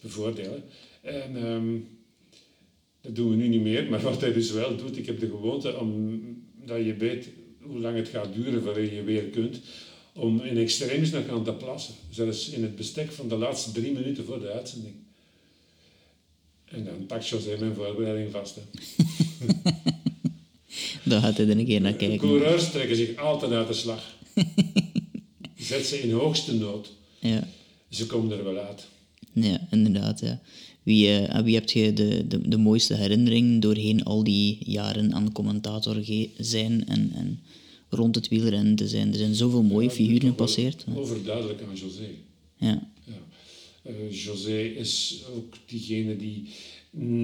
[0.01, 0.63] bevoordelen.
[1.01, 1.87] En um,
[3.03, 5.29] dat doen we nu niet meer, maar wat hij dus wel doet, ik heb de
[5.29, 6.21] gewoonte om,
[6.65, 7.29] dat je weet
[7.61, 9.59] hoe lang het gaat duren voordat je weer kunt,
[10.13, 11.93] om in extremis nog gaan te plassen.
[12.09, 14.93] Zelfs in het bestek van de laatste drie minuten voor de uitzending.
[16.65, 18.55] En dan pakt José mijn voorbereiding vast.
[18.55, 18.61] Hè.
[21.09, 22.19] dan gaat hij er een keer naar kijken.
[22.19, 24.15] De coureurs trekken zich altijd uit de slag.
[25.57, 26.91] Zet ze in hoogste nood.
[27.19, 27.47] Ja.
[27.89, 28.87] Ze komen er wel uit.
[29.33, 30.19] Ja, inderdaad.
[30.19, 30.41] Ja.
[30.83, 35.13] Wie, uh, aan wie heb je de, de, de mooiste herinnering doorheen al die jaren
[35.13, 36.03] aan commentator
[36.37, 37.39] zijn en, en
[37.89, 39.11] rond het wielrennen te zijn?
[39.11, 40.85] Er zijn zoveel mooie figuren gepasseerd.
[40.95, 42.09] Overduidelijk aan José.
[42.57, 42.89] Ja.
[43.05, 43.91] ja.
[43.91, 46.47] Uh, José is ook diegene die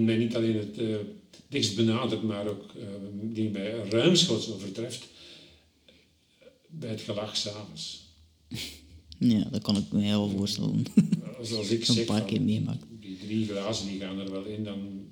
[0.05, 0.95] mij niet alleen het uh,
[1.47, 2.65] dichtst benadert, maar ook
[3.21, 5.07] die mij ruimschoots overtreft
[6.67, 8.07] bij het gelach s'avonds.
[9.21, 10.85] Ja, dat kan ik me heel voorstellen.
[11.41, 12.83] Zoals ik een zeg, paar keer meemaakt.
[13.29, 15.07] Die drie glazen die gaan er wel in, dan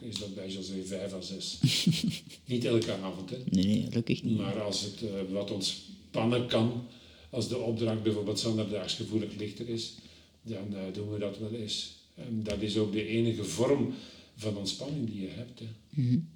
[0.00, 1.60] is dat bij José vijf à zes.
[2.46, 3.36] niet elke avond, hè?
[3.50, 4.36] Nee, nee, gelukkig niet.
[4.36, 6.86] Maar als het uh, wat ontspannen kan,
[7.30, 9.94] als de opdracht bijvoorbeeld zonderdaags gevoelig lichter is,
[10.42, 11.96] dan uh, doen we dat wel eens.
[12.14, 13.94] En dat is ook de enige vorm
[14.36, 15.58] van ontspanning die je hebt.
[15.58, 15.66] Hè.
[15.90, 16.28] Mm -hmm.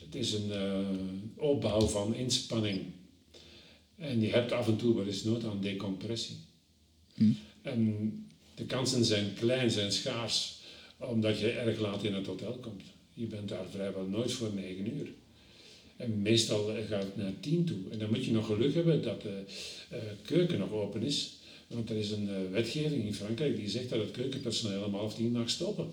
[0.00, 2.80] Het is een uh, opbouw van inspanning.
[3.96, 6.36] En je hebt af en toe wel eens nood aan decompressie.
[7.14, 7.32] Hm.
[7.62, 8.21] En
[8.54, 10.60] de kansen zijn klein, zijn schaars,
[10.96, 12.82] omdat je erg laat in het hotel komt.
[13.14, 15.08] Je bent daar vrijwel nooit voor negen uur.
[15.96, 17.78] En meestal gaat het naar tien toe.
[17.90, 19.42] En dan moet je nog geluk hebben dat de
[19.92, 21.32] uh, keuken nog open is.
[21.66, 25.14] Want er is een uh, wetgeving in Frankrijk die zegt dat het keukenpersoneel om half
[25.14, 25.90] tien mag stoppen.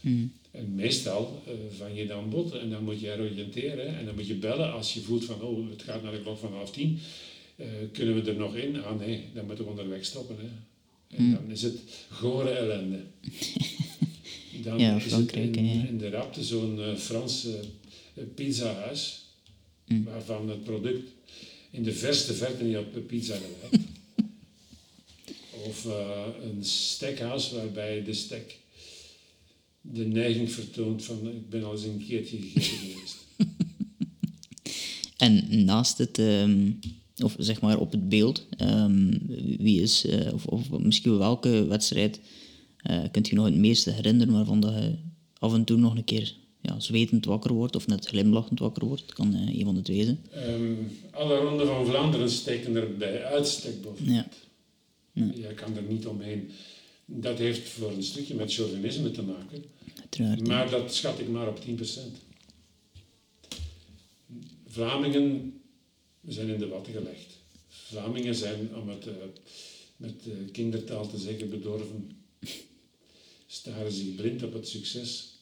[0.00, 0.32] Mm.
[0.50, 4.26] En meestal uh, vang je dan bot en dan moet je oriënteren en dan moet
[4.26, 6.98] je bellen als je voelt van oh, het gaat naar de klok van half tien.
[7.56, 8.82] Uh, kunnen we er nog in?
[8.82, 10.36] Ah nee, dan moeten we onderweg stoppen.
[10.36, 10.48] Hè.
[11.16, 11.32] En Mm.
[11.34, 11.78] dan is het
[12.10, 13.00] gore ellende.
[14.62, 15.54] Dan Ja, is het in,
[15.88, 17.54] in de rapte zo'n uh, Frans uh,
[18.34, 19.22] pizzahuis,
[19.86, 20.04] Mm.
[20.04, 21.08] waarvan het product
[21.70, 23.84] in de verste verte niet op pizza lijkt.
[25.68, 28.56] of uh, een steakhouse waarbij de steak
[29.80, 33.16] de neiging vertoont van ik ben al eens een keertje gegeten geweest.
[35.16, 36.70] En naast het, ehm,
[37.22, 39.18] of zeg maar op het beeld, ehm,
[39.58, 42.20] wie is, eh, of, of misschien welke wedstrijd
[42.76, 44.94] eh, kunt je nog het meeste herinneren waarvan dat je
[45.38, 49.02] af en toe nog een keer ja, zwetend wakker wordt of net glimlachend wakker wordt?
[49.02, 50.18] Het kan eh, een van de twee zijn.
[50.30, 50.74] Ehm,
[51.10, 54.34] alle ronden van Vlaanderen steken er bij uitstek bovenuit.
[55.12, 55.30] Ja.
[55.34, 56.50] Je kan er niet omheen.
[57.06, 59.64] Dat heeft voor een stukje met chauvinisme te maken.
[60.00, 60.38] Uiteraard.
[60.38, 60.46] ja.
[60.46, 61.62] Maar dat schat ik maar op 10%.
[64.66, 65.52] Vlamingen
[66.28, 67.38] zijn in de watten gelegd.
[67.68, 69.12] Vlamingen zijn, om het uh,
[69.96, 72.10] met uh, kindertaal te zeggen, bedorven.
[73.46, 75.38] Staren zich blind op het succes.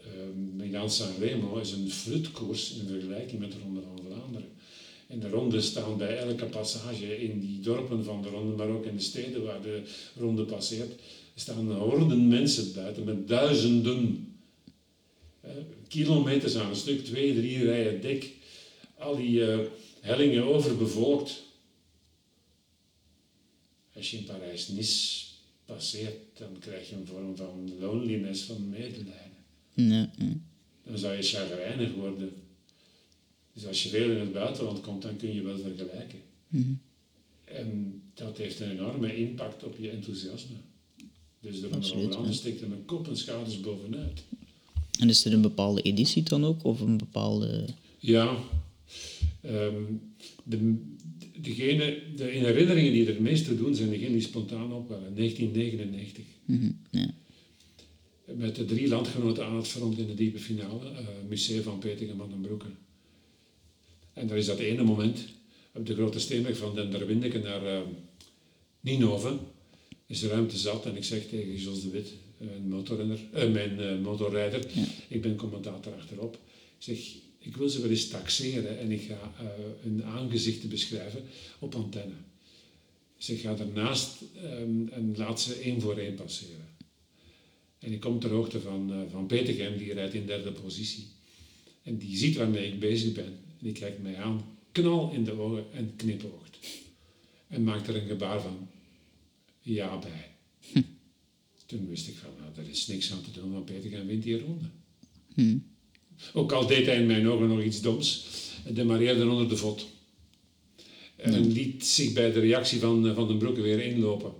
[0.00, 0.06] Uh,
[0.56, 4.48] Milan Sanremo is een flutkoers in vergelijking met de Ronde van Vlaanderen.
[5.06, 8.84] En de ronde staan bij elke passage in die dorpen van de ronde, maar ook
[8.84, 9.82] in de steden waar de
[10.18, 11.00] ronde passeert,
[11.34, 14.34] staan horden mensen buiten met duizenden
[15.44, 15.50] uh,
[15.88, 18.32] kilometers aan een stuk, twee, drie rijen dik,
[19.04, 19.58] al die uh,
[20.00, 21.42] hellingen overbevolkt.
[23.92, 25.24] Als je in Parijs-Nice
[25.64, 29.32] passeert, dan krijg je een vorm van loneliness, van medelijden.
[29.74, 30.10] Ja.
[30.84, 32.32] Dan zou je chagrijnig worden.
[33.52, 36.18] Dus als je veel in het buitenland komt, dan kun je wel vergelijken.
[36.48, 36.72] Mhm.
[37.44, 40.56] En dat heeft een enorme impact op je enthousiasme.
[41.40, 42.32] Dus de ja.
[42.32, 44.24] steekt er met kop en schouders bovenuit.
[44.98, 46.64] En is er een bepaalde editie dan ook?
[46.64, 47.66] Of een bepaalde...
[47.98, 48.38] Ja,
[49.44, 49.82] ehm,
[50.44, 50.74] de,
[51.40, 55.14] degene, de herinneringen die er het meest toe doen, zijn degenen die spontaan opwellen.
[55.14, 56.24] 1999.
[56.44, 57.14] Mhm, ja.
[58.34, 60.90] Met de drie landgenoten aan het front in de diepe finale.
[60.90, 62.66] Uh, Museum van Petegem en Broeke.
[64.12, 65.28] En daar is dat ene moment,
[65.74, 67.80] op de grote steenweg van Den Derwindeke naar uh,
[68.80, 69.38] Ninove,
[70.06, 70.86] is de ruimte zat.
[70.86, 74.66] En ik zeg tegen Jos de Wit, mijn, motorrenner, uh, mijn motorrijder,
[75.08, 76.34] ik ben commentator achterop.
[76.78, 76.98] Ik zeg,
[77.44, 79.48] ik wil ze wel eens taxeren en ik ga uh,
[79.80, 81.22] hun aangezichten beschrijven
[81.58, 82.14] op antenne.
[83.16, 86.68] Ik zeg, ga ernaast um, en laat ze één voor één passeren.
[87.78, 91.06] En ik kom ter hoogte van, uh, van Petegem, die rijdt in derde positie.
[91.82, 93.24] En die ziet waarmee ik bezig ben.
[93.24, 96.58] En die kijkt mij aan, knal in de ogen en knipoogt.
[97.48, 98.68] En maakt er een gebaar van
[99.60, 100.30] ja bij.
[100.72, 100.82] Hm.
[101.66, 104.22] Toen wist ik van, nou, er is niks aan te doen, want Peter gaan wint
[104.22, 104.70] die ronde.
[105.34, 105.56] Hm.
[106.32, 108.26] Ook al deed hij in mijn ogen nog iets doms,
[108.68, 109.86] demareerde onder de vod.
[111.16, 114.32] En liet zich bij de reactie van, eh, van den Broeke weer inlopen.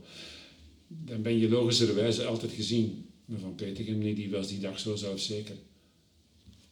[0.89, 3.07] Dan ben je logischerwijze altijd gezien.
[3.25, 5.55] Maar van Petergem, nee, die was die dag zo zelfzeker.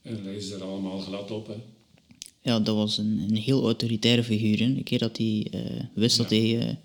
[0.03, 1.47] En ze er allemaal glad op.
[1.47, 1.55] Hè.
[2.41, 4.59] Ja, dat was een, een heel autoritaire figuur.
[4.59, 4.65] Hè.
[4.65, 6.55] Een keer dat hij uh, wist dat hij...
[6.55, 6.67] Uh...
[6.67, 6.77] Ja.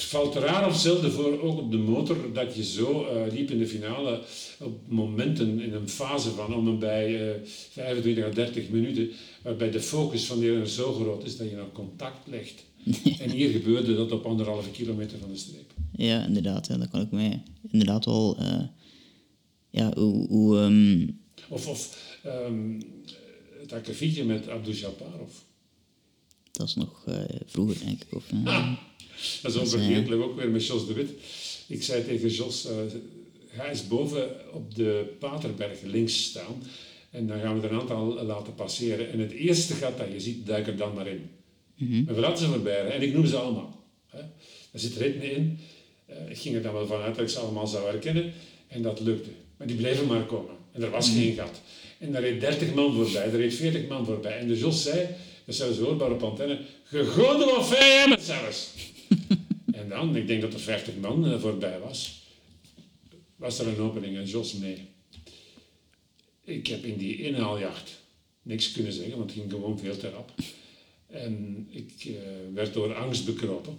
[0.00, 3.50] Het valt raar of zelden voor, ook op de motor, dat je zo uh, diep
[3.50, 4.22] in de finale,
[4.60, 9.10] op momenten in een fase van om en bij 25 à 30 minuten,
[9.42, 12.64] waarbij de focus van de zo groot is dat je nog contact legt.
[13.22, 15.72] en hier gebeurde dat op anderhalve kilometer van de streep.
[15.92, 16.66] Ja, inderdaad.
[16.66, 18.36] Ja, dat kan ik mij inderdaad wel...
[19.70, 20.26] ja, hoe...
[20.28, 21.20] hoe um...
[21.48, 22.82] Of, of um,
[23.60, 25.32] het akkefietje met Abdul Jabbarov.
[26.50, 27.14] Dat is nog uh,
[27.46, 28.14] vroeger, denk ik.
[28.14, 28.72] Of, uh,
[29.42, 31.10] dat is onvergetelijk, ook weer met Jos de Wit.
[31.66, 32.72] Ik zei tegen Jos, uh,
[33.56, 36.62] ga eens boven op de Paterberg links staan.
[37.10, 39.10] En dan gaan we er een aantal laten passeren.
[39.12, 41.30] En het eerste gat dat je ziet, duik er dan maar in.
[41.76, 42.08] Mm -hmm.
[42.08, 42.90] En we laten ze voorbij.
[42.90, 43.84] En ik noem ze allemaal.
[44.06, 44.18] Hè.
[44.72, 45.58] Er zit ritme in.
[46.28, 48.32] ik ging er dan wel vanuit dat ik ze allemaal zou herkennen.
[48.68, 49.30] En dat lukte.
[49.56, 50.54] Maar die bleven maar komen.
[50.72, 51.22] En er was mm -hmm.
[51.24, 51.60] geen gat.
[52.00, 54.38] En daar reed 30 man voorbij, daar reed 40 man voorbij.
[54.38, 55.06] En de Jos zei,
[55.44, 58.70] dat zelfs hoorbaar op antenne, gegode wat vijf zelfs.
[59.80, 62.22] en dan, ik denk dat er 50 man uh, voorbij was,
[63.36, 64.88] was er een opening en Jos mee.
[66.44, 68.00] Ik heb in die inhaaljacht
[68.42, 70.32] niks kunnen zeggen, want het ging gewoon veel te rap.
[71.06, 72.14] En ik uh,
[72.54, 73.78] werd door angst bekropen.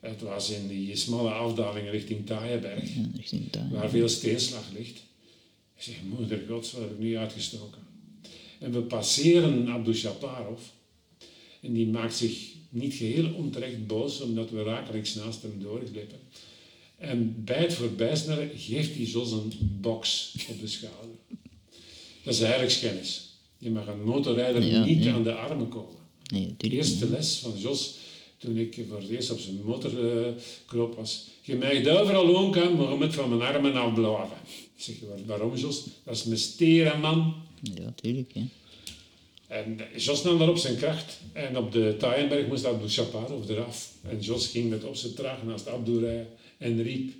[0.00, 2.94] Het was in die smalle afdaling richting Taaienberg,
[3.50, 5.02] ja, waar veel steenslag ligt.
[5.76, 7.82] Ik zeg, moeder gods, wat heb ik nu uitgestoken?
[8.58, 10.60] En we passeren Abdul Shaparov.
[11.60, 16.18] En die maakt zich niet geheel onterecht boos, omdat we rakelings naast hem doorglippen.
[16.96, 21.16] En bij het voorbijsnellen geeft hij Jos een box op de schouder.
[22.22, 23.28] Dat is heiligschennis.
[23.58, 25.96] Je mag een motorrijder niet aan de armen komen.
[26.32, 27.94] Nee, de eerste les van Jos,
[28.38, 30.26] toen ik voor het eerst op zijn motor uh,
[30.66, 31.26] kroop, was...
[31.42, 34.36] Je mag overal woonkamp, maar met van mijn armen afblaven.
[34.76, 34.94] Ik zeg,
[35.26, 35.84] waarom Jos?
[36.04, 37.34] Dat is mijn steren man.
[37.74, 38.32] Ja, tuurlijk.
[38.34, 38.44] Hè.
[39.48, 41.20] En Jos nam daarop zijn kracht.
[41.32, 43.92] En op de Taaienberg moest Abdul Shaparov eraf.
[44.08, 46.26] En Jos ging met op zijn traag naast Abdul rijden
[46.58, 47.12] en riep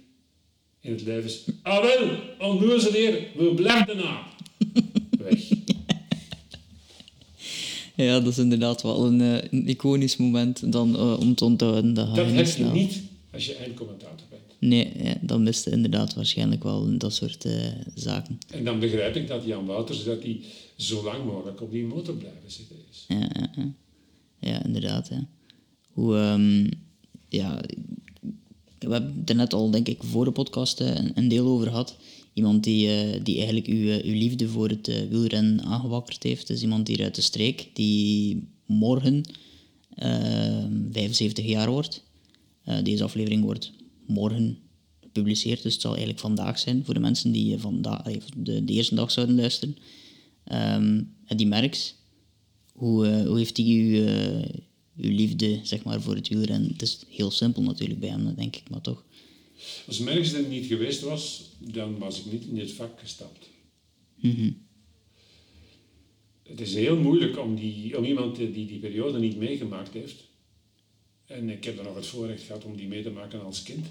[0.81, 2.09] in het lijf: Ah wel,
[2.39, 4.27] onnozeleer, we blijven na.
[5.19, 5.41] Weg.
[7.95, 11.95] Ja, dat is inderdaad wel een, een iconisch moment dan, uh, om te onthouden.
[11.95, 13.03] Dat, dat heb je niet
[13.33, 14.27] als je eindcommentator.
[14.59, 17.53] Nee, dan miste inderdaad waarschijnlijk wel dat soort uh,
[17.95, 18.39] zaken.
[18.51, 20.41] En dan begrijp ik dat Jan Wouters dat hij
[20.77, 23.05] zo lang mogelijk op die motor blijven zitten is.
[23.09, 23.73] Ja, ja, ja.
[24.39, 25.09] ja inderdaad.
[25.09, 25.27] Ja.
[25.93, 26.69] Hoe, um,
[27.29, 27.61] ja,
[28.79, 31.67] we hebben het er net al, denk ik, voor de podcast een, een deel over
[31.67, 31.97] gehad.
[32.33, 36.47] Iemand die, uh, die eigenlijk uw, uw liefde voor het uh, wielrennen aangewakkerd heeft.
[36.47, 39.25] Dus iemand hier uit de streek, die morgen
[39.95, 42.05] 75 ehm, jaar wordt.
[42.83, 43.73] deze aflevering wordt
[44.09, 44.59] morgen
[45.01, 45.63] gepubliceerd.
[45.63, 48.03] Dus het zal eigenlijk vandaag zijn voor de mensen die vandaag,
[48.37, 49.77] de, de eerste dag zouden luisteren.
[50.53, 51.95] Um, en die Merks,
[52.73, 54.45] hoe, uh, hoe heeft hij uw, uh,
[54.97, 56.71] uw liefde zeg maar, voor het wielrennen?
[56.71, 59.05] Het is heel simpel natuurlijk bij hem, denk ik, maar toch.
[59.87, 63.49] Als Merks er niet geweest was, dan was ik niet in dit vak gestapt.
[64.21, 64.67] Mm -hmm.
[66.43, 70.28] Het is heel moeilijk om, die, om iemand die die periode niet meegemaakt heeft,
[71.29, 73.87] en ik heb er nog het voorrecht gehad om die mee te maken als kind,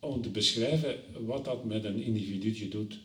[0.00, 0.96] om te beschrijven
[1.26, 2.98] wat dat met een individuutje doet.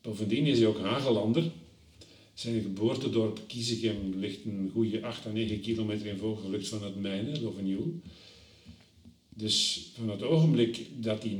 [0.00, 1.50] Bovendien is hij ook Hagelander.
[2.34, 7.40] Zijn geboortedorp Kiezegem ligt een goede 8 à 9 kilometer in vogelvlucht van het mijne,
[7.40, 8.00] Lovenjoel.
[9.28, 11.36] Dus van het ogenblik dat die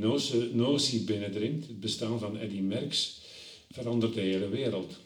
[0.52, 3.20] notie binnendringt, het bestaan van Eddy Merckx,
[3.70, 4.98] verandert de hele wereld.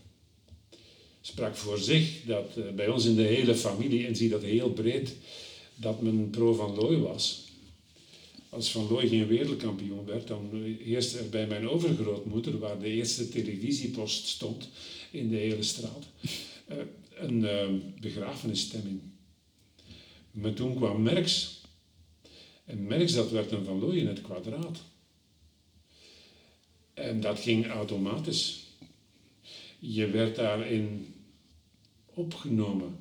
[1.23, 4.71] Sprak voor zich dat uh, bij ons in de hele familie, en zie dat heel
[4.71, 5.15] breed,
[5.75, 7.51] dat men pro van Looy was
[8.53, 10.51] als Van Looy geen wereldkampioen werd, dan
[10.83, 14.69] heerste er bij mijn overgrootmoeder, waar de eerste televisiepost stond
[15.11, 16.07] in de hele straat,
[16.67, 16.77] eh,
[17.15, 17.69] een uh,
[18.01, 19.01] begrafenisstemming.
[20.31, 21.61] Maar toen kwam Merks.
[22.65, 24.83] En Merks, dat werd een Van Looy in het kwadraat.
[26.95, 28.62] En dat ging automatisch.
[29.85, 31.15] Je werd daarin
[32.15, 32.99] opgenomen.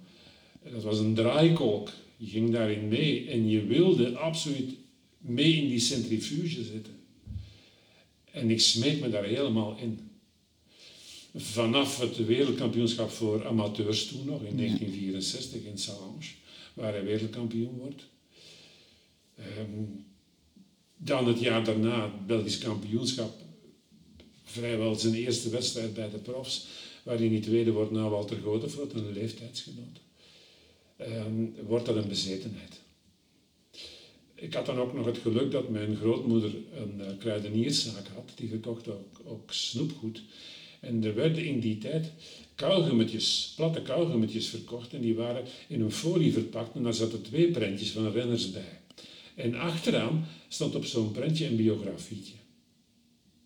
[0.71, 1.89] Dat was een draaikolk.
[2.17, 4.73] Je ging daarin mee en je wilde absoluut
[5.17, 6.93] mee in die centrifuge zitten.
[8.32, 9.99] En ik smeet me daar helemaal in.
[11.36, 16.25] vanaf het wereldkampioenschap voor amateurs toen nog, in 1964 in Salange,
[16.73, 18.03] waar hij wereldkampioen wordt.
[19.36, 19.84] Ehm,
[20.97, 23.41] dan het jaar daarna het Belgisch kampioenschap,
[24.52, 26.68] vrijwel zijn eerste wedstrijd bij de profs,
[27.04, 29.99] waar hij niet tweede wordt na Walter Godefroot, een leeftijdsgenoot.
[31.02, 32.80] Um, wordt dat een bezetenheid.
[34.36, 38.49] Ik had dan ook nog het geluk dat mijn grootmoeder een uh, kruidenierszaak had, die
[38.49, 40.22] verkocht ook, ook snoepgoed.
[40.80, 42.12] En er werden in die tijd
[42.56, 47.52] kauwgummetjes, platte kauwgummetjes verkocht en die waren in een folie verpakt en daar zaten twee
[47.52, 48.80] prentjes van renners bij.
[49.36, 52.34] En achteraan stond op zo'n prentje een biografietje.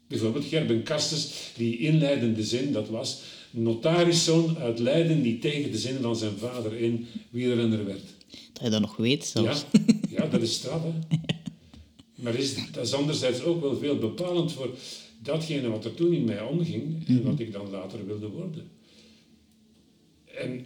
[0.08, 5.98] Bijvoorbeeld Gerben Kastens, die inleidende zin, dat was notariszoon uit Leiden die tegen de zin
[6.02, 8.04] van zijn vader in wielrenner werd.
[8.54, 9.66] Dat je dat nog weet zelfs.
[9.72, 9.80] Ja,
[10.10, 11.18] ja dat is straf, hè.
[12.16, 14.70] Maar is, dat is anderzijds ook wel veel bepalend voor
[15.20, 18.70] datgene wat er toen in mij omging en wat ik dan later wilde worden.
[20.26, 20.66] En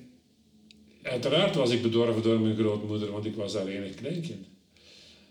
[1.02, 4.48] uiteraard was ik bedorven door mijn grootmoeder, want ik was daar enig kleinkind.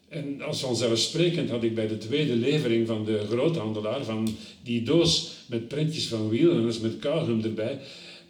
[0.08, 4.28] En als vanzelfsprekend had ik bij de tweede levering van de groothandelaar, van
[4.62, 7.80] die doos met printjes van wielrenners met kauwgum erbij,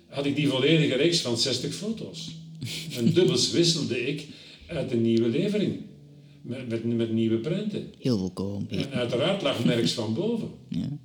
[0.09, 2.29] had ik die volledige reeks van 60 foto's.
[2.97, 4.27] En dubbels wisselde ik
[4.67, 5.81] uit de nieuwe levering.
[6.43, 7.93] Met, met, met nieuwe prenten.
[7.99, 10.51] Heel veel En uiteraard lag Merks van boven.
[10.69, 10.99] Ja.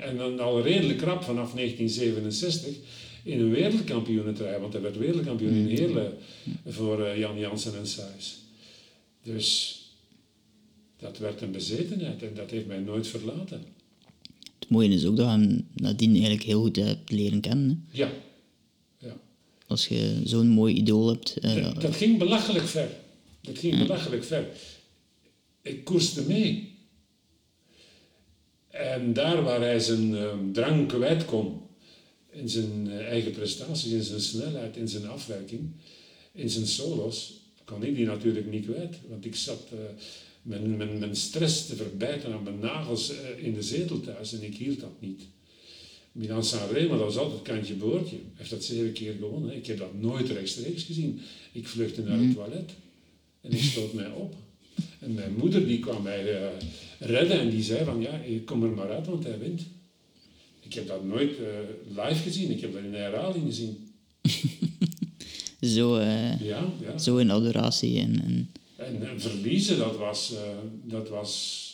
[0.00, 2.74] En dan al redelijk krap vanaf 1967
[3.24, 5.68] in een wereldkampioenentrui, want hij werd wereldkampioen in mm.
[5.68, 6.12] Heerlen
[6.66, 8.38] voor uh, Jan Jansen en Sais.
[9.22, 9.80] Dus
[10.96, 13.64] dat werd een bezetenheid en dat heeft mij nooit verlaten.
[14.58, 17.86] Het mooie is ook dat je hem nadien eigenlijk heel goed hebt leren kennen.
[17.90, 18.10] Ja.
[18.98, 19.16] ja.
[19.66, 21.36] Als je zo'n mooi idool hebt.
[21.44, 22.88] Uh, dat, ging belachelijk ver.
[23.40, 24.46] Dat ging belachelijk ver.
[25.62, 26.74] Ik koerste mee.
[28.68, 31.60] En daar waar hij zijn um, drang kwijt kon,
[32.30, 35.70] in zijn uh, eigen prestaties, in zijn snelheid, in zijn afwerking,
[36.32, 37.32] in zijn solos,
[37.64, 38.96] kon ik die natuurlijk niet kwijt.
[39.08, 39.78] Want ik zat uh,
[40.46, 44.42] mijn, mijn, mijn, stress te verbijten aan mijn nagels uh, in de zetel thuis en
[44.42, 45.22] ik hield dat niet.
[46.12, 48.16] Milan Sanremo, dat was altijd kantje boordje.
[48.16, 49.56] Hij heeft dat zeven keer gewonnen.
[49.56, 51.20] Ik heb dat nooit rechtstreeks gezien.
[51.52, 52.34] Ik vluchtte naar het mhm.
[52.34, 52.70] toilet
[53.40, 54.34] en ik stoot mij op.
[54.98, 56.48] En mijn moeder die kwam mij uh,
[56.98, 59.62] redden en die zei van ja, kom er maar uit, want hij wint.
[60.60, 61.46] Ik heb dat nooit uh,
[61.88, 63.88] live gezien, ik heb dat in de herhaling gezien.
[65.76, 66.98] zo, uh, ja, ja.
[66.98, 67.98] zo in adoratie.
[67.98, 68.50] En, en...
[68.76, 70.32] En, en, verliezen, dat was,
[70.84, 71.72] dat was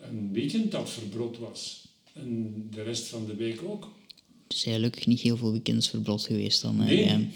[0.00, 1.88] een weekend dat verbrod was.
[2.12, 3.88] En de rest van de week ook.
[4.46, 6.76] Dus eigenlijk niet heel veel weekends verbrod geweest dan.
[6.76, 7.04] Nee.
[7.04, 7.28] nee,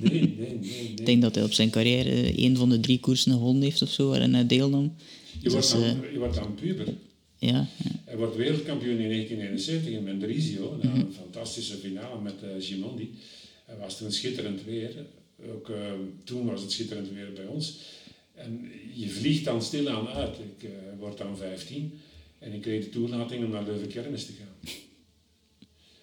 [0.00, 3.32] nee, nee, nee, Ik denk dat hij op zijn carrière een van de drie koersen
[3.32, 4.92] gewonnen heeft of zo, waarin hij deelnam.
[5.40, 6.86] Je, wordt, dus, dan, je wordt dan puber.
[7.38, 12.50] Ja, ja, Hij wordt wereldkampioen in 1971 in Mendrisio, na een fantastische finale met uh,
[12.58, 13.10] Gimondi.
[13.64, 15.06] Het was toen schitterend weer.
[15.54, 15.76] Ook uh,
[16.24, 17.78] toen was het schitterend weer bij ons.
[18.40, 20.36] En je vliegt dan stilaan uit.
[20.38, 22.00] Ik uh, word dan 15
[22.38, 24.74] en ik kreeg de toelating om naar Leuven Kermis te gaan.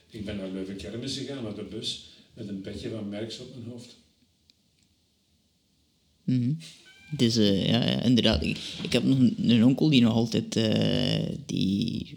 [0.10, 3.48] Ik ben naar Leuven Kermis gegaan met de bus met een petje van Merks op
[3.56, 3.98] mijn hoofd.
[7.12, 8.44] Dus ja, inderdaad.
[8.44, 12.16] Ik, heb nog een, onkel die nog altijd, uh, die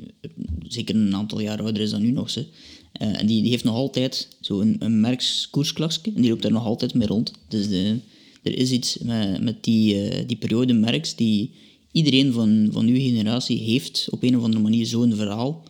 [0.68, 2.47] zeker een aantal jaar ouder is dan nu nog, ze.
[2.93, 6.64] En die, die heeft nog altijd zo'n een, een Merks en die loopt daar nog
[6.64, 7.33] altijd mee rond.
[7.49, 7.99] Dus de,
[8.43, 11.51] er is iets met, met die, die periode Merks die
[11.93, 15.64] iedereen van, van uw generatie heeft op een of andere manier zo'n verhaal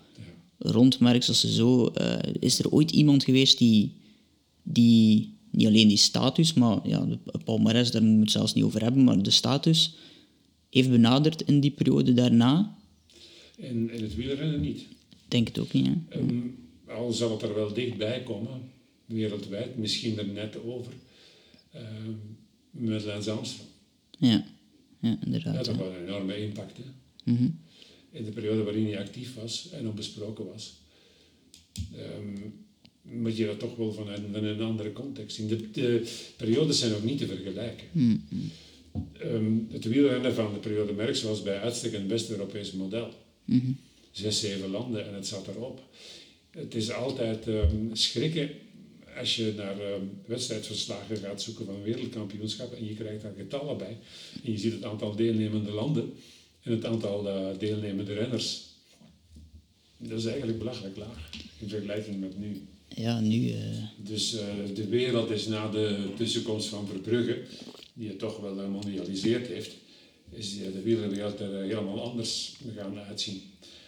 [0.58, 1.28] rond Merks.
[1.28, 1.92] Als ze zo,
[2.40, 3.92] is er ooit iemand geweest die,
[4.62, 8.64] die niet alleen die status, maar ja, de palmarès, daar moeten we het zelfs niet
[8.64, 9.94] over hebben, maar de status
[10.70, 12.78] heeft benaderd in die periode daarna?
[13.56, 14.82] In, in het wielrennen niet.
[15.28, 16.18] Denk het ook niet, hè?
[16.18, 16.58] Um,
[16.88, 18.60] al zal het er wel dichtbij komen,
[19.06, 20.92] wereldwijd, misschien er net over,
[21.74, 22.38] um,
[22.70, 23.68] met Lance Armstrong.
[24.18, 24.44] Ja,
[25.00, 25.54] ja inderdaad.
[25.54, 26.84] Dat had wel een enorme impact, hè?
[27.24, 27.58] Mm -hmm.
[28.10, 30.74] In de periode waarin hij actief was en onbesproken was.
[32.16, 32.54] Um,
[33.02, 35.48] moet je dat toch wel vanuit van een andere context zien.
[35.48, 37.86] De, de, periodes zijn ook niet te vergelijken.
[37.92, 38.22] Mm
[39.22, 43.14] um, het wielrennen van de periode Merckx was bij uitstek een best Europees model.
[43.44, 43.76] Mm
[44.10, 45.82] Zes, zeven landen en het zat erop.
[46.50, 48.50] Het is altijd um, schrikken
[49.20, 53.98] als je naar um, wedstrijdverslagen gaat zoeken van wereldkampioenschap en je krijgt daar getallen bij.
[54.44, 56.12] En je ziet het aantal deelnemende landen
[56.62, 58.64] en het aantal uh, deelnemende renners.
[59.96, 62.62] Dat is eigenlijk belachelijk laag in vergelijking met nu
[62.94, 63.48] ja, nu...
[63.48, 63.56] Uh...
[63.96, 64.40] Dus uh,
[64.74, 67.42] de wereld is na de tussenkomst van Verbrugge,
[67.94, 69.76] die het toch wel mondialiseerd heeft,
[70.30, 73.42] is de wielerwereld er helemaal anders gaan uitzien.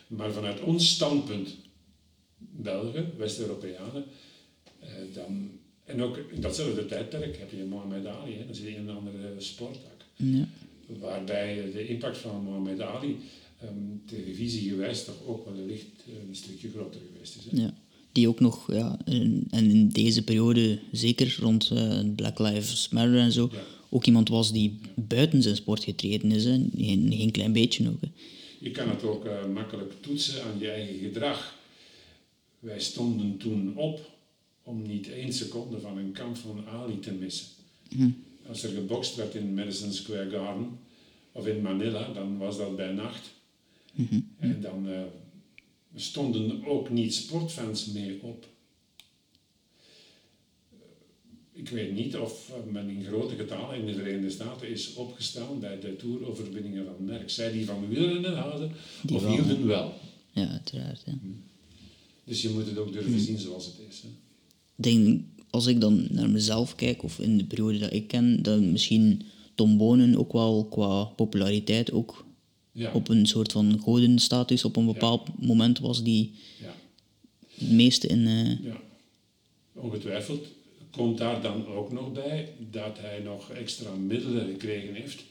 [0.07, 1.55] Maar vanuit ons standpunt,
[2.39, 4.05] Belgen, West-Europeanen,
[5.15, 5.51] dan,
[5.85, 10.05] en ook in datzelfde tijdperk heb je Mohamed Ali, hè, dat is een andere sporttak.
[10.17, 10.49] Ja.
[10.87, 13.17] Waarbij de impact van Mohamed Ali
[13.63, 17.45] um, televisiegewijs toch ook wel licht een stukje groter geweest is.
[17.51, 17.63] Hè.
[17.63, 17.75] Ja
[18.13, 23.33] die ook nog, ja, en in deze periode, zeker rond uh, Black Lives Matter en
[23.33, 23.51] zo,
[23.89, 26.45] ook iemand was die buiten zijn sport getreden is.
[26.45, 26.65] Hè.
[26.77, 28.01] Geen, geen klein beetje ook.
[28.01, 28.09] Hè.
[28.59, 31.59] Je kan het ook uh, makkelijk toetsen aan je eigen gedrag.
[32.59, 34.11] Wij stonden toen op
[34.63, 37.47] om niet één seconde van een kamp van Ali te missen.
[37.89, 38.11] Hm.
[38.49, 40.79] Als er gebokst werd in Madison Square Garden
[41.33, 43.31] of in Manila, dan was dat bij nacht.
[43.95, 44.29] Mm -hmm.
[44.39, 45.01] En dan uh,
[45.95, 48.47] stonden ook niet sportfans mee op.
[51.53, 55.81] Ik weet niet of men in grote getalen in de Verenigde Staten is opgestaan bij
[55.81, 57.31] de toeroverwinningen van Merck.
[57.31, 59.95] Zij die van wielrennen houden, die of hielden wel.
[60.31, 61.03] Ja, uiteraard.
[61.07, 61.13] Ja.
[61.13, 61.29] Hm.
[62.25, 63.19] Dus je moet het ook durven hm.
[63.19, 64.01] zien zoals het is.
[64.01, 64.09] Hè.
[64.75, 68.61] Denk, als ik dan naar mezelf kijk, of in de periode dat ik ken, dat
[68.61, 69.23] misschien
[69.55, 72.25] Tom Bonen ook wel qua populariteit ook
[72.93, 76.75] op een soort van godenstatus op een bepaald moment was die ja.
[77.55, 78.19] het meeste in...
[78.19, 78.65] Uh...
[78.65, 78.81] Ja,
[79.73, 80.47] ongetwijfeld.
[80.91, 85.23] Komt daar dan ook nog bij dat hij nog extra middelen gekregen heeft,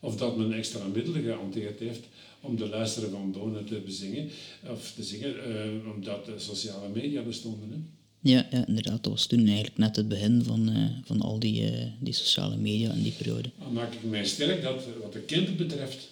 [0.00, 2.04] of dat men extra middelen gehanteerd heeft
[2.40, 4.30] om de luisteren van Bonen te bezingen,
[4.70, 7.70] of te zingen, uh, omdat de sociale media bestonden.
[7.70, 7.78] Hè?
[8.20, 9.02] Ja, ja, inderdaad.
[9.02, 12.56] Dat was toen eigenlijk net het begin van, uh, van al die, uh, die sociale
[12.56, 13.50] media in die periode.
[13.58, 16.08] Dan maak ik mij sterk dat wat de kinderen betreft,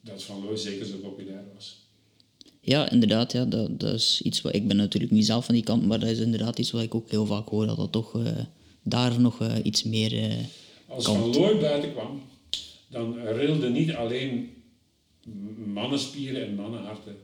[0.00, 1.80] dat Van Looy zeker zo populair was.
[2.60, 3.32] Ja, inderdaad.
[3.32, 6.00] Ja, dat, dat is iets wat ik ben natuurlijk niet zelf van die kant, maar
[6.00, 8.38] dat is inderdaad iets wat ik ook heel vaak hoor, dat dat toch uh,
[8.82, 10.36] daar nog iets meer
[10.88, 12.22] Als Van Looy buiten kwam,
[12.88, 14.50] dan rilde niet alleen
[15.66, 17.16] mannenspieren en mannenharten,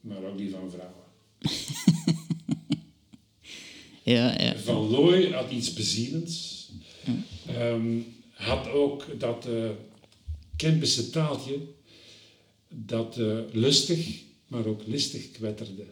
[0.00, 1.04] maar ook die van vrouwen.
[4.12, 4.56] ja, ja.
[4.56, 6.68] Van Looy had iets bezielends.
[7.58, 9.70] Um, had ook dat uh,
[10.56, 11.58] Kempische taaltje
[12.68, 15.84] dat uh, lustig, maar ook listig kwetterde.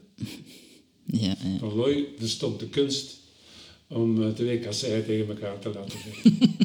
[1.05, 1.59] Ja, ja.
[1.59, 3.19] Van Looy verstond de kunst
[3.89, 6.57] om uh, twee kasseien tegen elkaar te laten zeggen.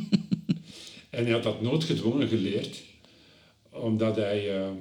[1.09, 2.77] en hij had dat noodgedwongen geleerd,
[3.69, 4.71] omdat hij uh,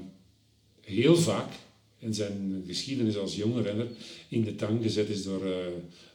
[0.81, 1.53] heel vaak
[1.99, 3.89] in zijn geschiedenis als jonge renner
[4.29, 5.43] in de tang gezet is door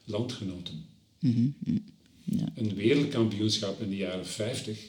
[0.03, 0.85] landgenoten.
[1.19, 1.83] Mm -hmm.
[2.23, 2.51] ja.
[2.55, 4.79] Een wereldkampioenschap in de jaren 50,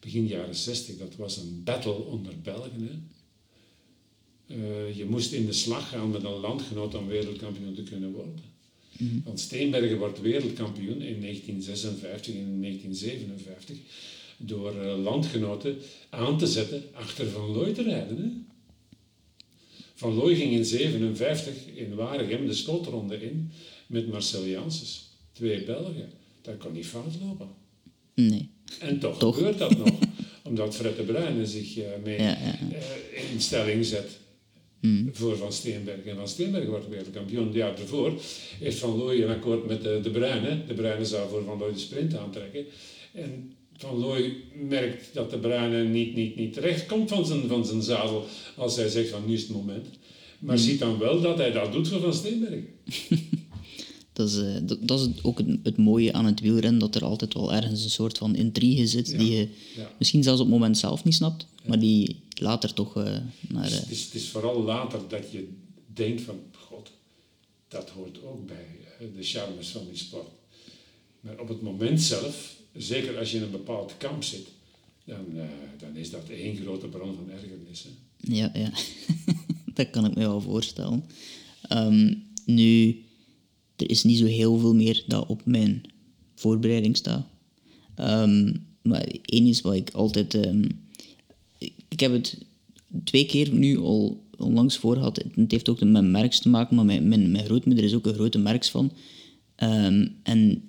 [0.00, 2.80] begin jaren 60, dat was een battle onder Belgen.
[2.80, 2.96] Hè?
[4.56, 8.40] Uh, je moest in de slag gaan met een landgenoot om wereldkampioen te kunnen worden.
[8.98, 9.22] Mm.
[9.24, 13.76] Want Steenbergen wordt wereldkampioen in 1956 en 1957
[14.36, 15.76] door uh, landgenoten
[16.10, 18.16] aan te zetten achter Van Looy te rijden.
[18.16, 18.28] Hè?
[19.94, 23.50] Van Looy ging in 1957 in Waregem de slotronde in
[23.88, 26.10] met Marcel Janssens, twee Belgen.
[26.42, 27.48] Dat kon niet fout lopen.
[28.14, 28.50] Nee.
[28.80, 29.36] En toch, toch.
[29.36, 29.98] gebeurt dat nog,
[30.48, 32.58] omdat Fred de Bruyne zich uh, mee ja, ja.
[33.32, 34.18] in stelling zet
[34.80, 35.08] Mm.
[35.12, 36.04] Voor Van Steenberg.
[36.04, 37.46] En Van Steenberg wordt wereldkampioen.
[37.46, 38.12] Het jaar ervoor
[38.58, 40.64] heeft Van Looy een akkoord met de, de Bruyne.
[40.66, 42.64] De Bruyne zou voor Van Looy de sprint aantrekken.
[43.12, 44.34] En Van Looy
[44.68, 48.26] merkt dat de Bruyne niet, niet, niet terecht komt van zijn, van zijn zadel
[48.56, 49.86] als hij zegt van nu is het moment.
[50.38, 50.62] Maar mm.
[50.62, 52.60] ziet dan wel dat hij dat doet voor Van Steenberg.
[54.18, 57.04] dat, is, uh, dat, dat, is ook het, het, mooie aan het wielrennen, dat er
[57.04, 59.48] altijd wel ergens een soort van intrigue zit die je
[59.98, 63.04] misschien zelfs op het moment zelf niet snapt, maar die later toch uh,
[63.48, 63.70] naar...
[63.70, 65.48] Het, is, het, is, vooral later dat je
[65.86, 66.90] denkt van, god,
[67.68, 68.66] dat hoort ook bij
[69.16, 70.28] de charmes van die sport.
[71.20, 74.46] Maar op het moment zelf, zeker als je in een bepaald kamp zit,
[75.04, 75.42] dan, uh,
[75.78, 77.82] dan is dat één grote bron van ergernis.
[77.82, 77.90] Hè?
[78.34, 78.70] Ja, ja.
[79.74, 81.04] dat kan ik me wel voorstellen.
[81.72, 83.02] Um, nu,
[83.78, 85.82] er is niet zo heel veel meer dat op mijn
[86.34, 87.26] voorbereiding staat.
[87.96, 90.34] Um, maar één is wat ik altijd...
[90.46, 90.66] Um,
[91.88, 92.38] ik heb het
[93.04, 95.24] twee keer nu al onlangs voor gehad.
[95.34, 98.14] Het heeft ook met merks te maken, maar mijn, mijn, mijn grootmoeder is ook een
[98.14, 98.92] grote merks van.
[99.62, 100.62] Um, en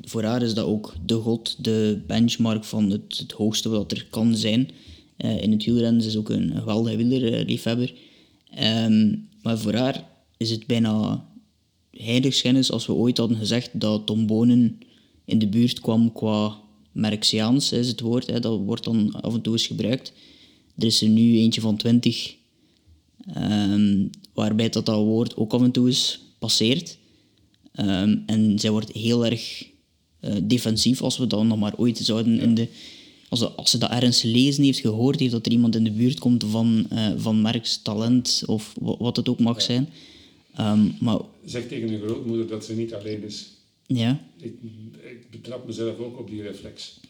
[0.00, 4.06] voor haar is dat ook de god, de benchmark van het, het hoogste wat er
[4.10, 4.70] kan zijn.
[5.18, 7.94] Uh, in het wielrennen ze is ook een geweldige wielerliefhebber.
[8.60, 11.24] Um, maar voor haar is het bijna
[11.96, 14.78] heiligschennis als we ooit hadden gezegd dat Tom Bonen
[15.24, 16.56] in de buurt kwam qua
[16.92, 20.12] Marxiaans is het woord, hè, dat wordt dan af en toe eens gebruikt.
[20.78, 22.34] Er is er nu eentje van 20,
[23.36, 26.98] um, waarbij dat, dat woord ook af en toe eens passeert.
[27.80, 29.66] Um, en zij wordt heel erg
[30.20, 32.68] uh, defensief als we dan nog maar ooit zouden in de...
[33.28, 35.90] Als ze, als ze dat ergens lezen heeft, gehoord heeft dat er iemand in de
[35.90, 39.88] buurt komt van, uh, van Marx talent of wat het ook mag zijn.
[40.54, 41.18] Ehm, maar...
[41.44, 43.50] Zeg tegen een grootmoeder dat ze niet alleen is.
[43.86, 44.26] Ja.
[44.36, 44.54] Ik,
[45.02, 47.00] ik betrap mezelf ook op die reflex.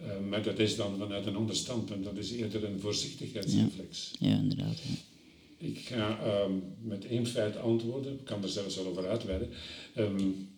[0.00, 2.04] Uh, maar dat is dan vanuit een ander standpunt.
[2.04, 4.10] Dat is eerder een voorzichtigheidsreflex.
[4.18, 4.78] Ja, ja inderdaad.
[4.82, 5.66] Ja.
[5.66, 8.12] Ik ga um, met één feit antwoorden.
[8.12, 9.48] Ik kan er zelfs wel over uitweiden.
[9.96, 10.48] Um,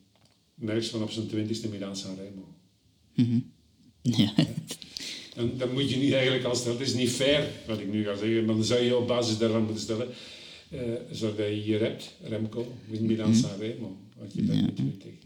[0.55, 2.55] Merks van op zijn twintigste Milaan Sanremo.
[3.14, 3.51] Mm -hmm.
[4.16, 4.32] Ja.
[5.36, 8.16] En dan moet je niet eigenlijk als dat is niet fair wat ik nu ga
[8.16, 10.09] zeggen, maar dan zou je op basis daarvan moeten stellen,
[11.11, 13.35] zoals je hier hebt, Remco, mm -hmm.
[13.35, 14.62] Sanremo, wat je daar ja.
[14.62, 15.24] niet weet.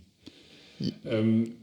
[1.05, 1.57] Um,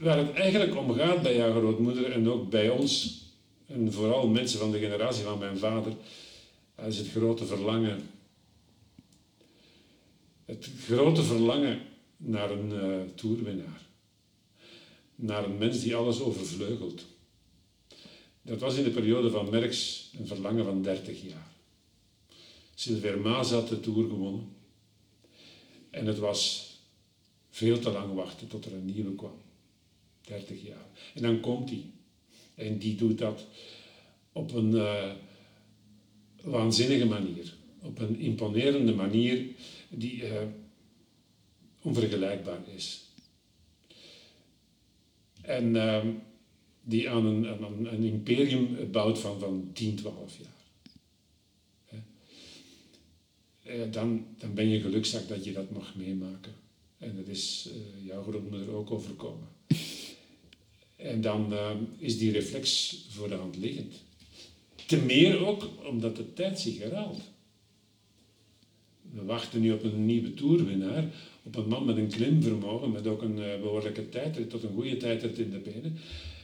[0.00, 3.20] waar het eigenlijk om gaat bij jouw grootmoeder en ook bij ons,
[3.66, 5.92] en vooral mensen van de generatie van mijn vader,
[6.86, 8.00] is het grote verlangen.
[10.44, 11.80] Het grote verlangen
[12.16, 13.80] naar een uh, toerwinnaar.
[15.14, 17.04] Naar een mens die alles overvleugelt.
[18.42, 21.51] Dat was in de periode van Merckx een verlangen van 30 jaar.
[22.82, 24.48] Silver Maas had de Tour gewonnen.
[25.90, 26.70] En het was
[27.50, 29.40] veel te lang wachten tot er een nieuwe kwam.
[30.20, 30.86] 30 jaar.
[31.14, 31.84] En dan komt hij.
[32.54, 33.46] En die doet dat
[34.32, 35.12] op een uh,
[36.42, 37.54] waanzinnige manier.
[37.82, 39.46] Op een imponerende manier
[39.88, 40.42] die uh,
[41.82, 43.04] onvergelijkbaar is.
[45.42, 46.04] En uh,
[46.82, 50.61] die aan een, een, imperium bouwt van, van 10, 12 jaar.
[53.90, 56.52] Dan, dan ben je gelukzak dat je dat mag meemaken.
[56.98, 59.48] En dat is uh, jouw grootmoeder ook overkomen.
[60.96, 63.94] En dan uh, is die reflex voor de hand liggend.
[64.86, 67.20] Te meer ook omdat de tijd zich herhaalt.
[69.12, 71.04] We wachten nu op een nieuwe toerwinnaar,
[71.42, 74.96] op een man met een klimvermogen, met ook een uh, behoorlijke tijdrit, tot een goede
[74.96, 75.98] tijdrit in de benen.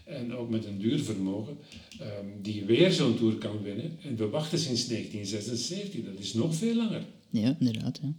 [0.05, 1.59] En ook met een duurvermogen,
[2.01, 3.99] um, die weer zo'n tour kan winnen.
[4.03, 7.03] En we wachten sinds 1976, dat is nog veel langer.
[7.31, 8.01] Ja, inderdaad.
[8.03, 8.13] Ja.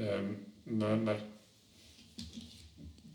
[0.00, 1.20] Um, maar, maar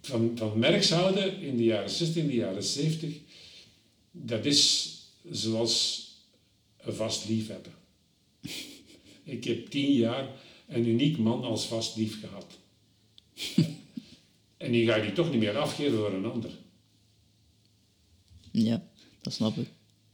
[0.01, 3.15] van, van merks houden in de jaren 60, in de jaren 70,
[4.11, 4.95] dat is
[5.31, 6.07] zoals
[6.77, 7.73] een vast lief hebben.
[9.23, 10.29] Ik heb tien jaar
[10.67, 12.45] een uniek man als vast lief gehad.
[14.57, 16.51] en die ga je die toch niet meer afgeven voor een ander.
[18.51, 18.89] Ja,
[19.21, 19.67] dat snap ik.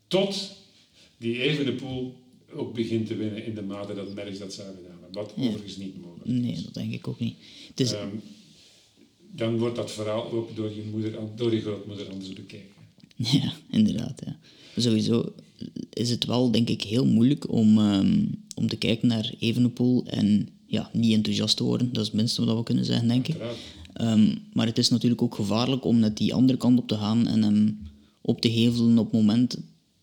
[0.07, 0.55] Tot
[1.17, 2.15] die Evenepoel
[2.53, 5.11] ook begint te winnen in de mate dat Merks dat zou gedaan hebben.
[5.11, 5.47] Wat ja.
[5.47, 6.33] overigens niet mogelijk is.
[6.33, 7.35] Nee, dat denk ik ook niet.
[7.75, 7.91] Is...
[7.91, 8.21] Um,
[9.31, 12.75] dan wordt dat verhaal ook door je, moeder, door je grootmoeder anders bekeken.
[13.15, 14.21] Ja, inderdaad.
[14.25, 14.37] Ja.
[14.81, 15.33] Sowieso
[15.93, 20.49] is het wel, denk ik, heel moeilijk om, um, om te kijken naar Evenepoel en
[20.65, 21.93] ja, niet enthousiast te worden.
[21.93, 23.35] Dat is het minste wat we kunnen zeggen, denk ik.
[24.01, 27.27] Um, maar het is natuurlijk ook gevaarlijk om net die andere kant op te gaan
[27.27, 27.79] en hem
[28.21, 29.57] op te hevelen op het moment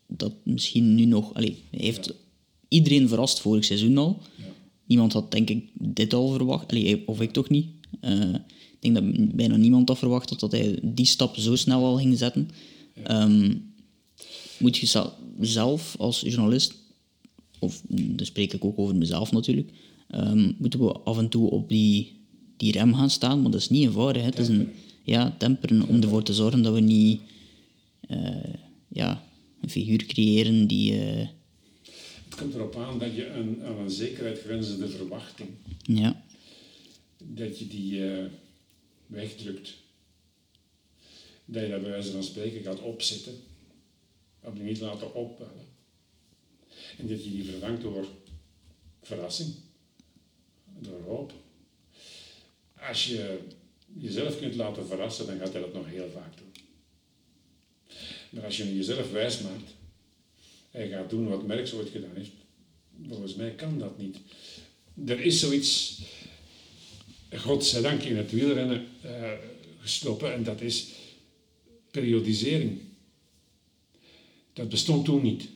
[0.07, 1.35] dat misschien nu nog...
[1.35, 2.13] Allez, hij heeft ja.
[2.75, 4.23] Iedereen verrast vorig seizoen al.
[4.37, 4.45] Ja.
[4.87, 6.71] Niemand had, denk ik, dit al verwacht.
[6.71, 7.67] Allee, of ik toch niet.
[8.01, 8.35] Uh,
[8.81, 12.19] ik denk dat bijna niemand had verwacht dat hij die stap zo snel al ging
[12.19, 12.49] zetten.
[12.95, 13.23] Ja.
[13.23, 13.73] Um,
[14.59, 15.05] moet je
[15.41, 16.75] zelf als journalist,
[17.59, 19.71] of daar spreek ik ook over mezelf natuurlijk,
[20.15, 22.13] um, moeten we af en toe op die,
[22.57, 24.23] die rem gaan staan, maar dat is niet eenvoudig.
[24.23, 24.29] Hè.
[24.29, 24.69] Het is een
[25.05, 27.21] ja, temperen om ervoor te zorgen dat we niet
[28.11, 28.55] uh,
[28.89, 29.25] ja,
[29.61, 30.93] een figuur creëren die...
[30.93, 31.27] Uh,
[32.35, 35.51] het komt erop aan dat je een, aan een zekerheid grenzende verwachting,
[35.83, 36.23] ja.
[37.19, 37.99] dat je die...
[37.99, 38.25] Uh,
[39.07, 39.75] wegdrukt.
[41.45, 43.35] Dat je dat bij wijze van spreken gaat opzetten,
[44.41, 45.67] of niet laten opbellen.
[46.99, 48.07] En dat je die vervangt door
[49.03, 49.55] verrassing,
[50.79, 51.33] door hoop.
[52.89, 53.39] Als je
[53.93, 56.53] jezelf kunt laten verrassen, dan gaat hij dat nog heel vaak doen.
[58.31, 59.71] Maar als je jezelf wijs maakt
[60.75, 62.31] en gaat doen wat Merckx ooit gedaan heeft,
[63.09, 64.17] volgens mij kan dat niet.
[65.07, 66.01] Er is zoiets
[67.37, 69.33] godzijdank in het wielrennen uh,
[69.81, 70.87] gestoppen en dat is
[71.91, 72.79] periodisering.
[74.53, 75.49] Dat bestond toen niet.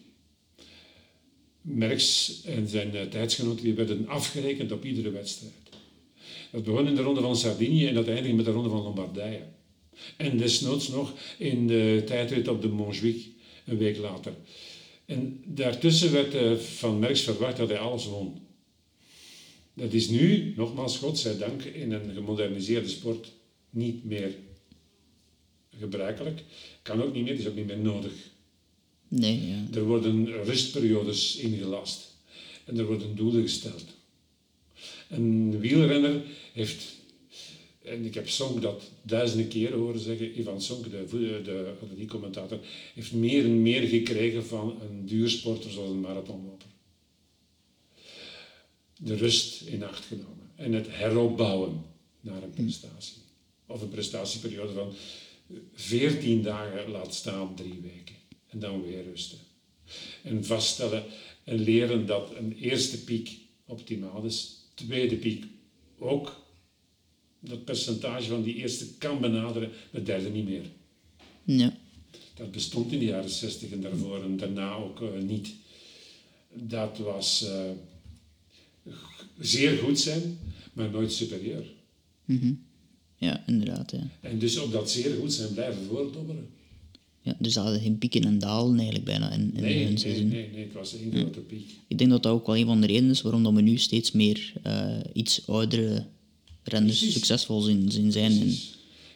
[1.60, 5.52] Merckx en zijn uh, tijdsgenoten die werden afgerekend op iedere wedstrijd.
[6.50, 9.42] Dat begon in de ronde van Sardinië en dat eindigde met de ronde van Lombardije.
[10.16, 13.26] En desnoods nog in de tijdrit op de Montjuïc,
[13.64, 14.32] een week later.
[15.08, 18.40] En daartussen werd uh, van Merckx verwacht dat hij alles won.
[19.74, 23.32] Dat is nu, nogmaals, godzijdank, in een gemoderniseerde sport
[23.70, 24.34] niet meer
[25.78, 26.42] gebruikelijk.
[26.82, 28.12] Kan ook niet meer, is ook niet meer nodig.
[29.08, 29.66] Nee, ja.
[29.74, 32.16] Er worden rustperiodes ingelast
[32.64, 33.84] en er worden doelen gesteld.
[35.08, 36.22] Een wielrenner
[36.52, 36.84] heeft,
[37.88, 42.58] en ik heb Sonk dat duizenden keren horen zeggen, Ivan Sonk, de, de, de, commentator,
[42.94, 46.66] heeft meer en meer gekregen van een duursporter zoals een marathonloper.
[48.98, 51.84] de rust in acht genomen en het heropbouwen
[52.20, 53.16] naar een prestatie.
[53.66, 54.92] Of een prestatieperiode van
[55.74, 58.14] 14 dagen laat staan drie weken
[58.46, 59.38] en dan weer rusten.
[60.22, 61.04] En vaststellen
[61.44, 65.44] en leren dat een eerste piek optimaal is, tweede piek
[65.98, 66.46] ook.
[67.40, 70.64] Dat percentage van die eerste kan benaderen, de derde niet meer.
[71.44, 71.76] Ja.
[72.34, 75.48] Dat bestond in de jaren 60 en daarvoor en daarna ook uh, niet.
[76.54, 77.44] Dat was
[78.86, 78.92] uh,
[79.38, 80.38] zeer goed zijn,
[80.72, 81.64] maar nooit superieur.
[82.24, 82.66] Mm -hmm.
[83.16, 83.90] Ja, inderdaad.
[83.90, 84.08] Ja.
[84.20, 86.48] En dus op dat zeer goed zijn blijven voortdobberen.
[87.20, 89.96] Ja, dus ze hadden geen pieken en dalen eigenlijk bijna in, in nee, hun nee,
[89.96, 90.28] seizoen.
[90.28, 91.70] Nee, nee, het was één grote piek.
[91.88, 93.76] Ik denk dat dat ook wel een van de redenen is waarom dat we nu
[93.76, 96.06] steeds meer uh, iets oudere
[96.68, 97.14] renners Precies.
[97.14, 98.32] succesvol zien, zien zijn.
[98.32, 98.54] En,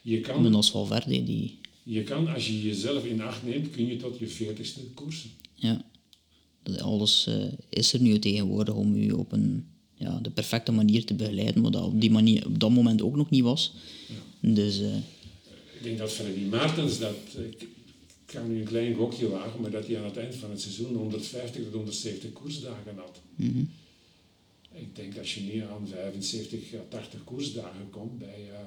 [0.02, 1.58] Je kan, men als Valverde, die...
[1.82, 5.30] je kan, als je jezelf in acht neemt, kun je tot je veertigste koersen.
[5.54, 5.84] Ja,
[6.78, 11.14] alles uh, is er nu tegenwoordig om u op een, ja, de perfecte manier te
[11.14, 13.72] begeleiden, wat dat op, die manier, op dat moment ook nog niet was.
[14.08, 14.52] Ja.
[14.52, 14.80] Dus...
[14.80, 14.96] Uh,
[15.76, 17.16] ik denk dat Freddy Maartens dat...
[17.36, 17.68] Ik,
[18.26, 20.60] ik ga nu een klein gokje wagen, maar dat hij aan het eind van het
[20.60, 23.20] seizoen 150 tot 170 koersdagen had.
[23.36, 23.70] Mm -hmm.
[24.72, 28.58] Ik denk als je nu aan 75 à 80 koersdagen komt bij uh,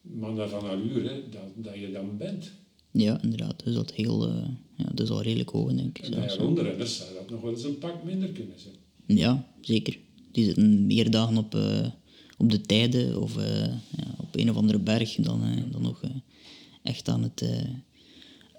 [0.00, 2.50] mannen van allure, dat, dat je dan bent.
[2.90, 3.64] Ja, inderdaad.
[3.64, 4.46] Dus dat, heel, uh,
[4.76, 6.04] ja, dat is al redelijk hoog, denk ik.
[6.04, 8.74] En bij rondrenners zou dat nog wel eens een pak minder kunnen zijn.
[9.18, 9.98] Ja, zeker.
[10.32, 11.86] Die zitten meer dagen op, uh,
[12.38, 16.00] op de tijden of ja, op een of andere berg dan, dan nog
[16.82, 17.42] echt aan het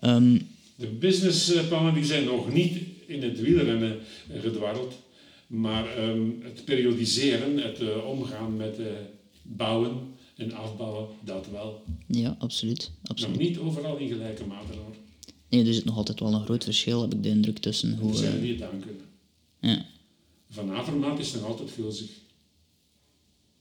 [0.06, 3.98] Um, de businessplannen die zijn nog niet in het wielrennen
[4.42, 4.94] gedwarreld,
[5.48, 8.86] maar um, het periodiseren, het uh, omgaan met uh,
[9.42, 11.84] bouwen en afbouwen, dat wel.
[12.08, 12.92] Ja, absoluut.
[13.04, 13.38] absoluut.
[13.38, 14.96] Nog niet overal in gelijke mate hoor.
[15.50, 18.12] Nee, er zit nog altijd wel een groot verschil, heb ik de indruk, tussen hoe...
[18.12, 19.06] Er zijn die het aan kunnen.
[19.60, 19.86] Ja.
[20.50, 22.10] Van Avermaat is nog altijd gulzig.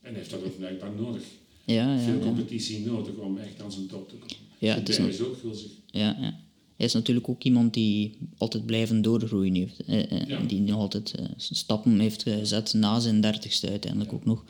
[0.01, 1.23] En heeft dat ook blijkbaar nodig.
[1.65, 2.23] Ja, ja, Veel ja.
[2.23, 4.35] competitie nodig om echt aan zijn top te komen.
[4.57, 5.71] Ja, het is, is ook gulzig.
[5.85, 6.39] Ja, ja.
[6.75, 9.79] Hij is natuurlijk ook iemand die altijd blijven doorgroeien heeft.
[9.85, 10.39] Eh, ja.
[10.39, 14.17] Die nog altijd uh, stappen heeft gezet na zijn dertigste uiteindelijk ja.
[14.17, 14.43] ook nog.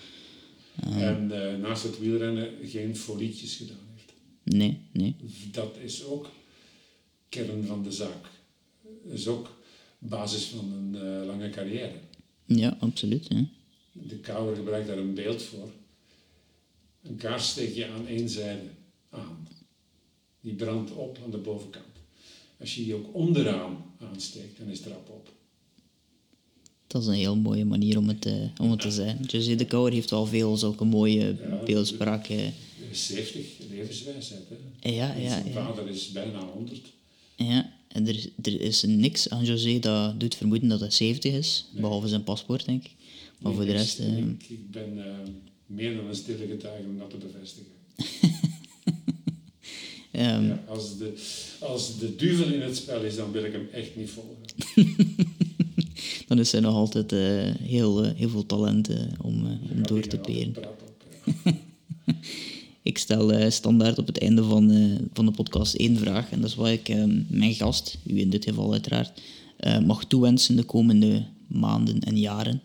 [0.86, 4.14] Um, en uh, naast het wielrennen geen folietjes gedaan heeft.
[4.44, 5.16] Nee, nee.
[5.52, 6.30] Dat is ook
[7.30, 8.30] kern van de zaak.
[8.82, 9.58] Dat is ook
[10.00, 12.00] basis van een uh, lange carrière.
[12.46, 13.28] Ja, absoluut.
[13.92, 15.70] De Kouwer gebruikt daar een beeld voor.
[17.02, 18.70] Een kaars steek je aan één zijde
[19.10, 19.48] aan.
[20.42, 21.95] Die brandt op aan de bovenkant.
[22.60, 25.34] Als je die ook onderaan aansteekt, dan is het rap op.
[26.88, 29.24] Dat is een heel mooie manier om het, uh, om het te zijn.
[29.28, 32.30] José de Kouwer heeft wel veel zulke mooie ja, beeldspraak.
[32.30, 32.48] Uh.
[32.92, 34.44] 70, levenswijsheid.
[34.80, 34.90] Hè?
[34.90, 35.52] Ja, ja, Zijn ja.
[35.52, 36.82] vader is bijna 100.
[37.36, 41.66] Ja, en er, er is niks aan José dat doet vermoeden dat hij 70 is,
[41.72, 41.82] nee.
[41.82, 42.92] behalve zijn paspoort, denk ik.
[43.40, 44.00] Maar nee, voor de rest...
[44.00, 45.04] Ik, ik ben uh,
[45.66, 47.72] meer dan een stille getuige om dat te bevestigen.
[50.16, 51.14] um, ja, als, de,
[51.60, 54.36] als de duvel in het spel is, dan wil ik hem echt niet volgen.
[56.28, 57.20] dan is hij nog altijd uh,
[57.62, 58.90] heel, heel veel talent
[59.22, 60.56] om, om door te peren.
[62.82, 66.32] ik stel standaard op het einde van, van de podcast één vraag.
[66.32, 66.94] En dat is wat ik
[67.28, 69.22] mijn gast, u in dit geval uiteraard,
[69.86, 72.62] mag toewensen de komende maanden en jaren.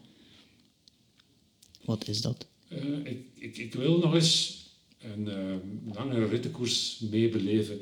[1.84, 2.46] Wat is dat?
[3.04, 4.59] Ik, ik, ik, wil nog eens
[5.00, 7.80] een uh, langere rittenkoers meebeleven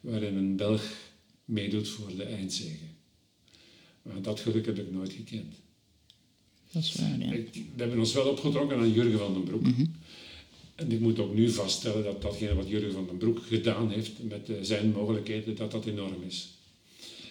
[0.00, 0.82] waarin een Belg
[1.44, 2.84] meedoet voor de eindzege.
[4.02, 5.54] Maar dat geluk heb ik nooit gekend.
[6.70, 7.32] Dat is waar, ja.
[7.32, 9.62] Ik, we hebben ons wel opgetrokken aan Jurgen van den Broek.
[9.62, 9.94] Mm -hmm.
[10.74, 14.22] En ik moet ook nu vaststellen dat datgene wat Jurgen van den Broek gedaan heeft
[14.22, 16.48] met uh, zijn mogelijkheden, dat dat enorm is.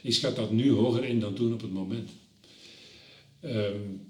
[0.01, 2.09] Ik schat dat nu hoger in dan toen op het moment.
[3.41, 4.05] Um,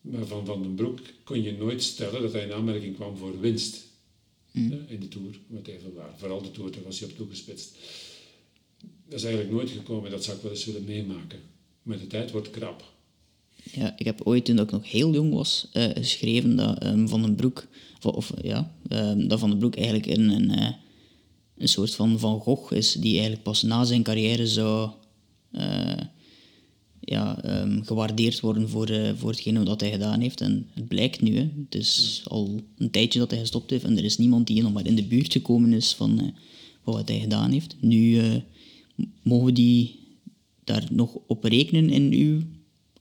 [0.00, 3.40] maar van Van den Broek kon je nooit stellen dat hij in aanmerking kwam voor
[3.40, 3.89] winst
[4.52, 4.70] mm.
[4.70, 6.14] ja, in de Tour, met even waar.
[6.16, 7.76] Vooral de Tour, daar was hij op toegespitst.
[9.08, 11.38] Dat is eigenlijk nooit gekomen, dat zou ik wel eens willen meemaken.
[11.82, 12.92] Met de tijd wordt krap.
[13.72, 17.22] Ja, ik heb ooit, toen ik nog heel jong was, uh, geschreven dat um, Van
[17.22, 17.66] den Broek,
[18.02, 20.72] of, of ja, um, dat Van den Broek eigenlijk een, een, uh,
[21.56, 24.90] een soort van Van Gogh is, die eigenlijk pas na zijn carrière zou...
[25.52, 25.92] Uh,
[27.10, 30.40] ja, um, gewaardeerd worden voor, uh, voor hetgene wat hij gedaan heeft.
[30.40, 31.48] En het blijkt nu, hè.
[31.64, 34.72] het is al een tijdje dat hij gestopt heeft en er is niemand die nog
[34.72, 36.28] maar in de buurt gekomen is van, uh,
[36.82, 37.76] van wat hij gedaan heeft.
[37.80, 38.34] Nu uh,
[39.22, 39.98] mogen die
[40.64, 42.40] daar nog op rekenen in uw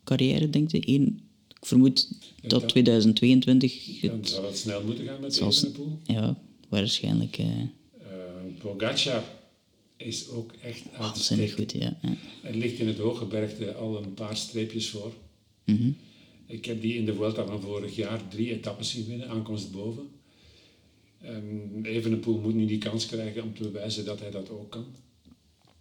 [0.03, 0.89] carrière, denk je?
[0.89, 2.09] Eén, ik vermoed
[2.41, 3.99] dat, dat 2022...
[4.01, 5.99] Dan zal het snel moeten gaan met Evenepoel.
[6.03, 6.37] Ja,
[6.69, 7.37] waarschijnlijk.
[7.37, 7.45] Uh,
[8.57, 9.23] Pogacar
[10.07, 11.97] is ook echt waanzinnig goed, ja.
[12.01, 12.15] ja.
[12.43, 15.13] Er ligt in het hooggebergte al een paar streepjes voor.
[15.65, 15.95] Mm -hmm.
[16.45, 20.09] Ik heb die in de Vuelta van vorig jaar drie etappes zien winnen, aankomst boven.
[21.25, 24.85] Um, Evenepoel moet nu die kans krijgen om te bewijzen dat hij dat ook kan.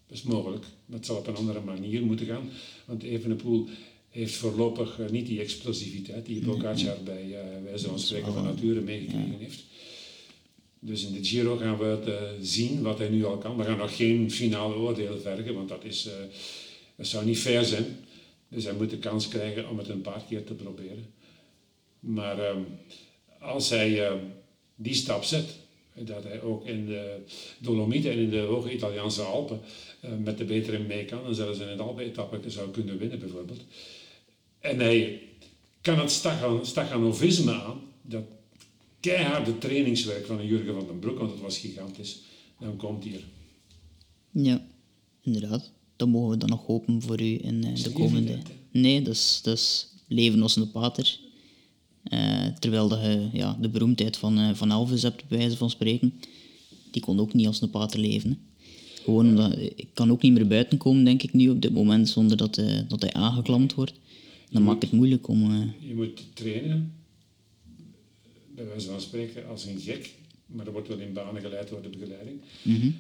[0.07, 2.51] Dat is mogelijk, maar het zal op een andere manier moeten gaan.
[2.87, 3.69] Want Evenepoel
[4.09, 8.81] heeft voorlopig eh, niet die explosiviteit die Pogacar bij uh, wijze van spreken van nature
[8.81, 9.65] meegekregen heeft.
[10.81, 13.57] Dus in de Giro gaan we het uh, zien wat hij nu al kan.
[13.57, 16.13] We gaan nog geen finale oordeel vergen, want dat, is, uh,
[16.97, 17.97] dat zou niet fair zijn.
[18.49, 21.07] Dus hij moet de kans krijgen om het een paar keer te proberen.
[22.01, 22.67] Maar um,
[23.41, 24.13] als hij uh,
[24.75, 25.57] die stap zet,
[25.95, 27.17] dat hij ook in de
[27.59, 29.61] Dolomieten en in de hoge Italiaanse Alpen
[30.23, 33.61] met de betere mee kan, en zelfs in het Alpen-etappe zou kunnen winnen bijvoorbeeld.
[34.61, 35.23] En hij
[35.81, 36.23] kan het
[36.63, 38.23] stachanovisme aan, dat
[39.01, 42.21] keiharde trainingswerk van een Jurgen van den Broek, want dat was gigantisch.
[42.61, 43.25] Dan komt hij er.
[44.31, 44.67] Ja,
[45.23, 45.73] inderdaad.
[45.97, 48.39] Dan mogen we dan nog hopen voor u in uh, de komende...
[48.71, 51.19] nee, dat is, dat is leven als een pater.
[52.13, 55.71] Uh, terwijl dat je ja, de beroemdheid van, uh, van Elvis hebt, bij wijze van
[55.71, 56.15] spreken.
[56.91, 58.39] Die kon ook niet als een pater leven.
[59.05, 59.59] Gewoon omdat...
[59.59, 62.63] Ik kan ook niet meer buiten komen, denk ik nu, op dit moment, zonder dat,
[62.89, 63.95] dat hij aangeklampt wordt.
[64.51, 65.73] Dan maakt het moeilijk om...
[65.81, 66.93] Je moet trainen
[68.59, 70.15] bij wijze van spreken, als een gek,
[70.47, 72.41] maar er wordt wel in banen geleid door de begeleiding.
[72.63, 72.91] Mhm.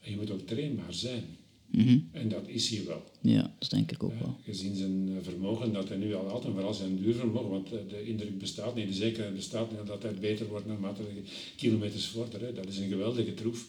[0.00, 1.24] En je moet ook trainbaar zijn.
[1.66, 1.98] Mhm.
[2.12, 3.04] En dat is hier wel.
[3.20, 4.36] Ja, dat denk ik ook wel.
[4.44, 7.78] Gezien zijn eh, vermogen, dat hij nu al had, en vooral zijn duurvermogen, want eh,
[7.88, 11.22] de indruk bestaat niet, de zekerheid bestaat niet dat hij beter wordt naarmate de
[11.56, 12.54] kilometers vorderen.
[12.54, 13.68] Dat is een geweldige troef.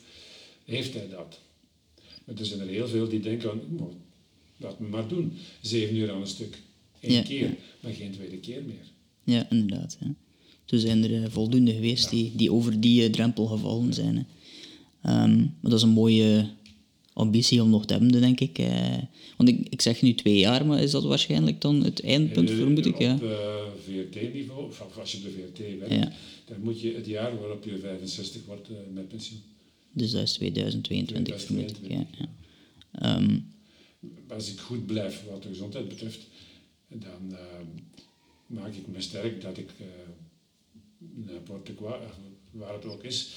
[0.66, 1.40] Heeft hij dat?
[2.26, 3.94] Maar er zijn er heel veel die denken, oh,
[4.58, 5.34] laat me maar doen.
[5.62, 6.58] Zeven uur aan een stuk.
[7.02, 8.86] Eén keer, maar geen tweede keer meer.
[9.24, 9.98] Ja, inderdaad.
[10.00, 10.14] Ja.
[10.68, 14.16] Toen zijn er eh, voldoende geweest die, die over die eh, drempel gevallen zijn.
[14.16, 16.50] Um, maar dat is een mooie
[17.14, 18.60] ambitie om nog te hebben, denk ik.
[18.60, 18.98] Uh,
[19.38, 22.86] want ik, ik zeg nu twee jaar, maar is dat waarschijnlijk dan het eindpunt, vermoed
[22.86, 22.98] ik?
[22.98, 23.14] Ja.
[23.14, 26.12] Op VRT-niveau, of als je op de VRT werkt, ja.
[26.46, 29.40] dan moet je het jaar waarop je 65 wordt uh, met pensioen.
[29.92, 31.78] Dus dat is 2022, 2022.
[31.78, 32.18] vermoed ik.
[32.20, 32.28] Ja.
[33.00, 33.18] ja.
[33.18, 33.46] Um,
[34.28, 36.20] als ik goed blijf wat de gezondheid betreft,
[36.88, 37.38] dan uh,
[38.48, 39.70] maak ik me sterk dat ik
[41.14, 41.96] n'importe quoi,
[42.52, 43.34] waar het ook is,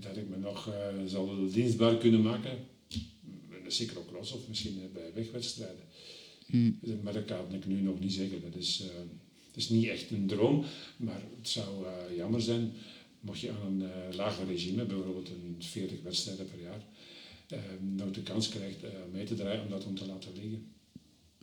[0.00, 0.74] dat ik me nog uh,
[1.06, 2.58] zal dienstbaar kunnen maken.
[2.88, 5.84] In de cyclocross of misschien bij wegwedstrijden.
[6.46, 6.78] Mm.
[7.02, 8.40] Maar dat kan ik nu nog niet zeggen.
[8.42, 8.86] Dat is, uh,
[9.46, 10.64] het is niet echt een droom,
[10.96, 12.72] maar het zou uh, jammer zijn
[13.20, 16.84] mocht je aan een lager regime, bijvoorbeeld een 40 wedstrijden per jaar,
[17.96, 18.78] nog de kans krijgt
[19.12, 20.66] mee te draaien om dat om te laten liggen.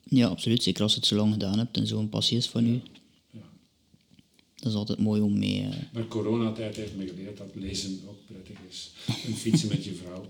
[0.10, 0.64] Ja, absoluut.
[0.64, 2.82] Zeker als je het zo lang gedaan hebt en zo'n passie is van u.
[4.58, 5.62] Dat is altijd mooi om mee...
[5.62, 5.68] Uh...
[5.94, 8.92] Maar coronatijd heeft me geleerd dat lezen ook prettig is.
[9.26, 10.26] En fietsen met je vrouw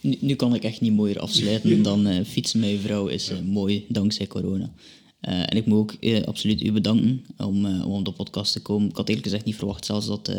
[0.00, 3.30] nu, nu, kan ik echt niet mooier afsluiten dan uh, fietsen met je vrouw is
[3.30, 4.72] uh, mooi, dankzij corona.
[5.20, 8.88] en ik moet ook absoluut u bedanken om, om op de podcast te komen.
[8.88, 10.32] Ik had eerlijk gezegd niet verwacht zelfs dat,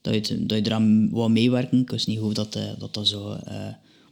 [0.00, 1.80] dat, je, dat je eraan wou meewerken.
[1.80, 3.38] Ik wist niet hoe dat, dat, dat zou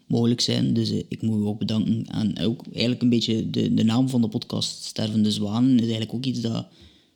[0.09, 0.75] mogelijk zijn.
[0.75, 2.07] Dus ik moet u ook bedanken.
[2.07, 6.15] En ook eigenlijk een beetje de, de naam van de podcast, Stervende Zwanen, is eigenlijk
[6.15, 6.67] ook iets dat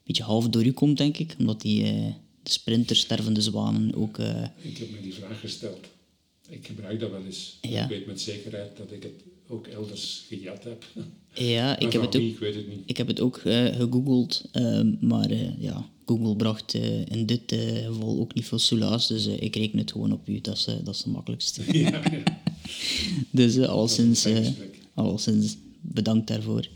[0.05, 1.35] beetje half door u komt, denk ik.
[1.39, 2.07] Omdat die, uh,
[2.43, 4.19] de sprinters, stervende zwanen ook...
[4.19, 4.45] Uh...
[4.63, 5.87] Ik heb me die vraag gesteld.
[6.49, 7.59] Ik gebruik dat wel eens.
[7.61, 7.83] Ja.
[7.83, 10.85] Ik weet met zekerheid dat ik het ook elders gejat heb.
[11.35, 12.79] Ja, ik heb, het ook, ik weet het niet.
[12.87, 16.75] ik heb het ook gegoogeld, ehm, maar ja, Google bracht
[17.09, 17.43] in dit
[17.87, 20.95] geval ook niet veel soelaas, dus ik reken het gewoon op u, dat is, dat
[20.95, 21.63] is het makkelijkste.
[21.79, 22.42] ja, ja.
[23.31, 24.27] Dus alleszins,
[24.95, 26.69] alleszins bedankt daarvoor.